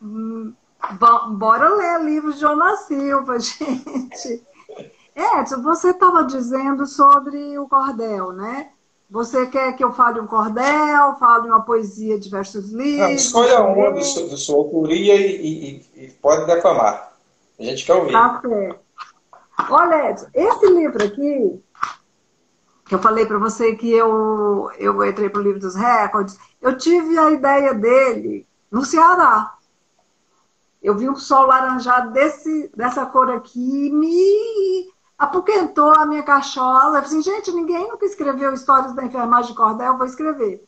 Bora 1.33 1.69
ler 1.75 2.01
livros 2.05 2.37
de 2.37 2.41
Jonas 2.41 2.81
Silva, 2.81 3.39
gente. 3.39 4.43
Edson, 5.19 5.61
você 5.63 5.91
estava 5.91 6.23
dizendo 6.23 6.87
sobre 6.87 7.59
o 7.59 7.69
cordel, 7.69 8.33
né? 8.33 8.71
Você 9.11 9.47
quer 9.47 9.75
que 9.75 9.83
eu 9.83 9.93
fale 9.93 10.21
um 10.21 10.27
cordel, 10.27 11.17
fale 11.19 11.49
uma 11.49 11.63
poesia 11.63 12.19
de 12.19 12.29
versos 12.29 12.71
livres? 12.71 12.99
Não, 12.99 13.11
escolha 13.11 13.63
uma 13.63 13.93
de 13.93 14.05
sua, 14.05 14.29
de 14.29 14.37
sua 14.37 14.57
autoria 14.57 15.17
e, 15.17 15.83
e, 15.97 16.05
e, 16.05 16.11
pode 16.23 16.47
declamar. 16.47 17.13
A 17.59 17.63
gente 17.63 17.85
quer 17.85 17.95
ouvir. 17.95 18.13
Tá 18.13 18.41
certo. 18.41 18.81
Olha, 19.71 20.11
Edson, 20.11 20.27
esse 20.33 20.67
livro 20.67 21.05
aqui, 21.05 21.61
que 22.85 22.95
eu 22.95 22.99
falei 23.01 23.27
para 23.27 23.39
você 23.39 23.75
que 23.75 23.91
eu, 23.91 24.71
eu 24.79 25.05
entrei 25.05 25.29
para 25.29 25.41
o 25.41 25.45
livro 25.45 25.59
dos 25.59 25.75
recordes, 25.75 26.39
eu 26.63 26.77
tive 26.77 27.19
a 27.19 27.31
ideia 27.31 27.75
dele 27.75 28.47
no 28.71 28.85
Ceará. 28.85 29.55
Eu 30.81 30.95
vi 30.97 31.09
um 31.09 31.17
sol 31.17 31.47
laranjado 31.47 32.13
desse, 32.13 32.71
dessa 32.77 33.05
cor 33.07 33.31
aqui 33.31 33.87
e 33.87 33.91
me 33.91 34.98
apoquentou 35.19 35.93
a 35.95 36.07
minha 36.07 36.23
cachola. 36.23 36.99
Eu 36.99 37.03
falei 37.03 37.19
assim, 37.19 37.23
gente, 37.23 37.51
ninguém 37.51 37.89
nunca 37.89 38.07
escreveu 38.07 38.55
histórias 38.55 38.95
da 38.95 39.05
enfermagem 39.05 39.51
de 39.51 39.57
cordel, 39.57 39.99
vou 39.99 40.07
escrever. 40.07 40.65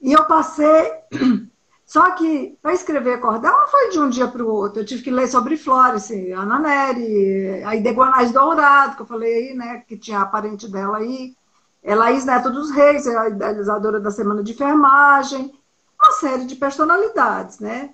E 0.00 0.12
eu 0.12 0.24
passei. 0.24 0.92
Só 1.84 2.12
que 2.12 2.56
para 2.62 2.72
escrever 2.72 3.20
cordel 3.20 3.50
não 3.50 3.66
foi 3.66 3.90
de 3.90 3.98
um 3.98 4.08
dia 4.08 4.28
para 4.28 4.44
o 4.44 4.48
outro. 4.48 4.80
Eu 4.80 4.86
tive 4.86 5.02
que 5.02 5.10
ler 5.10 5.26
sobre 5.26 5.56
Flores, 5.56 6.08
Ana 6.36 6.56
Nery, 6.60 7.64
a 7.64 7.74
Ideguanais 7.74 8.30
Dourado, 8.30 8.94
que 8.94 9.02
eu 9.02 9.06
falei 9.06 9.48
aí, 9.48 9.54
né? 9.54 9.82
Que 9.88 9.98
tinha 9.98 10.20
a 10.20 10.26
parente 10.26 10.70
dela 10.70 10.98
aí. 10.98 11.34
É 11.82 11.92
Laís 11.94 12.24
Neto 12.24 12.50
dos 12.50 12.70
Reis, 12.70 13.08
é 13.08 13.18
a 13.18 13.28
idealizadora 13.28 13.98
da 13.98 14.12
Semana 14.12 14.40
de 14.40 14.52
Enfermagem. 14.52 15.52
Uma 16.00 16.12
série 16.12 16.44
de 16.44 16.54
personalidades, 16.54 17.58
né? 17.58 17.90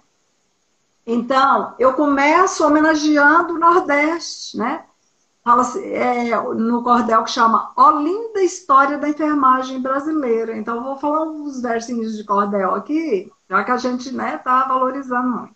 Então, 1.06 1.74
eu 1.78 1.94
começo 1.94 2.66
homenageando 2.66 3.54
o 3.54 3.58
Nordeste, 3.58 4.58
né? 4.58 4.84
Fala 5.46 5.62
assim, 5.62 5.80
é, 5.92 6.36
no 6.54 6.82
cordel 6.82 7.22
que 7.22 7.30
chama 7.30 7.70
Olinda 7.76 8.42
História 8.42 8.98
da 8.98 9.08
Enfermagem 9.08 9.80
Brasileira. 9.80 10.56
Então, 10.56 10.82
vou 10.82 10.96
falar 10.96 11.22
uns 11.22 11.62
versinhos 11.62 12.16
de 12.16 12.24
cordel 12.24 12.74
aqui, 12.74 13.30
já 13.48 13.62
que 13.62 13.70
a 13.70 13.76
gente 13.76 14.08
está 14.08 14.22
né, 14.24 14.38
tá 14.38 14.64
valorizando 14.64 15.28
muito. 15.28 15.54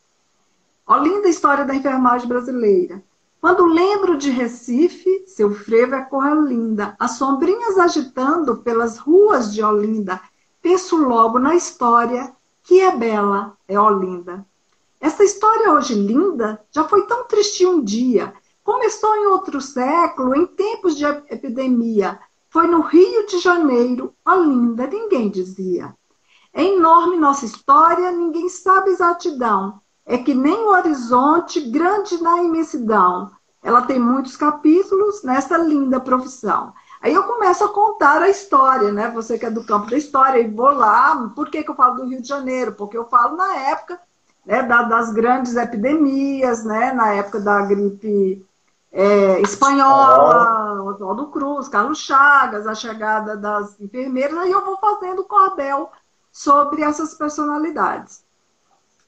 Olinda 0.87 1.29
História 1.29 1.65
da 1.65 1.75
Enfermagem 1.75 2.29
Brasileira. 2.29 3.03
Quando 3.41 3.65
lembro 3.65 4.17
de 4.17 4.31
Recife, 4.31 5.25
seu 5.27 5.53
frevo 5.53 5.97
é 5.97 6.05
cor 6.05 6.37
linda, 6.47 6.95
as 6.97 7.13
sombrinhas 7.13 7.77
agitando 7.77 8.59
pelas 8.59 8.97
ruas 8.97 9.53
de 9.53 9.61
Olinda, 9.61 10.21
penso 10.63 10.99
logo 10.99 11.41
na 11.41 11.57
história 11.57 12.33
que 12.63 12.81
é 12.81 12.95
bela, 12.95 13.57
é 13.67 13.81
Olinda. 13.81 14.47
Essa 15.01 15.25
história 15.25 15.73
hoje 15.73 15.95
linda 15.95 16.61
já 16.71 16.85
foi 16.85 17.07
tão 17.09 17.25
triste 17.27 17.67
um 17.67 17.83
dia, 17.83 18.33
Começou 18.71 19.17
em 19.17 19.27
outro 19.27 19.61
século, 19.61 20.33
em 20.33 20.47
tempos 20.47 20.97
de 20.97 21.05
epidemia. 21.05 22.21
Foi 22.51 22.69
no 22.69 22.83
Rio 22.83 23.27
de 23.27 23.41
Janeiro, 23.41 24.15
Olinda, 24.25 24.87
ninguém 24.87 25.29
dizia. 25.29 25.93
É 26.55 26.63
enorme 26.63 27.17
nossa 27.17 27.45
história, 27.45 28.13
ninguém 28.13 28.49
sabe 28.49 28.91
exatidão. 28.91 29.81
É 30.07 30.17
que 30.19 30.33
nem 30.35 30.55
o 30.55 30.71
horizonte 30.71 31.61
grande 31.69 32.23
na 32.23 32.45
imensidão. 32.45 33.33
Ela 33.61 33.83
tem 33.83 33.99
muitos 33.99 34.37
capítulos 34.37 35.25
nessa 35.25 35.59
linda 35.59 35.99
profissão. 35.99 36.73
Aí 37.03 37.13
eu 37.13 37.25
começo 37.25 37.65
a 37.65 37.73
contar 37.73 38.23
a 38.23 38.31
história, 38.31 38.93
né? 38.93 39.11
Você 39.11 39.37
que 39.37 39.47
é 39.47 39.51
do 39.51 39.65
campo 39.65 39.91
da 39.91 39.99
história, 39.99 40.39
e 40.39 40.49
vou 40.49 40.71
lá. 40.71 41.29
Por 41.35 41.51
que, 41.51 41.65
que 41.65 41.71
eu 41.73 41.75
falo 41.75 41.97
do 41.97 42.07
Rio 42.07 42.23
de 42.23 42.29
Janeiro? 42.29 42.71
Porque 42.75 42.97
eu 42.97 43.07
falo 43.07 43.37
na 43.37 43.53
época 43.53 44.01
né, 44.47 44.63
das 44.63 45.13
grandes 45.13 45.57
epidemias, 45.57 46.65
né? 46.65 46.93
Na 46.93 47.15
época 47.15 47.41
da 47.41 47.63
gripe 47.63 48.47
é, 48.93 49.41
espanhola, 49.41 50.83
Oswaldo 50.83 51.29
Cruz, 51.29 51.69
Carlos 51.69 51.99
Chagas, 51.99 52.67
a 52.67 52.75
chegada 52.75 53.37
das 53.37 53.81
enfermeiras, 53.81 54.37
aí 54.37 54.51
eu 54.51 54.65
vou 54.65 54.77
fazendo 54.79 55.25
cordel 55.25 55.91
sobre 56.33 56.83
essas 56.83 57.15
personalidades. 57.15 58.25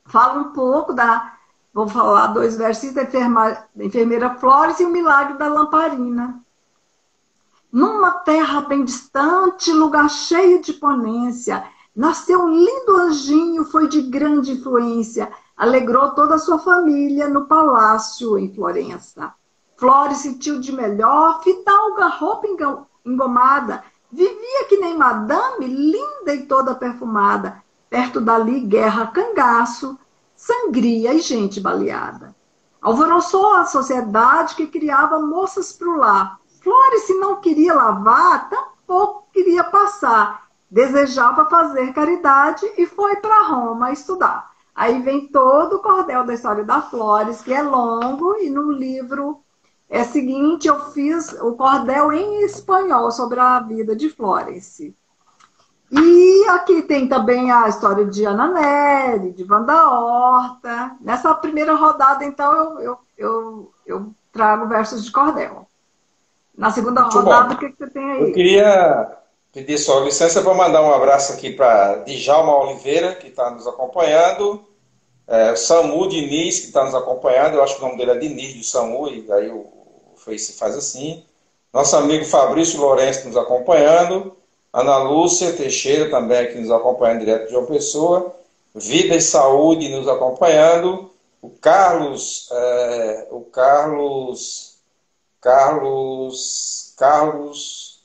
Falo 0.05 0.41
um 0.41 0.53
pouco 0.53 0.93
da. 0.93 1.37
Vou 1.75 1.89
falar 1.89 2.29
dois 2.29 2.57
versos 2.57 2.93
da, 2.93 3.05
enferma, 3.05 3.57
da 3.75 3.85
enfermeira 3.85 4.35
Flores 4.35 4.79
e 4.79 4.85
o 4.85 4.91
milagre 4.91 5.39
da 5.39 5.49
lamparina. 5.49 6.39
Numa 7.73 8.11
terra 8.11 8.61
bem 8.61 8.85
distante, 8.85 9.73
lugar 9.73 10.11
cheio 10.11 10.61
de 10.61 10.75
ponência, 10.75 11.65
nasceu 11.97 12.41
um 12.43 12.51
lindo 12.51 12.97
anjinho, 12.99 13.65
foi 13.65 13.89
de 13.89 14.03
grande 14.03 14.53
influência, 14.53 15.33
alegrou 15.57 16.11
toda 16.11 16.35
a 16.35 16.39
sua 16.39 16.59
família 16.59 17.27
no 17.29 17.47
palácio 17.47 18.39
em 18.39 18.53
Florença. 18.53 19.33
Flores 19.83 20.19
sentiu 20.19 20.61
de 20.61 20.71
melhor, 20.71 21.43
fidalga 21.43 22.07
roupa 22.07 22.47
engomada, 23.05 23.83
vivia 24.13 24.65
que 24.69 24.77
nem 24.77 24.97
madame, 24.97 25.67
linda 25.67 26.33
e 26.33 26.47
toda 26.47 26.73
perfumada. 26.73 27.61
Perto 27.91 28.21
dali, 28.21 28.61
guerra, 28.61 29.09
cangaço, 29.09 29.99
sangria 30.37 31.13
e 31.13 31.19
gente 31.19 31.61
baleada. 31.61 32.33
Alvoroçou 32.81 33.55
a 33.55 33.65
sociedade 33.65 34.55
que 34.55 34.69
criava 34.69 35.19
moças 35.19 35.73
pro 35.73 35.97
lar. 35.97 36.39
Flores, 36.63 37.03
se 37.03 37.15
não 37.15 37.41
queria 37.41 37.75
lavar, 37.75 38.51
tampouco 38.51 39.27
queria 39.33 39.65
passar. 39.65 40.47
Desejava 40.71 41.51
fazer 41.51 41.93
caridade 41.93 42.65
e 42.79 42.87
foi 42.87 43.17
para 43.17 43.49
Roma 43.49 43.91
estudar. 43.91 44.53
Aí 44.73 45.03
vem 45.03 45.27
todo 45.27 45.75
o 45.75 45.83
cordel 45.83 46.25
da 46.25 46.35
história 46.35 46.63
da 46.63 46.81
Flores, 46.81 47.43
que 47.43 47.53
é 47.53 47.63
longo, 47.63 48.37
e 48.37 48.49
no 48.49 48.71
livro 48.71 49.42
é 49.93 50.01
o 50.01 50.07
seguinte, 50.07 50.67
eu 50.67 50.91
fiz 50.91 51.35
o 51.35 51.53
cordel 51.53 52.15
em 52.15 52.45
espanhol 52.45 53.11
sobre 53.11 53.39
a 53.39 53.61
vida 53.61 53.95
de 53.95 54.09
Florence. 54.09 54.97
E 55.91 56.45
aqui 56.49 56.81
tem 56.81 57.07
também 57.07 57.51
a 57.53 57.69
história 57.69 58.07
de 58.07 58.25
Ana 58.25 58.49
Nery, 58.49 59.33
de 59.33 59.45
Wanda 59.45 59.91
Horta. 59.91 60.97
Nessa 60.99 61.35
primeira 61.35 61.75
rodada, 61.75 62.25
então, 62.25 62.55
eu, 62.55 62.81
eu, 62.81 62.99
eu, 63.19 63.73
eu 63.85 64.15
trago 64.33 64.67
versos 64.67 65.05
de 65.05 65.13
cordel. 65.13 65.67
Na 66.57 66.71
segunda 66.71 67.03
Muito 67.03 67.19
rodada, 67.19 67.49
bom. 67.49 67.55
o 67.55 67.59
que, 67.59 67.69
que, 67.69 67.77
você 67.77 67.91
tem 67.91 68.13
aí? 68.13 68.23
Eu 68.23 68.33
queria 68.33 69.19
pedir 69.53 69.77
sua 69.77 70.01
licença 70.01 70.41
para 70.41 70.55
mandar 70.55 70.81
um 70.81 70.95
abraço 70.95 71.35
aqui 71.35 71.51
para 71.51 71.97
Djalma 72.05 72.57
Oliveira, 72.65 73.15
que 73.15 73.27
está 73.27 73.51
nos 73.51 73.67
acompanhando. 73.67 74.65
É, 75.27 75.55
Samu 75.55 76.09
Diniz, 76.09 76.61
que 76.61 76.67
está 76.69 76.83
nos 76.83 76.95
acompanhando. 76.95 77.57
Eu 77.57 77.63
acho 77.63 77.77
que 77.77 77.85
o 77.85 77.85
nome 77.85 77.99
dele 77.99 78.13
é 78.13 78.17
Diniz 78.17 78.55
de 78.55 78.65
Samu, 78.65 79.09
e 79.09 79.21
daí 79.21 79.51
o 79.51 79.82
Face 80.25 80.53
faz 80.53 80.77
assim. 80.77 81.25
Nosso 81.73 81.97
amigo 81.97 82.25
Fabrício 82.25 82.81
Lourenço 82.81 83.27
nos 83.27 83.37
acompanhando. 83.37 84.37
Ana 84.73 84.99
Lúcia 84.99 85.53
Teixeira 85.53 86.11
também 86.11 86.39
aqui 86.39 86.59
nos 86.59 86.71
acompanhando 86.71 87.21
direto 87.21 87.49
de 87.49 87.57
uma 87.57 87.67
pessoa. 87.67 88.35
Vida 88.75 89.17
e 89.17 89.21
Saúde 89.21 89.89
nos 89.89 90.09
acompanhando. 90.09 91.11
O 91.41 91.51
Carlos, 91.51 92.49
é, 92.53 93.27
o 93.31 93.41
Carlos, 93.41 94.77
Carlos, 95.41 96.95
Carlos 96.97 98.01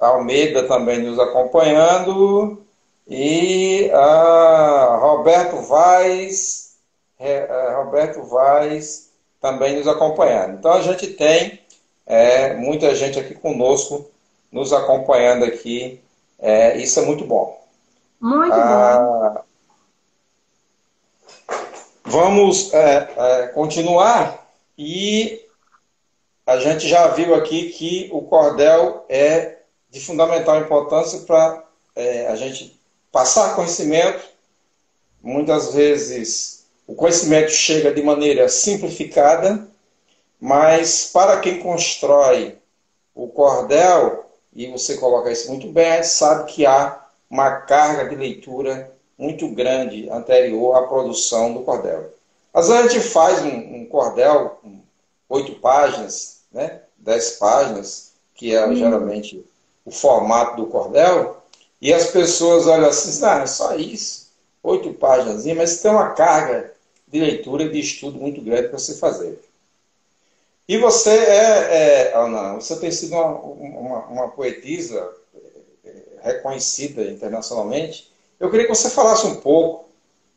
Almeida 0.00 0.66
também 0.66 1.00
nos 1.00 1.18
acompanhando. 1.18 2.62
E 3.06 3.90
a 3.92 4.98
Roberto 5.00 5.62
Vaz, 5.62 6.76
é, 7.18 7.74
Roberto 7.76 8.22
Vaz 8.24 9.07
também 9.40 9.76
nos 9.76 9.86
acompanhando. 9.86 10.58
Então 10.58 10.72
a 10.72 10.82
gente 10.82 11.06
tem 11.08 11.60
é, 12.06 12.54
muita 12.54 12.94
gente 12.94 13.18
aqui 13.18 13.34
conosco, 13.34 14.10
nos 14.50 14.72
acompanhando 14.72 15.44
aqui. 15.44 16.00
É, 16.38 16.76
isso 16.78 16.98
é 17.00 17.04
muito 17.04 17.24
bom. 17.24 17.58
Muito 18.20 18.52
ah, 18.52 19.34
bom. 19.34 19.48
Vamos 22.04 22.72
é, 22.72 23.08
é, 23.16 23.46
continuar 23.48 24.48
e 24.76 25.44
a 26.46 26.58
gente 26.58 26.88
já 26.88 27.08
viu 27.08 27.34
aqui 27.34 27.68
que 27.70 28.08
o 28.10 28.22
cordel 28.22 29.04
é 29.08 29.58
de 29.90 30.00
fundamental 30.00 30.58
importância 30.58 31.20
para 31.20 31.62
é, 31.94 32.26
a 32.28 32.36
gente 32.36 32.80
passar 33.12 33.54
conhecimento. 33.54 34.24
Muitas 35.22 35.74
vezes 35.74 36.57
o 36.88 36.94
conhecimento 36.94 37.50
chega 37.50 37.92
de 37.92 38.02
maneira 38.02 38.48
simplificada, 38.48 39.68
mas 40.40 41.10
para 41.12 41.38
quem 41.38 41.60
constrói 41.60 42.56
o 43.14 43.28
cordel, 43.28 44.24
e 44.54 44.68
você 44.68 44.96
coloca 44.96 45.30
isso 45.30 45.50
muito 45.50 45.70
bem, 45.70 46.02
sabe 46.02 46.50
que 46.50 46.64
há 46.64 47.06
uma 47.28 47.60
carga 47.60 48.08
de 48.08 48.16
leitura 48.16 48.90
muito 49.18 49.46
grande 49.48 50.08
anterior 50.08 50.76
à 50.76 50.86
produção 50.86 51.52
do 51.52 51.60
cordel. 51.60 52.10
Às 52.54 52.68
vezes 52.68 52.86
a 52.86 52.88
gente 52.88 53.04
faz 53.06 53.42
um, 53.42 53.82
um 53.82 53.86
cordel 53.86 54.58
com 54.62 54.80
oito 55.28 55.60
páginas, 55.60 56.38
né? 56.50 56.80
dez 56.96 57.32
páginas, 57.32 58.12
que 58.34 58.54
é 58.54 58.66
hum. 58.66 58.74
geralmente 58.74 59.44
o 59.84 59.90
formato 59.90 60.56
do 60.56 60.68
cordel, 60.68 61.36
e 61.82 61.92
as 61.92 62.06
pessoas 62.06 62.66
olham 62.66 62.88
assim, 62.88 63.22
ah, 63.26 63.40
é 63.42 63.46
só 63.46 63.76
isso, 63.76 64.30
oito 64.62 64.94
páginas, 64.94 65.44
mas 65.44 65.82
tem 65.82 65.90
uma 65.90 66.12
carga 66.12 66.77
de 67.10 67.20
leitura 67.20 67.64
e 67.64 67.70
de 67.70 67.80
estudo 67.80 68.18
muito 68.18 68.40
grande 68.40 68.68
para 68.68 68.78
você 68.78 68.94
fazer. 68.94 69.38
E 70.68 70.76
você 70.76 71.10
é, 71.10 72.10
é 72.10 72.16
Ana, 72.16 72.54
você 72.54 72.76
tem 72.78 72.90
sido 72.90 73.14
uma, 73.14 73.26
uma, 73.26 73.98
uma 74.06 74.28
poetisa 74.28 75.10
é, 75.84 75.92
reconhecida 76.22 77.02
internacionalmente. 77.04 78.12
Eu 78.38 78.50
queria 78.50 78.66
que 78.66 78.74
você 78.74 78.90
falasse 78.90 79.26
um 79.26 79.36
pouco 79.36 79.88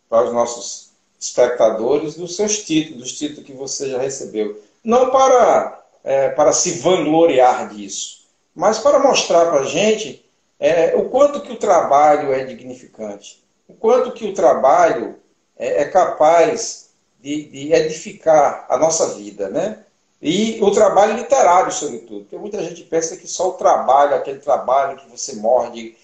para 0.09 0.25
os 0.25 0.33
nossos 0.33 0.91
espectadores 1.19 2.15
dos 2.15 2.35
seus 2.35 2.63
títulos, 2.63 3.01
dos 3.01 3.17
títulos 3.17 3.45
que 3.45 3.53
você 3.53 3.89
já 3.89 3.99
recebeu. 3.99 4.59
Não 4.83 5.11
para, 5.11 5.83
é, 6.03 6.29
para 6.29 6.53
se 6.53 6.79
vangloriar 6.79 7.69
disso, 7.73 8.25
mas 8.55 8.79
para 8.79 8.99
mostrar 8.99 9.45
para 9.51 9.61
a 9.61 9.65
gente 9.65 10.25
é, 10.59 10.95
o 10.95 11.09
quanto 11.09 11.41
que 11.41 11.51
o 11.51 11.57
trabalho 11.57 12.31
é 12.31 12.45
dignificante, 12.45 13.43
o 13.67 13.73
quanto 13.73 14.11
que 14.11 14.25
o 14.25 14.33
trabalho 14.33 15.20
é, 15.61 15.83
é 15.83 15.85
capaz 15.85 16.89
de, 17.21 17.43
de, 17.45 17.71
edificar 17.71 18.65
a 18.67 18.77
nossa 18.77 19.13
vida, 19.13 19.47
né? 19.47 19.77
E 20.19 20.59
o 20.61 20.71
trabalho 20.71 21.13
literário, 21.13 21.71
sobretudo, 21.71 22.21
porque 22.21 22.37
muita 22.37 22.61
gente 22.63 22.83
pensa 22.83 23.15
que 23.15 23.27
só 23.27 23.49
o 23.49 23.53
trabalho, 23.53 24.15
aquele 24.15 24.39
trabalho 24.39 24.97
que 24.97 25.09
você 25.09 25.35
morre, 25.35 25.95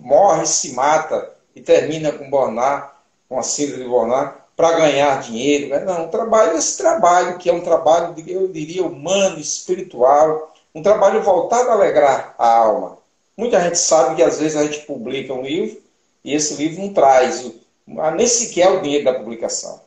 morre, 0.00 0.46
se 0.46 0.72
mata 0.72 1.32
e 1.54 1.60
termina 1.60 2.12
com 2.12 2.30
Bornard, 2.30 2.90
com 3.28 3.38
a 3.38 3.42
síndrome 3.42 3.84
de 3.84 3.88
Bornard, 3.88 4.34
para 4.54 4.72
ganhar 4.72 5.20
dinheiro. 5.20 5.68
Né? 5.68 5.80
Não, 5.80 6.06
o 6.06 6.08
trabalho 6.08 6.52
é 6.52 6.56
esse 6.56 6.78
trabalho, 6.78 7.38
que 7.38 7.50
é 7.50 7.52
um 7.52 7.62
trabalho, 7.62 8.14
eu 8.26 8.48
diria, 8.48 8.84
humano, 8.84 9.38
espiritual, 9.38 10.54
um 10.74 10.82
trabalho 10.82 11.22
voltado 11.22 11.70
a 11.70 11.72
alegrar 11.72 12.34
a 12.38 12.58
alma. 12.58 12.98
Muita 13.36 13.60
gente 13.60 13.78
sabe 13.78 14.16
que 14.16 14.22
às 14.22 14.38
vezes 14.38 14.56
a 14.56 14.64
gente 14.64 14.80
publica 14.86 15.32
um 15.32 15.42
livro 15.42 15.82
e 16.24 16.34
esse 16.34 16.54
livro 16.54 16.82
não 16.82 16.92
traz 16.94 17.44
nem 17.86 18.26
sequer 18.26 18.70
o 18.70 18.80
dinheiro 18.80 19.04
da 19.04 19.14
publicação. 19.14 19.80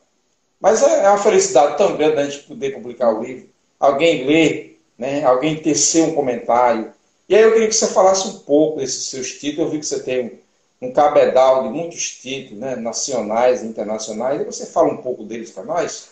Mas 0.60 0.82
é, 0.82 1.04
é 1.04 1.08
uma 1.08 1.18
felicidade 1.18 1.76
tão 1.76 1.96
grande 1.96 2.18
a 2.18 2.24
gente 2.24 2.44
poder 2.44 2.74
publicar 2.74 3.10
o 3.10 3.22
livro, 3.22 3.48
alguém 3.78 4.26
ler, 4.26 4.80
né? 4.98 5.24
alguém 5.24 5.56
tecer 5.56 6.04
um 6.04 6.14
comentário. 6.14 6.92
E 7.28 7.34
aí 7.34 7.42
eu 7.42 7.52
queria 7.52 7.68
que 7.68 7.74
você 7.74 7.86
falasse 7.86 8.28
um 8.28 8.38
pouco 8.40 8.78
desses 8.78 9.06
seus 9.06 9.32
títulos. 9.32 9.66
Eu 9.66 9.70
vi 9.70 9.78
que 9.78 9.86
você 9.86 10.02
tem 10.02 10.40
um, 10.82 10.92
cabedal 10.92 11.62
de 11.62 11.68
muitos 11.70 12.10
títulos, 12.10 12.58
né? 12.58 12.76
nacionais 12.76 13.62
e 13.62 13.66
internacionais. 13.66 14.40
E 14.40 14.44
você 14.44 14.66
fala 14.66 14.92
um 14.92 14.98
pouco 14.98 15.24
deles 15.24 15.50
para 15.50 15.64
nós? 15.64 16.10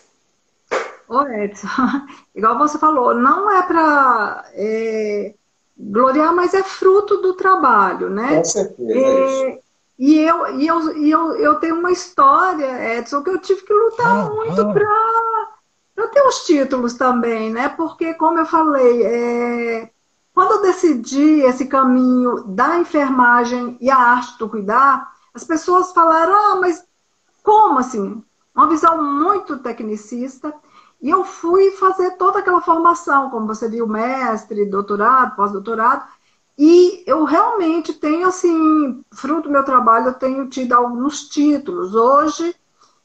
Ô 1.07 1.21
Edson, 1.27 1.67
igual 2.35 2.57
você 2.57 2.77
falou, 2.77 3.15
não 3.15 3.51
é 3.51 3.63
para 3.63 4.45
é, 4.53 5.33
gloriar, 5.77 6.33
mas 6.33 6.53
é 6.53 6.63
fruto 6.63 7.17
do 7.17 7.33
trabalho, 7.33 8.09
né? 8.09 8.37
Com 8.37 8.45
certeza. 8.45 8.93
É, 8.93 9.49
é 9.51 9.59
e 9.99 10.17
eu, 10.17 10.57
e 10.57 10.65
eu, 10.65 10.97
e 10.97 11.11
eu, 11.11 11.35
eu 11.35 11.55
tenho 11.55 11.77
uma 11.77 11.91
história, 11.91 12.97
Edson, 12.97 13.21
que 13.21 13.31
eu 13.31 13.37
tive 13.37 13.63
que 13.63 13.73
lutar 13.73 14.27
ah, 14.27 14.29
muito 14.29 14.61
ah. 14.61 14.73
para 14.73 16.07
ter 16.07 16.21
os 16.25 16.45
títulos 16.45 16.93
também, 16.93 17.51
né? 17.51 17.67
Porque, 17.67 18.13
como 18.13 18.39
eu 18.39 18.45
falei, 18.45 19.03
é, 19.03 19.91
quando 20.33 20.53
eu 20.53 20.61
decidi 20.61 21.41
esse 21.41 21.65
caminho 21.65 22.43
da 22.43 22.79
enfermagem 22.79 23.77
e 23.81 23.91
a 23.91 23.97
arte 23.97 24.39
do 24.39 24.47
cuidar, 24.47 25.11
as 25.33 25.43
pessoas 25.43 25.91
falaram, 25.91 26.33
ah, 26.33 26.55
mas 26.61 26.87
como 27.43 27.79
assim? 27.79 28.23
Uma 28.55 28.69
visão 28.69 29.03
muito 29.03 29.57
tecnicista. 29.57 30.53
E 31.01 31.09
eu 31.09 31.25
fui 31.25 31.71
fazer 31.71 32.11
toda 32.11 32.39
aquela 32.39 32.61
formação, 32.61 33.29
como 33.29 33.47
você 33.47 33.67
viu, 33.67 33.85
mestre, 33.85 34.65
doutorado, 34.65 35.35
pós-doutorado. 35.35 36.05
E 36.61 37.05
eu 37.07 37.23
realmente 37.23 37.93
tenho, 37.93 38.27
assim, 38.27 39.01
fruto 39.13 39.43
do 39.43 39.49
meu 39.49 39.63
trabalho, 39.63 40.07
eu 40.07 40.13
tenho 40.13 40.49
tido 40.49 40.73
alguns 40.73 41.29
títulos. 41.29 41.95
Hoje, 41.95 42.53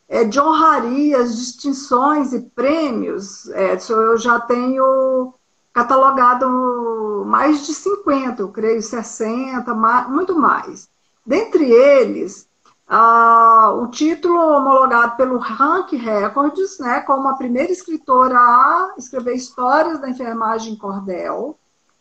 é, 0.09 0.25
de 0.25 0.41
honrarias, 0.41 1.37
distinções 1.37 2.33
e 2.33 2.41
prêmios, 2.41 3.47
Edson, 3.51 3.95
eu 3.95 4.19
já 4.19 4.41
tenho 4.41 5.35
catalogado 5.73 7.25
mais 7.29 7.65
de 7.65 7.75
50, 7.75 8.43
eu 8.43 8.49
creio 8.49 8.83
60, 8.83 9.73
muito 10.09 10.37
mais. 10.37 10.89
Dentre 11.25 11.71
eles, 11.71 12.49
ah, 12.89 13.71
o 13.73 13.87
título 13.87 14.37
homologado 14.37 15.17
pelo 15.17 15.39
Rank 15.39 15.93
Records, 15.93 16.81
né, 16.81 17.03
como 17.03 17.29
a 17.29 17.35
primeira 17.35 17.71
escritora 17.71 18.37
a 18.37 18.95
escrever 18.99 19.37
histórias 19.37 20.01
da 20.01 20.11
enfermagem 20.11 20.75
cordel, 20.77 21.57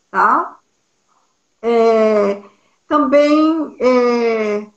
tá? 0.10 0.58
É, 1.66 2.43
também 2.86 3.78
é, 3.80 4.68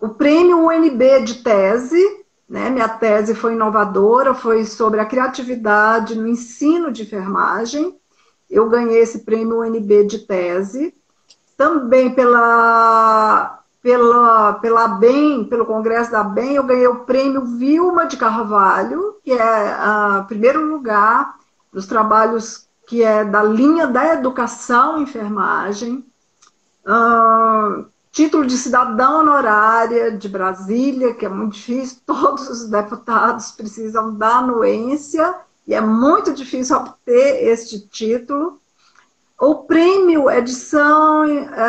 o 0.00 0.08
prêmio 0.08 0.66
UNB 0.66 1.20
de 1.22 1.42
tese, 1.42 2.24
né, 2.48 2.70
minha 2.70 2.88
tese 2.88 3.34
foi 3.34 3.52
inovadora, 3.52 4.34
foi 4.34 4.64
sobre 4.64 5.00
a 5.00 5.04
criatividade 5.04 6.14
no 6.14 6.26
ensino 6.26 6.90
de 6.90 7.02
enfermagem. 7.02 7.94
Eu 8.48 8.70
ganhei 8.70 9.00
esse 9.00 9.18
prêmio 9.18 9.60
UNB 9.60 10.06
de 10.06 10.20
tese. 10.20 10.94
Também 11.58 12.14
pela 12.14 13.62
pela, 13.82 14.54
pela 14.54 14.88
BEM, 14.88 15.44
pelo 15.44 15.66
Congresso 15.66 16.12
da 16.12 16.22
BEM, 16.22 16.54
eu 16.54 16.62
ganhei 16.62 16.86
o 16.86 17.00
prêmio 17.00 17.44
Vilma 17.44 18.06
de 18.06 18.16
Carvalho, 18.16 19.16
que 19.24 19.32
é 19.32 20.20
o 20.20 20.24
primeiro 20.24 20.64
lugar 20.64 21.36
dos 21.72 21.84
trabalhos 21.84 22.68
que 22.92 23.02
é 23.02 23.24
da 23.24 23.42
linha 23.42 23.86
da 23.86 24.12
educação 24.12 25.00
enfermagem. 25.00 26.04
Uh, 26.84 27.86
título 28.10 28.44
de 28.46 28.54
cidadã 28.58 29.12
honorária 29.12 30.10
de 30.14 30.28
Brasília, 30.28 31.14
que 31.14 31.24
é 31.24 31.28
muito 31.30 31.54
difícil, 31.54 32.00
todos 32.04 32.50
os 32.50 32.68
deputados 32.68 33.50
precisam 33.52 34.14
da 34.14 34.40
anuência, 34.40 35.36
e 35.66 35.72
é 35.72 35.80
muito 35.80 36.34
difícil 36.34 36.76
obter 36.76 37.48
este 37.48 37.80
título. 37.88 38.60
O 39.40 39.64
prêmio 39.64 40.30
edição, 40.30 41.24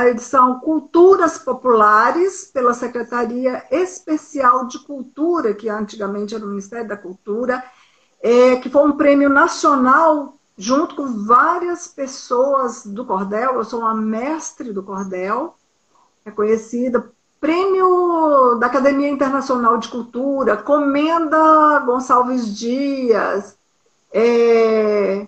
edição 0.10 0.60
Culturas 0.60 1.38
Populares, 1.38 2.52
pela 2.54 2.74
Secretaria 2.74 3.64
Especial 3.72 4.68
de 4.68 4.78
Cultura, 4.80 5.54
que 5.54 5.70
antigamente 5.70 6.36
era 6.36 6.44
o 6.44 6.50
Ministério 6.50 6.90
da 6.90 6.98
Cultura, 6.98 7.64
é, 8.22 8.58
que 8.58 8.70
foi 8.70 8.84
um 8.86 8.98
prêmio 8.98 9.30
nacional, 9.30 10.38
junto 10.58 10.96
com 10.96 11.26
várias 11.26 11.88
pessoas 11.88 12.86
do 12.86 13.06
cordel. 13.06 13.56
Eu 13.56 13.64
sou 13.64 13.82
uma 13.82 13.96
mestre 13.96 14.72
do 14.72 14.84
cordel, 14.84 15.56
reconhecida. 16.26 17.12
Prêmio 17.40 18.56
da 18.60 18.68
Academia 18.68 19.10
Internacional 19.10 19.78
de 19.78 19.90
Cultura, 19.90 20.56
Comenda 20.56 21.80
Gonçalves 21.80 22.58
Dias, 22.58 23.58
é, 24.14 25.28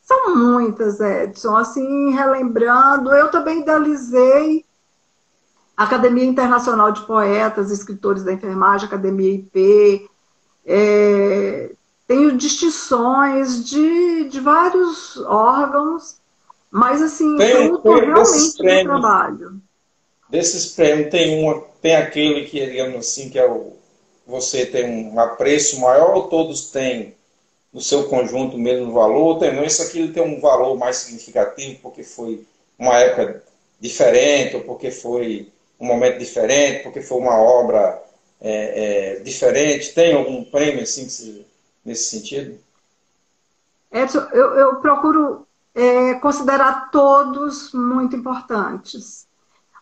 são 0.00 0.36
muitas, 0.36 1.00
Edson. 1.00 1.56
Assim, 1.56 2.12
relembrando, 2.12 3.12
eu 3.12 3.30
também 3.30 3.60
idealizei 3.60 4.64
a 5.76 5.84
Academia 5.84 6.24
Internacional 6.24 6.92
de 6.92 7.02
Poetas, 7.02 7.70
Escritores 7.70 8.22
da 8.22 8.32
Enfermagem, 8.32 8.86
Academia 8.86 9.34
IP. 9.34 10.08
É, 10.64 11.74
tenho 12.10 12.36
distinções 12.36 13.64
de, 13.64 14.24
de 14.24 14.40
vários 14.40 15.16
órgãos, 15.18 16.16
mas 16.68 17.00
assim, 17.00 17.36
tem, 17.36 17.68
fruto 17.68 17.82
tem 17.82 18.04
realmente 18.04 18.56
prêmios, 18.58 18.82
do 18.82 19.00
trabalho. 19.00 19.62
Desses 20.28 20.66
prêmios, 20.74 21.08
tem, 21.08 21.40
uma, 21.40 21.62
tem 21.80 21.94
aquele 21.94 22.46
que, 22.46 22.66
digamos 22.66 22.96
assim, 22.96 23.30
que 23.30 23.38
é 23.38 23.48
o, 23.48 23.74
você 24.26 24.66
tem 24.66 24.90
um 24.90 25.20
apreço 25.20 25.78
maior 25.78 26.16
ou 26.16 26.24
todos 26.24 26.72
têm 26.72 27.14
no 27.72 27.80
seu 27.80 28.08
conjunto 28.08 28.56
o 28.56 28.60
mesmo 28.60 28.90
valor, 28.92 29.38
tem, 29.38 29.54
não, 29.54 29.62
isso 29.62 29.80
aqui 29.80 30.00
ele 30.00 30.12
tem 30.12 30.24
um 30.24 30.40
valor 30.40 30.76
mais 30.76 30.96
significativo 30.96 31.78
porque 31.80 32.02
foi 32.02 32.44
uma 32.76 32.98
época 32.98 33.44
diferente, 33.78 34.56
ou 34.56 34.62
porque 34.62 34.90
foi 34.90 35.48
um 35.78 35.86
momento 35.86 36.18
diferente, 36.18 36.82
porque 36.82 37.02
foi 37.02 37.18
uma 37.18 37.40
obra 37.40 38.02
é, 38.40 39.14
é, 39.14 39.20
diferente. 39.20 39.94
Tem 39.94 40.12
algum 40.12 40.42
prêmio 40.42 40.82
assim 40.82 41.08
se, 41.08 41.46
nesse 41.84 42.10
sentido? 42.10 42.58
Edson, 43.90 44.20
eu, 44.32 44.54
eu 44.54 44.76
procuro 44.76 45.46
é, 45.74 46.14
considerar 46.14 46.90
todos 46.90 47.72
muito 47.72 48.14
importantes. 48.16 49.26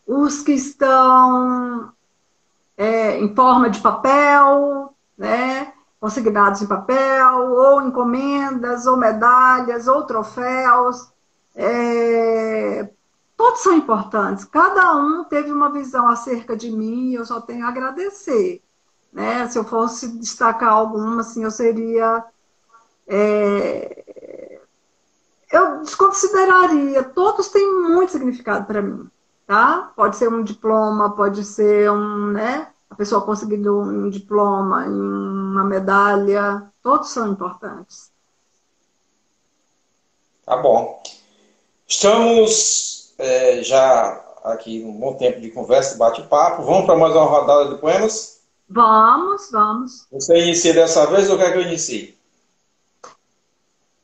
os 0.06 0.42
que 0.42 0.52
estão 0.52 1.92
é, 2.76 3.18
em 3.18 3.34
forma 3.34 3.68
de 3.68 3.80
papel, 3.80 4.94
né? 5.16 5.72
consignados 6.00 6.62
em 6.62 6.66
papel, 6.66 7.50
ou 7.50 7.82
encomendas, 7.82 8.86
ou 8.86 8.96
medalhas, 8.96 9.88
ou 9.88 10.04
troféus. 10.04 11.10
É, 11.54 12.88
todos 13.36 13.60
são 13.60 13.74
importantes. 13.74 14.44
Cada 14.44 14.94
um 14.94 15.24
teve 15.24 15.52
uma 15.52 15.72
visão 15.72 16.08
acerca 16.08 16.56
de 16.56 16.70
mim 16.70 17.10
e 17.10 17.14
eu 17.14 17.24
só 17.26 17.40
tenho 17.40 17.66
a 17.66 17.68
agradecer. 17.68 18.62
Né? 19.18 19.48
Se 19.48 19.58
eu 19.58 19.64
fosse 19.64 20.06
destacar 20.16 20.72
alguma, 20.72 21.22
assim, 21.22 21.42
eu 21.42 21.50
seria. 21.50 22.24
É, 23.08 24.60
eu 25.50 25.80
desconsideraria. 25.80 27.02
Todos 27.02 27.48
têm 27.48 27.66
muito 27.82 28.12
significado 28.12 28.64
para 28.64 28.80
mim. 28.80 29.10
Tá? 29.44 29.90
Pode 29.96 30.16
ser 30.16 30.28
um 30.28 30.44
diploma, 30.44 31.16
pode 31.16 31.44
ser 31.44 31.90
um, 31.90 32.28
né? 32.28 32.68
A 32.88 32.94
pessoa 32.94 33.22
conseguindo 33.22 33.80
um 33.80 34.08
diploma, 34.08 34.86
uma 34.86 35.64
medalha, 35.64 36.70
todos 36.80 37.10
são 37.10 37.32
importantes. 37.32 38.12
Tá 40.46 40.56
bom. 40.58 41.02
Estamos 41.88 43.14
é, 43.18 43.64
já 43.64 44.24
aqui 44.44 44.84
um 44.84 44.92
bom 44.92 45.14
tempo 45.14 45.40
de 45.40 45.50
conversa, 45.50 45.96
bate-papo. 45.96 46.62
Vamos 46.62 46.86
para 46.86 46.96
mais 46.96 47.12
uma 47.16 47.24
rodada 47.24 47.74
de 47.74 47.80
poemas? 47.80 48.37
Vamos, 48.68 49.50
vamos. 49.50 50.06
Você 50.10 50.38
inicia 50.38 50.74
dessa 50.74 51.06
vez 51.06 51.30
ou 51.30 51.38
quer 51.38 51.52
que 51.52 51.58
eu 51.58 51.62
inicie? 51.62 52.18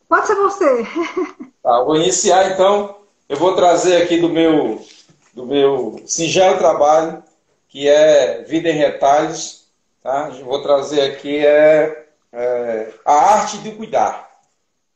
Pode 0.09 0.27
ser 0.27 0.35
você. 0.37 0.87
Tá, 1.63 1.83
vou 1.83 1.97
iniciar 1.97 2.53
então. 2.53 2.95
Eu 3.27 3.39
vou 3.39 3.57
trazer 3.57 4.03
aqui 4.03 4.21
do 4.21 4.29
meu, 4.29 4.85
do 5.33 5.47
meu 5.47 6.03
singelo 6.05 6.59
trabalho, 6.59 7.23
que 7.69 7.89
é 7.89 8.43
Vida 8.43 8.69
em 8.69 8.77
Retalhos. 8.77 9.67
Tá? 10.03 10.29
Vou 10.29 10.61
trazer 10.61 11.01
aqui 11.01 11.39
é, 11.39 12.07
é, 12.31 12.93
a 13.03 13.15
arte 13.15 13.57
de 13.63 13.73
cuidar. 13.73 14.31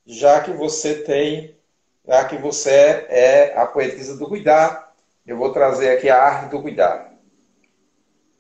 Já 0.04 0.42
que 0.42 0.52
você 0.52 0.96
tem 0.96 1.58
já 2.08 2.24
que 2.24 2.38
você 2.38 2.70
é 3.10 3.52
a 3.54 3.66
poetisa 3.66 4.16
do 4.16 4.26
cuidar, 4.26 4.94
eu 5.26 5.36
vou 5.36 5.52
trazer 5.52 5.90
aqui 5.90 6.08
a 6.08 6.18
arte 6.18 6.50
do 6.50 6.62
cuidar. 6.62 7.12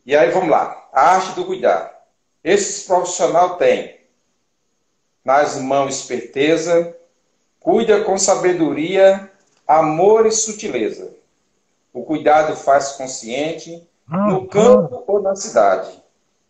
E 0.06 0.16
aí 0.16 0.30
vamos 0.30 0.48
lá, 0.48 0.87
a 0.92 1.14
arte 1.14 1.34
do 1.34 1.44
cuidar. 1.44 2.06
Esse 2.42 2.86
profissional 2.86 3.56
tem 3.56 3.98
nas 5.24 5.56
mãos 5.56 6.00
esperteza, 6.00 6.96
cuida 7.60 8.02
com 8.04 8.16
sabedoria, 8.16 9.30
amor 9.66 10.26
e 10.26 10.32
sutileza. 10.32 11.12
O 11.92 12.04
cuidado 12.04 12.56
faz 12.56 12.92
consciente, 12.92 13.86
no 14.08 14.46
campo 14.48 15.04
ou 15.06 15.20
na 15.20 15.36
cidade. 15.36 16.02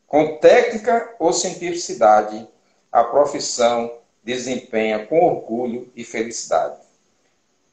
Com 0.06 0.36
técnica 0.36 1.14
ou 1.18 1.32
cientificidade, 1.32 2.46
a 2.92 3.02
profissão 3.02 3.92
desempenha 4.22 5.06
com 5.06 5.20
orgulho 5.20 5.90
e 5.96 6.04
felicidade 6.04 6.88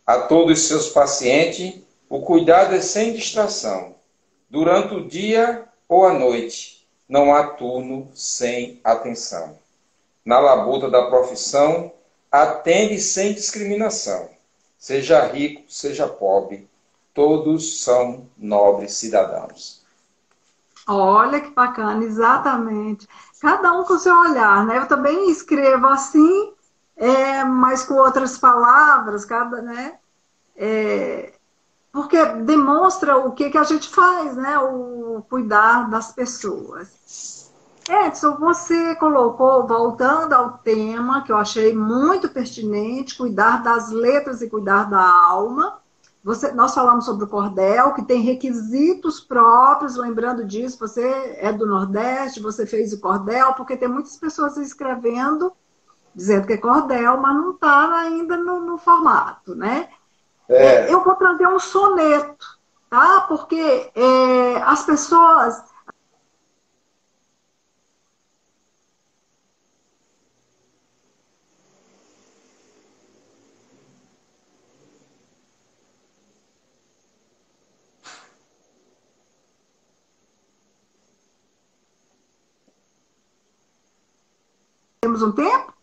a 0.06 0.20
todos 0.20 0.60
os 0.60 0.68
seus 0.68 0.90
pacientes, 0.90 1.82
o 2.08 2.22
cuidado 2.22 2.76
é 2.76 2.82
sem 2.82 3.14
distração. 3.14 3.96
Durante 4.50 4.94
o 4.94 5.08
dia 5.08 5.65
ou 5.88 6.06
a 6.06 6.14
noite, 6.14 6.88
não 7.08 7.34
há 7.34 7.48
turno 7.48 8.10
sem 8.14 8.80
atenção. 8.84 9.58
Na 10.26 10.40
labuta 10.40 10.90
da 10.90 11.08
profissão, 11.08 11.92
atende 12.32 13.00
sem 13.00 13.34
discriminação. 13.34 14.30
Seja 14.78 15.26
rico, 15.26 15.64
seja 15.68 16.08
pobre, 16.08 16.68
todos 17.14 17.84
são 17.84 18.28
nobres 18.38 18.94
cidadãos. 18.96 19.84
Olha 20.88 21.40
que 21.40 21.50
bacana, 21.50 22.04
exatamente. 22.04 23.08
Cada 23.42 23.74
um 23.74 23.84
com 23.84 23.94
o 23.94 24.00
seu 24.00 24.16
olhar, 24.16 24.66
né? 24.66 24.78
Eu 24.78 24.88
também 24.88 25.30
escrevo 25.32 25.88
assim 25.88 26.54
é, 26.98 27.44
mas 27.44 27.84
com 27.84 27.96
outras 27.96 28.38
palavras, 28.38 29.26
cada, 29.26 29.62
né? 29.62 30.00
É, 30.56 31.34
porque 31.96 32.24
demonstra 32.26 33.16
o 33.16 33.32
que, 33.32 33.50
que 33.50 33.58
a 33.58 33.64
gente 33.64 33.88
faz, 33.88 34.36
né? 34.36 34.60
O 34.60 35.24
cuidar 35.30 35.90
das 35.90 36.12
pessoas. 36.12 37.50
Edson, 37.90 38.36
você 38.36 38.96
colocou, 38.96 39.66
voltando 39.66 40.34
ao 40.34 40.58
tema, 40.58 41.24
que 41.24 41.32
eu 41.32 41.38
achei 41.38 41.74
muito 41.74 42.28
pertinente, 42.28 43.16
cuidar 43.16 43.64
das 43.64 43.92
letras 43.92 44.42
e 44.42 44.50
cuidar 44.50 44.90
da 44.90 45.02
alma. 45.02 45.80
Você, 46.22 46.52
nós 46.52 46.74
falamos 46.74 47.06
sobre 47.06 47.24
o 47.24 47.30
cordel, 47.30 47.94
que 47.94 48.04
tem 48.04 48.20
requisitos 48.20 49.22
próprios, 49.22 49.96
lembrando 49.96 50.44
disso, 50.44 50.78
você 50.78 51.38
é 51.38 51.54
do 51.54 51.66
Nordeste, 51.66 52.42
você 52.42 52.66
fez 52.66 52.92
o 52.92 53.00
cordel, 53.00 53.54
porque 53.54 53.78
tem 53.78 53.88
muitas 53.88 54.18
pessoas 54.18 54.58
escrevendo 54.58 55.54
dizendo 56.14 56.48
que 56.48 56.54
é 56.54 56.58
cordel, 56.58 57.18
mas 57.18 57.36
não 57.36 57.52
está 57.52 58.00
ainda 58.00 58.38
no, 58.38 58.62
no, 58.62 58.78
formato, 58.78 59.54
né? 59.54 59.90
É. 60.50 60.92
Eu 60.94 61.04
vou 61.04 61.16
trazer 61.16 61.48
um 61.48 61.60
soneto, 61.60 62.46
tá? 62.90 63.22
Porque 63.28 63.56
é, 63.96 64.62
as 64.64 64.84
pessoas 64.84 65.64
temos 85.02 85.22
um 85.22 85.32
tempo? 85.32 85.74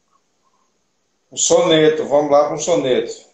Um 1.30 1.36
soneto, 1.36 2.04
vamos 2.06 2.30
lá 2.30 2.44
para 2.44 2.54
um 2.54 2.58
soneto. 2.58 3.31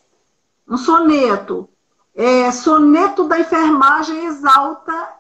Um 0.68 0.76
soneto. 0.76 1.68
É, 2.14 2.50
soneto 2.50 3.24
da 3.24 3.40
enfermagem 3.40 4.26
exalta, 4.26 5.14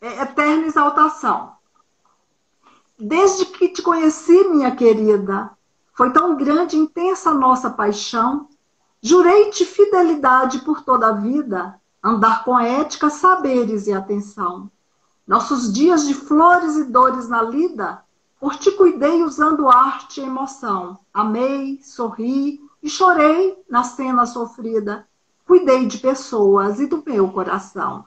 é, 0.00 0.22
eterna 0.22 0.66
exaltação. 0.66 1.52
Desde 2.98 3.46
que 3.46 3.68
te 3.68 3.82
conheci, 3.82 4.44
minha 4.48 4.74
querida, 4.74 5.50
foi 5.92 6.12
tão 6.12 6.36
grande 6.36 6.76
e 6.76 6.80
intensa 6.80 7.34
nossa 7.34 7.68
paixão. 7.68 8.48
Jurei-te 9.02 9.64
fidelidade 9.64 10.60
por 10.60 10.82
toda 10.82 11.08
a 11.08 11.12
vida, 11.12 11.80
andar 12.02 12.44
com 12.44 12.58
ética, 12.58 13.10
saberes 13.10 13.86
e 13.86 13.92
atenção. 13.92 14.70
Nossos 15.26 15.72
dias 15.72 16.06
de 16.06 16.14
flores 16.14 16.76
e 16.76 16.84
dores 16.84 17.28
na 17.28 17.42
lida 17.42 18.02
por 18.38 18.56
ti 18.56 18.70
cuidei 18.70 19.22
usando 19.22 19.68
arte 19.68 20.20
e 20.20 20.24
emoção. 20.24 20.98
Amei, 21.12 21.80
sorri 21.82 22.60
e 22.86 22.88
chorei 22.88 23.60
na 23.68 23.82
cena 23.82 24.24
sofrida. 24.26 25.08
Cuidei 25.44 25.86
de 25.86 25.98
pessoas 25.98 26.78
e 26.78 26.86
do 26.86 27.02
meu 27.04 27.28
coração. 27.32 28.04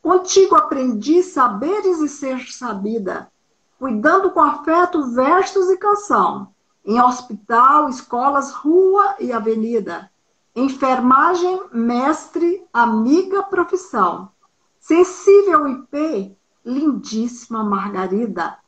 Contigo 0.00 0.54
aprendi 0.54 1.20
saberes 1.20 1.98
e 1.98 2.08
ser 2.08 2.38
sabida, 2.52 3.28
cuidando 3.76 4.30
com 4.30 4.40
afeto 4.40 5.10
versos 5.10 5.68
e 5.68 5.76
canção. 5.76 6.54
Em 6.84 7.00
hospital, 7.02 7.88
escolas, 7.88 8.52
rua 8.52 9.16
e 9.18 9.32
avenida. 9.32 10.08
Enfermagem, 10.54 11.64
mestre, 11.72 12.64
amiga, 12.72 13.42
profissão. 13.42 14.30
Sensível 14.78 15.66
IP, 15.66 16.36
lindíssima 16.64 17.64
Margarida 17.64 18.58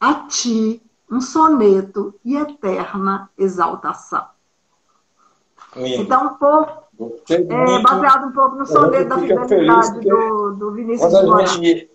a 0.00 0.14
ti 0.26 0.82
um 1.10 1.20
soneto 1.20 2.18
e 2.24 2.36
eterna 2.36 3.30
exaltação. 3.36 4.33
Lindo. 5.76 6.02
Então, 6.02 6.26
um 6.26 6.34
pouco, 6.34 7.20
é, 7.30 7.82
baseado 7.82 8.28
um 8.28 8.32
pouco 8.32 8.56
no 8.56 8.66
soneto 8.66 9.08
da 9.08 9.18
fidelidade 9.18 10.00
do, 10.00 10.50
do 10.52 10.72
Vinícius 10.72 11.12
quando 11.12 11.34
a, 11.34 11.46
gente, 11.46 11.90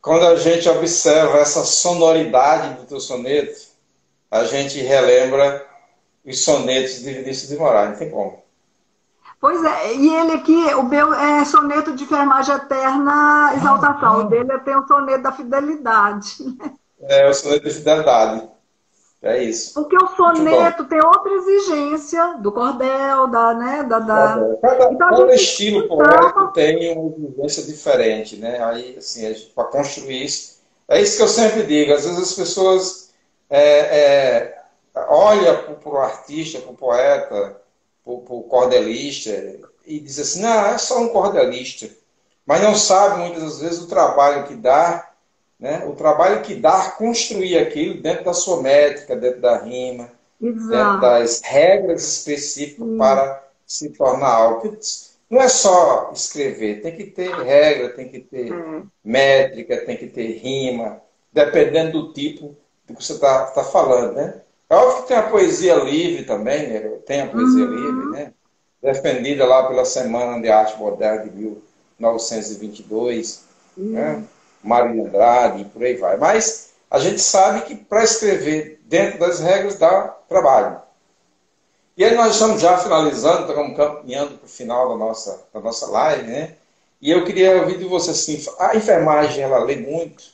quando 0.00 0.26
a 0.26 0.36
gente 0.36 0.68
observa 0.68 1.38
essa 1.38 1.64
sonoridade 1.64 2.74
do 2.74 2.86
teu 2.86 3.00
soneto, 3.00 3.58
a 4.30 4.44
gente 4.44 4.80
relembra 4.80 5.66
os 6.24 6.44
sonetos 6.44 7.00
de 7.00 7.12
Vinícius 7.12 7.48
de 7.48 7.56
Moraes, 7.56 7.90
não 7.90 7.98
tem 7.98 8.10
como. 8.10 8.42
Pois 9.40 9.62
é, 9.64 9.94
e 9.96 10.14
ele 10.14 10.32
aqui, 10.34 10.74
o 10.74 10.84
meu 10.84 11.12
é 11.12 11.44
soneto 11.44 11.96
de 11.96 12.04
enfermagem 12.04 12.54
eterna 12.54 13.52
exaltação. 13.56 14.20
O 14.20 14.24
dele 14.24 14.56
tem 14.60 14.76
o 14.76 14.86
soneto 14.86 15.22
da 15.22 15.32
fidelidade. 15.32 16.36
É 17.00 17.28
o 17.28 17.34
soneto 17.34 17.64
de 17.64 17.74
fidelidade. 17.74 18.48
É 19.22 19.40
isso. 19.40 19.74
Porque 19.74 19.96
o 19.96 20.08
soneto 20.16 20.84
tem 20.86 21.00
outra 21.00 21.32
exigência 21.32 22.38
do 22.38 22.50
cordel, 22.50 23.28
da, 23.28 23.54
né, 23.54 23.82
da, 23.84 24.00
da... 24.00 24.56
Cada, 24.60 24.92
então, 24.92 25.08
cada 25.10 25.34
estilo 25.34 25.86
poético 25.86 26.52
tem 26.52 26.98
uma 26.98 27.14
exigência 27.16 27.62
diferente, 27.62 28.36
né? 28.36 28.62
Aí, 28.64 28.96
assim, 28.98 29.32
para 29.54 29.64
construir 29.64 30.24
isso, 30.24 30.60
é 30.88 31.00
isso 31.00 31.16
que 31.16 31.22
eu 31.22 31.28
sempre 31.28 31.62
digo. 31.62 31.92
Às 31.92 32.04
vezes 32.04 32.20
as 32.20 32.32
pessoas 32.34 33.14
é, 33.48 33.62
é, 33.62 34.62
olham 35.08 35.76
para 35.76 35.92
o 35.92 35.98
artista, 35.98 36.58
para 36.58 36.72
o 36.72 36.76
poeta, 36.76 37.62
para 38.02 38.12
o 38.12 38.42
cordelista 38.42 39.30
e 39.86 40.00
dizem 40.00 40.22
assim, 40.22 40.42
não, 40.42 40.66
é 40.66 40.78
só 40.78 41.00
um 41.00 41.08
cordelista. 41.08 41.88
mas 42.44 42.60
não 42.60 42.74
sabe 42.74 43.20
muitas 43.20 43.60
vezes 43.60 43.80
o 43.80 43.86
trabalho 43.86 44.46
que 44.46 44.54
dá, 44.54 45.11
né? 45.62 45.84
o 45.86 45.92
trabalho 45.92 46.42
que 46.42 46.56
dá 46.56 46.90
construir 46.90 47.56
aquilo 47.56 48.02
dentro 48.02 48.24
da 48.24 48.34
sua 48.34 48.60
métrica, 48.60 49.14
dentro 49.14 49.40
da 49.40 49.58
rima, 49.58 50.10
Exato. 50.42 50.68
dentro 50.68 51.00
das 51.00 51.40
regras 51.40 52.02
específicas 52.02 52.84
para 52.98 53.44
se 53.64 53.90
tornar 53.90 54.26
algo. 54.26 54.76
Não 55.30 55.40
é 55.40 55.48
só 55.48 56.10
escrever, 56.12 56.82
tem 56.82 56.96
que 56.96 57.04
ter 57.04 57.32
regra, 57.32 57.90
tem 57.90 58.08
que 58.08 58.18
ter 58.18 58.52
é. 58.52 58.82
métrica, 59.04 59.86
tem 59.86 59.96
que 59.96 60.08
ter 60.08 60.32
rima, 60.38 61.00
dependendo 61.32 61.92
do 61.92 62.12
tipo 62.12 62.56
do 62.86 62.96
que 62.96 63.04
você 63.04 63.12
está 63.12 63.46
tá 63.46 63.62
falando, 63.62 64.14
né? 64.14 64.40
É 64.68 64.74
óbvio 64.74 65.02
que 65.02 65.08
tem 65.08 65.16
a 65.16 65.30
poesia 65.30 65.76
livre 65.76 66.24
também, 66.24 66.66
né? 66.66 66.80
tem 67.06 67.20
a 67.20 67.28
poesia 67.28 67.64
uhum. 67.64 67.74
livre, 67.74 68.10
né? 68.10 68.32
Defendida 68.82 69.46
lá 69.46 69.68
pela 69.68 69.84
Semana 69.84 70.42
de 70.42 70.48
Arte 70.48 70.76
Moderna 70.76 71.30
de 71.30 71.30
1922, 71.30 73.44
uhum. 73.76 73.92
né? 73.92 74.24
Mário 74.62 75.04
Andrade, 75.04 75.64
por 75.66 75.82
aí 75.82 75.94
vai. 75.94 76.16
Mas 76.16 76.72
a 76.90 76.98
gente 76.98 77.20
sabe 77.20 77.62
que 77.62 77.74
para 77.74 78.04
escrever 78.04 78.80
dentro 78.84 79.18
das 79.18 79.40
regras 79.40 79.78
dá 79.78 80.08
trabalho. 80.28 80.80
E 81.96 82.04
aí 82.04 82.14
nós 82.14 82.34
estamos 82.34 82.60
já 82.60 82.78
finalizando, 82.78 83.50
estamos 83.50 83.76
caminhando 83.76 84.38
para 84.38 84.46
o 84.46 84.48
final 84.48 84.88
da 84.88 84.96
nossa, 84.96 85.46
da 85.52 85.60
nossa 85.60 85.86
live, 85.90 86.22
né? 86.24 86.54
E 87.00 87.10
eu 87.10 87.24
queria 87.24 87.60
ouvir 87.60 87.78
de 87.78 87.84
você 87.84 88.12
assim, 88.12 88.42
a 88.58 88.76
enfermagem, 88.76 89.42
ela 89.42 89.58
lê 89.58 89.76
muito, 89.76 90.24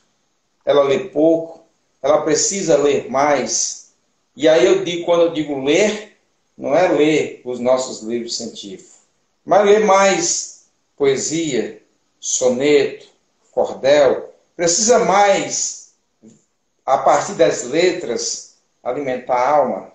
ela 0.65 0.83
lê 0.83 0.99
pouco, 0.99 1.65
ela 2.03 2.23
precisa 2.23 2.77
ler 2.77 3.11
mais. 3.11 3.93
E 4.37 4.47
aí 4.47 4.67
eu 4.67 4.85
digo, 4.85 5.05
quando 5.05 5.23
eu 5.23 5.33
digo 5.33 5.65
ler, 5.65 6.17
não 6.57 6.77
é 6.77 6.89
ler 6.89 7.41
os 7.45 7.59
nossos 7.59 8.03
livros 8.03 8.37
científicos, 8.37 8.99
mas 9.45 9.65
ler 9.65 9.85
mais 9.85 10.67
poesia, 10.97 11.83
soneto, 12.21 13.07
cordel, 13.59 14.33
precisa 14.55 15.01
mais, 15.01 15.93
a 16.87 16.99
partir 16.99 17.35
das 17.35 17.65
letras, 17.65 18.57
alimentar 18.85 19.35
a 19.35 19.51
alma. 19.51 19.93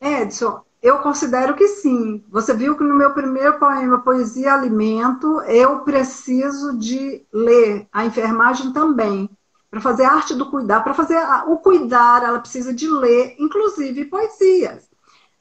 Edson, 0.00 0.60
eu 0.80 0.98
considero 1.00 1.56
que 1.56 1.66
sim. 1.66 2.24
Você 2.28 2.54
viu 2.54 2.76
que 2.76 2.84
no 2.84 2.94
meu 2.94 3.12
primeiro 3.12 3.58
poema, 3.58 4.02
Poesia 4.02 4.54
Alimento, 4.54 5.40
eu 5.42 5.80
preciso 5.80 6.78
de 6.78 7.26
ler. 7.32 7.88
A 7.92 8.06
enfermagem 8.06 8.72
também. 8.72 9.28
Para 9.68 9.80
fazer 9.80 10.04
arte 10.04 10.34
do 10.34 10.48
cuidar, 10.48 10.84
para 10.84 10.94
fazer 10.94 11.18
o 11.48 11.56
cuidar, 11.56 12.22
ela 12.22 12.38
precisa 12.38 12.72
de 12.72 12.88
ler, 12.88 13.34
inclusive 13.36 14.04
poesias. 14.04 14.87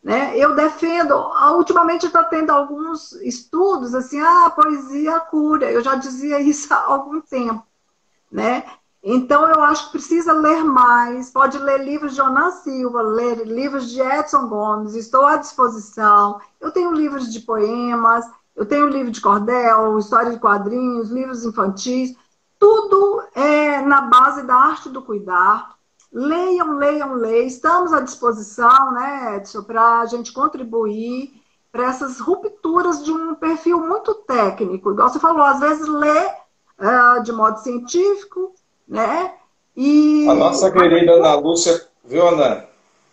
Né? 0.04 0.38
Eu 0.38 0.56
defendo, 0.56 1.14
ultimamente 1.56 2.06
está 2.06 2.24
tendo 2.24 2.52
alguns 2.52 3.12
estudos 3.24 3.94
assim, 3.94 4.20
ah, 4.22 4.50
poesia 4.50 5.20
cura. 5.20 5.72
Eu 5.72 5.82
já 5.82 5.96
dizia 5.96 6.40
isso 6.42 6.74
há 6.74 6.84
algum 6.86 7.22
tempo. 7.22 7.66
Né? 8.32 8.64
Então, 9.04 9.48
eu 9.48 9.62
acho 9.62 9.86
que 9.86 9.92
precisa 9.94 10.34
ler 10.34 10.64
mais. 10.64 11.30
Pode 11.30 11.58
ler 11.58 11.84
livros 11.84 12.14
de 12.14 12.22
Onan 12.22 12.52
Silva, 12.52 13.02
ler 13.02 13.46
livros 13.48 13.90
de 13.90 14.02
Edson 14.02 14.48
Gomes, 14.48 14.96
estou 14.96 15.26
à 15.26 15.38
disposição. 15.38 16.42
Eu 16.60 16.72
tenho 16.72 16.92
livros 16.92 17.32
de 17.32 17.40
poemas, 17.40 18.26
eu 18.56 18.66
tenho 18.66 18.88
livro 18.88 19.12
de 19.12 19.22
cordel, 19.22 19.98
história 20.00 20.32
de 20.32 20.40
quadrinhos, 20.40 21.10
livros 21.10 21.46
infantis. 21.46 22.16
Tudo 22.60 23.24
é 23.36 23.82
na 23.82 24.02
base 24.02 24.44
da 24.44 24.56
arte 24.56 24.90
do 24.90 25.02
cuidar. 25.02 25.77
Leiam, 26.18 26.80
leiam, 26.80 27.14
leiam. 27.14 27.46
Estamos 27.46 27.94
à 27.94 28.00
disposição, 28.00 28.92
né, 28.92 29.36
Edson, 29.38 29.62
para 29.62 30.00
a 30.00 30.06
gente 30.08 30.34
contribuir 30.34 31.32
para 31.72 31.90
essas 31.90 32.20
rupturas 32.20 33.06
de 33.06 33.12
um 33.12 33.36
perfil 33.36 33.80
muito 33.80 34.16
técnico. 34.16 34.92
Igual 34.92 35.10
você 35.10 35.20
falou, 35.20 35.44
às 35.44 35.60
vezes 35.60 35.88
lê 35.88 36.26
uh, 36.80 37.22
de 37.22 37.32
modo 37.32 37.60
científico, 37.60 38.52
né? 38.88 39.32
E... 39.76 40.28
A 40.28 40.34
nossa 40.34 40.72
querida 40.72 41.12
Ana 41.12 41.36
Lúcia, 41.36 41.86
viu, 42.04 42.30
Ana? 42.30 42.66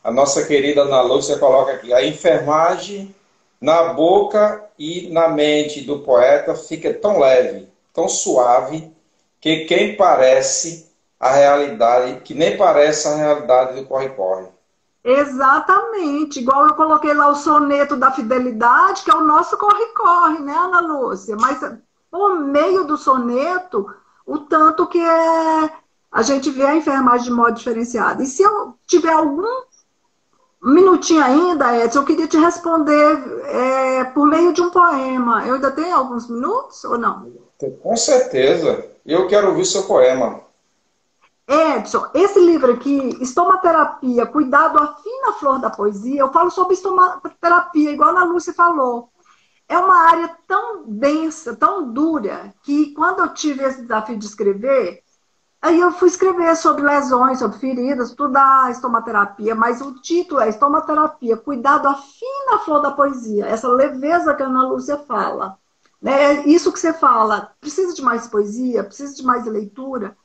A 0.02 0.11
nossa 0.11 0.46
querida 0.46 0.80
Ana 0.80 1.02
Lúcia 1.02 1.38
coloca 1.38 1.72
aqui, 1.72 1.92
a 1.92 2.07
enfermagem 2.07 3.14
na 3.61 3.92
boca 3.92 4.64
e 4.78 5.11
na 5.12 5.28
mente 5.28 5.82
do 5.82 5.98
poeta 5.98 6.55
fica 6.55 6.94
tão 6.94 7.18
leve, 7.18 7.68
tão 7.92 8.09
suave, 8.09 8.90
que 9.42 9.66
quem 9.66 9.94
parece 9.94 10.93
a 11.18 11.30
realidade, 11.30 12.20
que 12.20 12.34
nem 12.34 12.56
parece 12.56 13.08
a 13.08 13.16
realidade 13.16 13.80
do 13.80 13.86
corre-corre. 13.86 14.48
Exatamente, 15.04 16.40
igual 16.40 16.66
eu 16.66 16.74
coloquei 16.74 17.12
lá 17.12 17.28
o 17.28 17.34
soneto 17.34 17.94
da 17.94 18.10
fidelidade, 18.10 19.02
que 19.02 19.10
é 19.10 19.14
o 19.14 19.24
nosso 19.24 19.56
corre-corre, 19.58 20.38
né, 20.38 20.54
Ana 20.54 20.80
Lúcia? 20.80 21.36
Mas 21.38 21.60
por 22.10 22.36
meio 22.40 22.84
do 22.84 22.96
soneto, 22.96 23.86
o 24.26 24.38
tanto 24.38 24.86
que 24.86 24.98
é, 24.98 25.70
a 26.10 26.22
gente 26.22 26.48
vê 26.50 26.64
a 26.64 26.76
enfermagem 26.76 27.26
de 27.26 27.32
modo 27.32 27.52
diferenciado. 27.52 28.22
E 28.22 28.26
se 28.26 28.42
eu 28.42 28.74
tiver 28.86 29.12
algum 29.12 29.64
minutinho 30.62 31.22
ainda, 31.22 31.76
Edson, 31.76 31.98
eu 31.98 32.04
queria 32.04 32.26
te 32.26 32.38
responder 32.38 33.42
é, 33.46 34.04
por 34.04 34.26
meio 34.26 34.52
de 34.52 34.62
um 34.62 34.70
poema. 34.70 35.46
Eu 35.46 35.54
ainda 35.54 35.70
tenho 35.70 35.94
alguns 35.94 36.30
minutos 36.30 36.82
ou 36.84 36.96
não? 36.96 37.30
Com 37.82 37.96
certeza. 37.96 38.86
Eu 39.04 39.26
quero 39.26 39.48
ouvir 39.48 39.66
seu 39.66 39.82
poema. 39.82 40.40
Edson, 41.47 42.09
esse 42.14 42.40
livro 42.40 42.72
aqui, 42.72 43.18
Estomaterapia, 43.20 44.26
Cuidado 44.26 44.78
à 44.78 44.95
Fina 44.97 45.32
Flor 45.34 45.61
da 45.61 45.70
Poesia, 45.70 46.20
eu 46.20 46.32
falo 46.32 46.51
sobre 46.51 46.74
estomaterapia, 46.74 47.90
igual 47.90 48.11
a 48.11 48.22
Ana 48.22 48.24
Lúcia 48.24 48.55
falou 48.55 49.12
é 49.68 49.78
uma 49.78 50.09
área 50.09 50.36
tão 50.47 50.84
densa, 50.86 51.57
tão 51.57 51.92
dura, 51.92 52.53
que 52.62 52.92
quando 52.95 53.20
eu 53.20 53.34
tive 53.34 53.64
esse 53.64 53.82
desafio 53.82 54.18
de 54.18 54.26
escrever, 54.26 55.03
aí 55.61 55.80
eu 55.80 55.92
fui 55.92 56.09
escrever 56.09 56.55
sobre 56.57 56.82
lesões, 56.82 57.38
sobre 57.38 57.59
feridas, 57.59 58.11
estudar 58.11 58.70
estomaterapia, 58.70 59.55
mas 59.55 59.80
o 59.80 59.95
título 60.01 60.40
é 60.40 60.49
Estomaterapia, 60.49 61.36
cuidado 61.36 61.88
à 61.88 61.95
fina 61.95 62.59
flor 62.64 62.82
da 62.82 62.90
poesia, 62.90 63.47
essa 63.47 63.68
leveza 63.68 64.34
que 64.34 64.42
a 64.42 64.47
Ana 64.47 64.68
Lúcia 64.68 64.99
fala. 64.99 65.59
Né? 66.01 66.47
Isso 66.47 66.70
que 66.70 66.78
você 66.78 66.92
fala, 66.92 67.53
precisa 67.61 67.95
de 67.95 68.03
mais 68.03 68.28
poesia, 68.28 68.84
precisa 68.84 69.14
de 69.14 69.22
mais 69.24 69.47
leitura. 69.47 70.16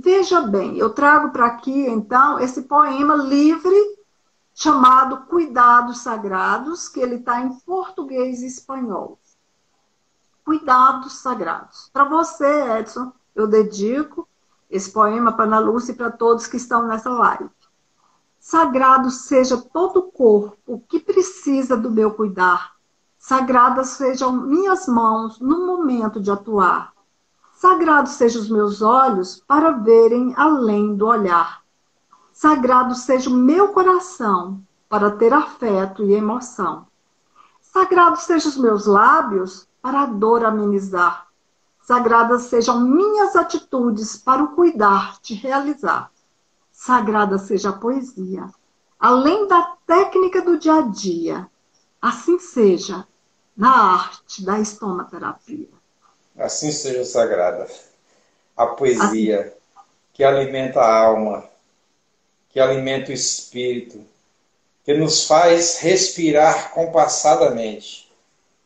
Veja 0.00 0.42
bem, 0.42 0.78
eu 0.78 0.90
trago 0.90 1.30
para 1.30 1.46
aqui, 1.46 1.88
então, 1.88 2.38
esse 2.38 2.62
poema 2.62 3.16
livre 3.16 3.74
chamado 4.54 5.26
Cuidados 5.26 5.98
Sagrados, 5.98 6.88
que 6.88 7.00
ele 7.00 7.16
está 7.16 7.40
em 7.40 7.52
português 7.60 8.40
e 8.40 8.46
espanhol. 8.46 9.18
Cuidados 10.44 11.14
Sagrados. 11.14 11.90
Para 11.92 12.04
você, 12.04 12.78
Edson, 12.78 13.12
eu 13.34 13.48
dedico 13.48 14.28
esse 14.70 14.88
poema 14.88 15.32
para 15.32 15.46
Ana 15.46 15.58
Lúcia 15.58 15.90
e 15.90 15.96
para 15.96 16.12
todos 16.12 16.46
que 16.46 16.58
estão 16.58 16.86
nessa 16.86 17.10
live. 17.10 17.50
Sagrado 18.38 19.10
seja 19.10 19.56
todo 19.56 19.98
o 19.98 20.12
corpo 20.12 20.80
que 20.88 21.00
precisa 21.00 21.76
do 21.76 21.90
meu 21.90 22.12
cuidar. 22.12 22.76
Sagradas 23.18 23.88
sejam 23.88 24.30
minhas 24.30 24.86
mãos 24.86 25.40
no 25.40 25.66
momento 25.66 26.20
de 26.20 26.30
atuar. 26.30 26.92
Sagrados 27.58 28.12
sejam 28.12 28.40
os 28.40 28.48
meus 28.48 28.82
olhos 28.82 29.42
para 29.44 29.72
verem 29.72 30.32
além 30.36 30.94
do 30.94 31.08
olhar. 31.08 31.64
Sagrado 32.32 32.94
seja 32.94 33.28
o 33.28 33.32
meu 33.32 33.72
coração 33.72 34.62
para 34.88 35.10
ter 35.10 35.32
afeto 35.32 36.04
e 36.04 36.14
emoção. 36.14 36.86
Sagrado 37.60 38.16
sejam 38.16 38.48
os 38.48 38.56
meus 38.56 38.86
lábios 38.86 39.68
para 39.82 40.02
a 40.02 40.06
dor 40.06 40.44
amenizar. 40.44 41.26
Sagradas 41.80 42.42
sejam 42.42 42.78
minhas 42.80 43.34
atitudes 43.34 44.16
para 44.16 44.40
o 44.40 44.54
cuidar 44.54 45.18
te 45.18 45.34
realizar. 45.34 46.12
Sagrada 46.70 47.38
seja 47.38 47.70
a 47.70 47.72
poesia, 47.72 48.48
além 49.00 49.48
da 49.48 49.74
técnica 49.84 50.42
do 50.42 50.56
dia 50.56 50.76
a 50.76 50.82
dia. 50.82 51.50
Assim 52.00 52.38
seja 52.38 53.04
na 53.56 53.68
arte 53.68 54.44
da 54.44 54.60
estomaterapia. 54.60 55.77
Assim 56.38 56.70
seja 56.70 57.04
sagrada. 57.04 57.66
A 58.56 58.66
poesia 58.66 59.52
que 60.12 60.24
alimenta 60.24 60.80
a 60.80 61.04
alma, 61.04 61.48
que 62.48 62.60
alimenta 62.60 63.10
o 63.10 63.14
espírito, 63.14 64.00
que 64.84 64.94
nos 64.94 65.26
faz 65.26 65.78
respirar 65.78 66.72
compassadamente. 66.72 68.10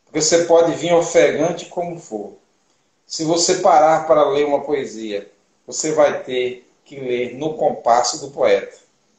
Porque 0.05 0.21
você 0.21 0.45
pode 0.45 0.73
vir 0.75 0.93
ofegante 0.95 1.67
como 1.67 1.99
for. 1.99 2.35
Se 3.07 3.25
você 3.25 3.57
parar 3.57 4.07
para 4.07 4.29
ler 4.29 4.47
uma 4.47 4.63
poesia, 4.63 5.31
você 5.67 5.93
vai 5.93 6.23
ter 6.23 6.71
que 6.85 7.01
ler 7.01 7.35
no 7.35 7.55
compasso 7.55 8.21
do 8.21 8.31
poeta. 8.31 8.77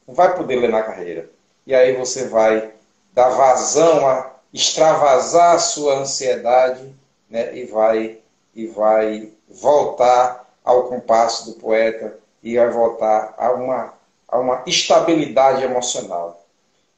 Não 0.08 0.16
vai 0.16 0.36
poder 0.36 0.56
ler 0.56 0.70
na 0.70 0.82
carreira. 0.82 1.30
E 1.66 1.74
aí 1.74 1.96
você 1.96 2.28
vai 2.28 2.72
dar 3.14 3.30
vazão 3.30 4.08
a 4.08 4.36
extravasar 4.52 5.56
a 5.56 5.60
sua 5.60 6.00
ansiedade, 6.00 6.94
né? 7.30 7.56
E 7.56 7.66
vai 7.66 8.23
e 8.56 8.68
vai 8.68 9.32
voltar 9.50 10.48
ao 10.64 10.84
compasso 10.84 11.52
do 11.52 11.60
poeta 11.60 12.18
e 12.42 12.56
vai 12.56 12.70
voltar 12.70 13.34
a 13.38 13.52
uma 13.52 13.94
a 14.34 14.40
uma 14.40 14.64
estabilidade 14.66 15.64
emocional. 15.64 16.44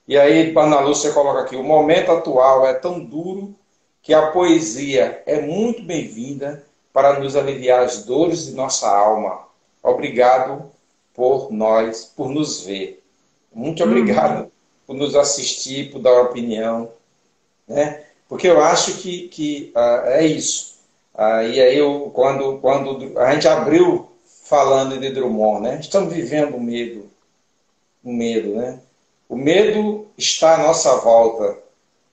E 0.08 0.18
aí, 0.18 0.54
Ana 0.56 0.80
Lúcia 0.80 1.12
coloca 1.12 1.42
aqui: 1.42 1.56
o 1.56 1.64
momento 1.64 2.12
atual 2.12 2.66
é 2.66 2.74
tão 2.74 3.04
duro 3.04 3.54
que 4.02 4.14
a 4.14 4.32
poesia 4.32 5.22
é 5.26 5.42
muito 5.42 5.84
bem-vinda 5.84 6.64
para 6.94 7.20
nos 7.20 7.36
aliviar 7.36 7.82
as 7.82 8.06
dores 8.06 8.46
de 8.46 8.54
nossa 8.54 8.88
alma. 8.88 9.48
Obrigado 9.84 10.72
por 11.14 11.52
nós, 11.52 12.06
por 12.06 12.30
nos 12.30 12.62
ver. 12.62 13.04
Muito 13.54 13.84
uhum. 13.84 13.90
obrigado 13.90 14.44
uhum. 14.44 14.52
por 14.88 14.96
nos 14.96 15.16
assistir, 15.16 15.92
por 15.92 16.00
dar 16.00 16.22
opinião. 16.22 16.90
Né? 17.68 18.04
Porque 18.30 18.48
eu 18.48 18.64
acho 18.64 19.00
que, 19.00 19.28
que 19.28 19.74
uh, 19.76 20.08
é 20.08 20.26
isso. 20.26 20.75
Uh, 21.18 21.48
e 21.48 21.62
aí, 21.62 21.78
eu, 21.78 22.12
quando, 22.14 22.60
quando 22.60 23.18
a 23.20 23.34
gente 23.34 23.48
abriu 23.48 24.12
falando 24.44 25.00
de 25.00 25.10
Drummond, 25.10 25.62
né? 25.62 25.80
estamos 25.80 26.14
vivendo 26.14 26.56
o 26.56 26.60
medo. 26.60 27.10
O 28.04 28.12
medo, 28.12 28.56
né? 28.56 28.80
O 29.28 29.36
medo 29.36 30.08
está 30.18 30.56
à 30.56 30.58
nossa 30.58 30.96
volta. 30.98 31.58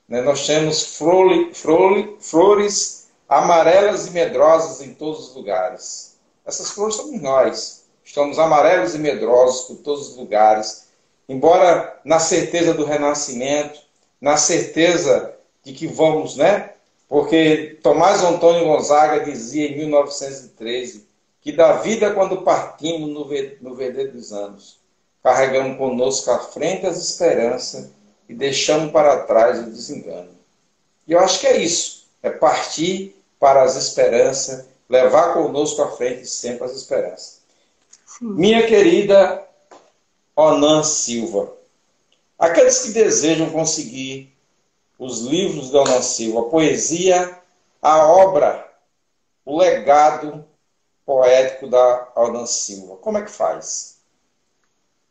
Né? 0.08 0.22
Nós 0.22 0.46
temos 0.46 0.96
flore, 0.96 1.52
flore, 1.52 2.16
flores 2.20 3.02
amarelas 3.28 4.06
e 4.06 4.10
medrosas 4.10 4.86
em 4.86 4.94
todos 4.94 5.28
os 5.28 5.34
lugares. 5.34 6.16
Essas 6.44 6.70
flores 6.70 6.96
somos 6.96 7.20
nós. 7.20 7.84
Estamos 8.04 8.38
amarelos 8.38 8.94
e 8.94 8.98
medrosos 8.98 9.66
por 9.66 9.76
todos 9.76 10.10
os 10.10 10.16
lugares. 10.16 10.88
Embora 11.28 11.98
na 12.04 12.18
certeza 12.18 12.74
do 12.74 12.84
renascimento, 12.84 13.80
na 14.20 14.36
certeza 14.36 15.34
de 15.64 15.72
que 15.72 15.86
vamos, 15.86 16.36
né? 16.36 16.71
Porque 17.12 17.78
Tomás 17.82 18.24
Antônio 18.24 18.64
Gonzaga 18.64 19.22
dizia 19.22 19.68
em 19.68 19.76
1913 19.76 21.06
que 21.42 21.52
da 21.52 21.74
vida 21.74 22.14
quando 22.14 22.40
partimos 22.40 23.10
no, 23.10 23.28
no 23.60 23.74
verdadeiro 23.74 24.12
dos 24.12 24.32
anos, 24.32 24.78
carregamos 25.22 25.76
conosco 25.76 26.30
à 26.30 26.38
frente 26.38 26.86
as 26.86 26.96
esperanças 26.96 27.90
e 28.26 28.32
deixamos 28.32 28.90
para 28.90 29.24
trás 29.24 29.58
o 29.58 29.64
desengano. 29.64 30.30
E 31.06 31.12
eu 31.12 31.20
acho 31.20 31.38
que 31.38 31.46
é 31.46 31.58
isso, 31.58 32.06
é 32.22 32.30
partir 32.30 33.14
para 33.38 33.62
as 33.62 33.76
esperanças, 33.76 34.64
levar 34.88 35.34
conosco 35.34 35.82
à 35.82 35.90
frente 35.90 36.24
sempre 36.24 36.64
as 36.64 36.72
esperanças. 36.72 37.42
Sim. 38.06 38.24
Minha 38.24 38.66
querida 38.66 39.46
Onan 40.34 40.82
Silva, 40.82 41.52
aqueles 42.38 42.80
que 42.80 42.92
desejam 42.92 43.50
conseguir 43.50 44.31
os 45.02 45.22
livros 45.22 45.70
de 45.70 45.76
Onan 45.76 46.00
Silva, 46.00 46.42
a 46.42 46.44
poesia, 46.44 47.36
a 47.82 48.06
obra, 48.06 48.70
o 49.44 49.58
legado 49.58 50.44
poético 51.04 51.66
da 51.66 52.06
Onan 52.14 52.46
Silva, 52.46 52.94
como 52.98 53.18
é 53.18 53.22
que 53.22 53.30
faz? 53.30 54.00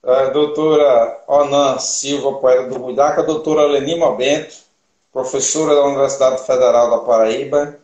a 0.03 0.23
doutora 0.29 1.23
Onan 1.27 1.79
Silva, 1.79 2.33
poeta 2.39 2.67
do 2.67 2.79
Budaca, 2.79 3.21
a 3.21 3.25
doutora 3.25 3.65
Lenima 3.65 4.15
Bento, 4.15 4.55
professora 5.11 5.73
da 5.73 5.85
Universidade 5.85 6.45
Federal 6.45 6.89
da 6.89 6.97
Paraíba, 6.99 7.79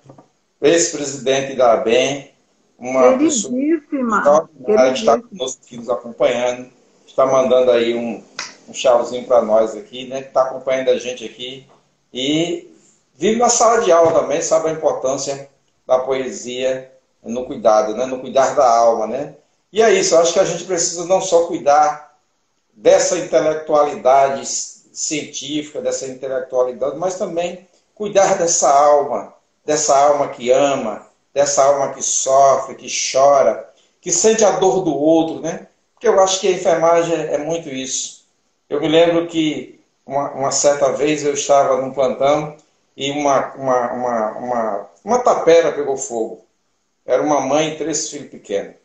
ex-presidente 0.62 1.56
da 1.56 1.74
ABEM, 1.74 2.30
uma 2.78 3.18
pessoa 3.18 3.54
que 3.54 4.72
está 4.94 5.20
conosco 5.20 5.62
aqui 5.64 5.78
nos 5.78 5.90
acompanhando, 5.90 6.70
está 7.06 7.26
mandando 7.26 7.72
aí 7.72 7.96
um, 7.96 8.24
um 8.68 8.72
tchauzinho 8.72 9.26
para 9.26 9.42
nós 9.42 9.76
aqui, 9.76 10.08
né, 10.08 10.22
que 10.22 10.28
está 10.28 10.44
acompanhando 10.44 10.90
a 10.90 10.98
gente 10.98 11.24
aqui 11.24 11.68
e 12.14 12.72
vive 13.16 13.40
na 13.40 13.50
sala 13.50 13.82
de 13.82 13.92
aula 13.92 14.20
também, 14.20 14.42
sabe 14.42 14.70
a 14.70 14.74
importância 14.74 15.50
da 15.86 16.00
poesia 16.00 16.92
no 17.24 17.46
cuidado, 17.46 17.96
né, 17.96 18.06
no 18.06 18.20
cuidar 18.20 18.56
da 18.56 18.68
alma, 18.68 19.08
né? 19.08 19.36
E 19.72 19.82
é 19.82 19.94
isso, 19.94 20.16
eu 20.16 20.20
acho 20.20 20.34
que 20.34 20.40
a 20.40 20.46
gente 20.46 20.64
precisa 20.66 21.06
não 21.06 21.22
só 21.22 21.48
cuidar 21.48 22.12
dessa 22.74 23.18
intelectualidade 23.18 24.46
científica, 24.46 25.82
dessa 25.82 26.08
intelectualidade, 26.08 26.98
mas 26.98 27.18
também 27.18 27.68
cuidar 27.96 28.38
dessa 28.38 28.70
alma, 28.70 29.34
dessa 29.66 29.98
alma 29.98 30.30
que 30.30 30.52
ama, 30.52 31.08
dessa 31.34 31.64
alma 31.64 31.94
que 31.94 32.02
sofre, 32.02 32.76
que 32.76 32.88
chora, 33.12 33.70
que 34.02 34.12
sente 34.12 34.44
a 34.44 34.52
dor 34.52 34.82
do 34.82 34.96
outro, 34.96 35.40
né? 35.40 35.68
Porque 35.94 36.08
eu 36.08 36.20
acho 36.20 36.40
que 36.40 36.48
a 36.48 36.52
enfermagem 36.52 37.16
é 37.16 37.38
muito 37.38 37.70
isso. 37.70 38.26
Eu 38.70 38.82
me 38.82 38.88
lembro 38.88 39.28
que 39.28 39.80
uma, 40.06 40.32
uma 40.32 40.52
certa 40.52 40.92
vez 40.92 41.24
eu 41.24 41.34
estava 41.34 41.80
num 41.80 41.94
plantão 41.94 42.58
e 42.98 43.12
uma, 43.12 43.54
uma, 43.54 43.92
uma, 43.94 44.32
uma, 44.32 44.90
uma 45.04 45.20
tapera 45.20 45.72
pegou 45.72 45.96
fogo. 45.96 46.44
Era 47.06 47.22
uma 47.22 47.42
mãe 47.42 47.74
e 47.74 47.78
três 47.78 48.10
filhos 48.10 48.30
pequenos. 48.30 48.76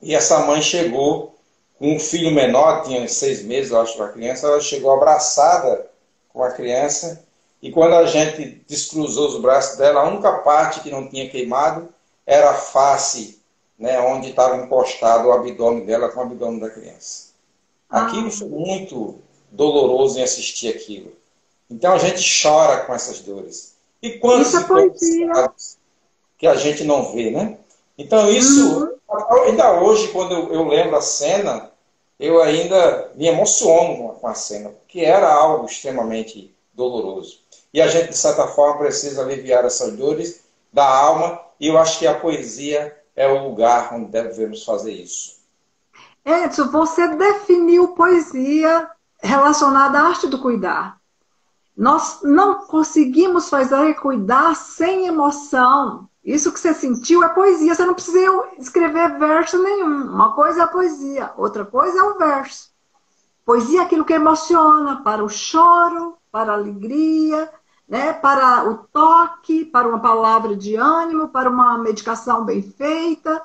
E 0.00 0.14
essa 0.14 0.40
mãe 0.40 0.62
chegou 0.62 1.34
um 1.80 1.98
filho 1.98 2.30
menor, 2.30 2.82
tinha 2.82 3.06
seis 3.08 3.42
meses, 3.42 3.70
eu 3.70 3.80
acho, 3.80 4.02
a 4.02 4.08
criança, 4.08 4.46
ela 4.46 4.60
chegou 4.60 4.92
abraçada 4.92 5.90
com 6.28 6.42
a 6.42 6.50
criança, 6.50 7.26
e 7.60 7.70
quando 7.70 7.94
a 7.94 8.06
gente 8.06 8.62
descruzou 8.68 9.28
os 9.28 9.40
braços 9.40 9.76
dela, 9.78 10.00
a 10.00 10.08
única 10.08 10.32
parte 10.38 10.80
que 10.80 10.90
não 10.90 11.08
tinha 11.08 11.28
queimado 11.28 11.88
era 12.26 12.50
a 12.50 12.54
face, 12.54 13.40
né, 13.78 13.98
onde 14.00 14.30
estava 14.30 14.56
encostado 14.56 15.28
o 15.28 15.32
abdômen 15.32 15.84
dela 15.84 16.08
com 16.08 16.20
o 16.20 16.22
abdômen 16.22 16.60
da 16.60 16.70
criança. 16.70 17.30
Ah. 17.88 18.06
Aquilo 18.06 18.30
foi 18.30 18.48
muito 18.48 19.18
doloroso 19.50 20.18
em 20.18 20.22
assistir 20.22 20.68
aquilo. 20.68 21.12
Então 21.70 21.92
a 21.92 21.98
gente 21.98 22.22
chora 22.42 22.84
com 22.84 22.94
essas 22.94 23.20
dores. 23.20 23.74
E 24.02 24.18
quantos 24.18 24.54
é 24.54 24.62
que 26.38 26.46
a 26.46 26.54
gente 26.54 26.84
não 26.84 27.12
vê, 27.12 27.30
né? 27.30 27.58
Então 27.98 28.30
isso 28.30 28.80
uhum. 28.80 28.96
Ainda 29.46 29.80
hoje, 29.80 30.08
quando 30.08 30.32
eu, 30.32 30.52
eu, 30.52 30.68
lembro 30.68 30.96
a 30.96 31.00
cena, 31.00 31.70
eu 32.18 32.42
ainda 32.42 33.12
me 33.14 33.26
emociono 33.26 34.14
com 34.14 34.26
a 34.26 34.34
cena, 34.34 34.70
porque 34.70 35.00
era 35.00 35.32
algo 35.32 35.66
extremamente 35.66 36.54
doloroso. 36.74 37.40
E 37.72 37.80
a 37.80 37.86
gente, 37.86 38.10
de 38.10 38.18
certa 38.18 38.46
forma, 38.48 38.78
precisa 38.78 39.22
aliviar 39.22 39.64
essas 39.64 39.92
dores 39.96 40.40
da 40.72 40.86
alma, 40.86 41.40
e 41.60 41.68
eu 41.68 41.78
acho 41.78 41.98
que 41.98 42.06
a 42.06 42.18
poesia 42.18 42.96
é 43.14 43.26
o 43.28 43.48
lugar 43.48 43.94
onde 43.94 44.10
devemos 44.10 44.64
fazer 44.64 44.92
isso. 44.92 45.36
Edson, 46.24 46.68
você 46.70 47.06
definiu 47.16 47.88
poesia 47.88 48.90
relacionada 49.22 49.98
à 49.98 50.02
arte 50.02 50.26
do 50.26 50.40
cuidar. 50.40 50.98
Nós 51.76 52.20
não 52.22 52.66
conseguimos 52.66 53.48
fazer 53.48 53.94
cuidar 53.94 54.56
sem 54.56 55.06
emoção. 55.06 56.08
Isso 56.26 56.52
que 56.52 56.58
você 56.58 56.74
sentiu 56.74 57.22
é 57.22 57.28
poesia. 57.28 57.72
Você 57.72 57.86
não 57.86 57.94
precisa 57.94 58.18
escrever 58.58 59.16
verso 59.16 59.62
nenhum. 59.62 60.12
Uma 60.12 60.32
coisa 60.32 60.60
é 60.60 60.64
a 60.64 60.66
poesia, 60.66 61.32
outra 61.36 61.64
coisa 61.64 62.00
é 62.00 62.02
o 62.02 62.18
verso. 62.18 62.70
Poesia 63.44 63.82
é 63.82 63.84
aquilo 63.84 64.04
que 64.04 64.12
emociona 64.12 65.04
para 65.04 65.22
o 65.22 65.28
choro, 65.28 66.18
para 66.32 66.50
a 66.50 66.56
alegria, 66.56 67.48
né? 67.88 68.12
para 68.12 68.68
o 68.68 68.78
toque, 68.92 69.64
para 69.66 69.86
uma 69.86 70.00
palavra 70.00 70.56
de 70.56 70.74
ânimo, 70.74 71.28
para 71.28 71.48
uma 71.48 71.78
medicação 71.78 72.44
bem 72.44 72.60
feita. 72.60 73.40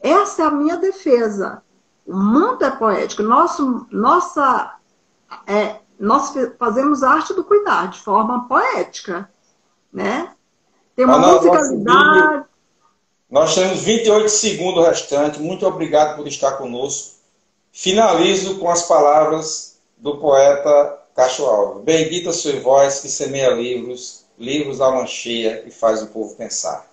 Essa 0.00 0.42
é 0.42 0.46
a 0.46 0.50
minha 0.50 0.76
defesa. 0.76 1.62
O 2.04 2.16
mundo 2.16 2.64
é 2.64 2.70
poético. 2.72 3.22
Nosso, 3.22 3.86
nossa, 3.88 4.74
é, 5.46 5.80
nós 5.98 6.34
fazemos 6.58 7.04
arte 7.04 7.32
do 7.34 7.44
cuidar 7.44 7.88
de 7.90 8.02
forma 8.02 8.48
poética, 8.48 9.30
né? 9.92 10.35
Tem 10.96 11.04
uma 11.04 11.18
musicalidade. 11.18 12.46
Nós 13.30 13.54
temos 13.54 13.82
28 13.82 14.28
segundos 14.30 14.86
restantes. 14.86 15.38
Muito 15.38 15.66
obrigado 15.66 16.16
por 16.16 16.26
estar 16.26 16.52
conosco. 16.52 17.16
Finalizo 17.70 18.58
com 18.58 18.70
as 18.70 18.82
palavras 18.88 19.78
do 19.98 20.16
poeta 20.16 20.98
Cacho 21.14 21.44
Alves. 21.44 21.84
Bendita 21.84 22.32
sua 22.32 22.58
voz 22.60 23.00
que 23.00 23.08
semeia 23.08 23.50
livros, 23.50 24.24
livros 24.38 24.78
da 24.78 24.90
mancheia 24.90 25.62
e 25.66 25.70
faz 25.70 26.02
o 26.02 26.06
povo 26.06 26.34
pensar. 26.36 26.86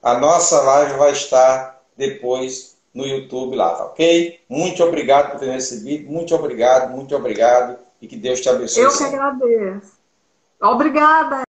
A 0.00 0.16
nossa 0.18 0.60
live 0.60 0.94
vai 0.94 1.10
estar 1.10 1.82
depois 1.96 2.76
no 2.94 3.04
YouTube 3.04 3.56
lá, 3.56 3.74
tá 3.74 3.84
ok? 3.86 4.40
Muito 4.48 4.82
obrigado 4.84 5.32
por 5.32 5.40
ter 5.40 5.50
recebido, 5.50 6.10
muito 6.10 6.34
obrigado, 6.34 6.90
muito 6.90 7.14
obrigado 7.14 7.78
E 8.00 8.06
que 8.06 8.16
Deus 8.16 8.40
te 8.40 8.48
abençoe. 8.48 8.84
Eu 8.84 8.96
que 8.96 9.04
agradeço. 9.04 9.98
Obrigada. 10.60 11.47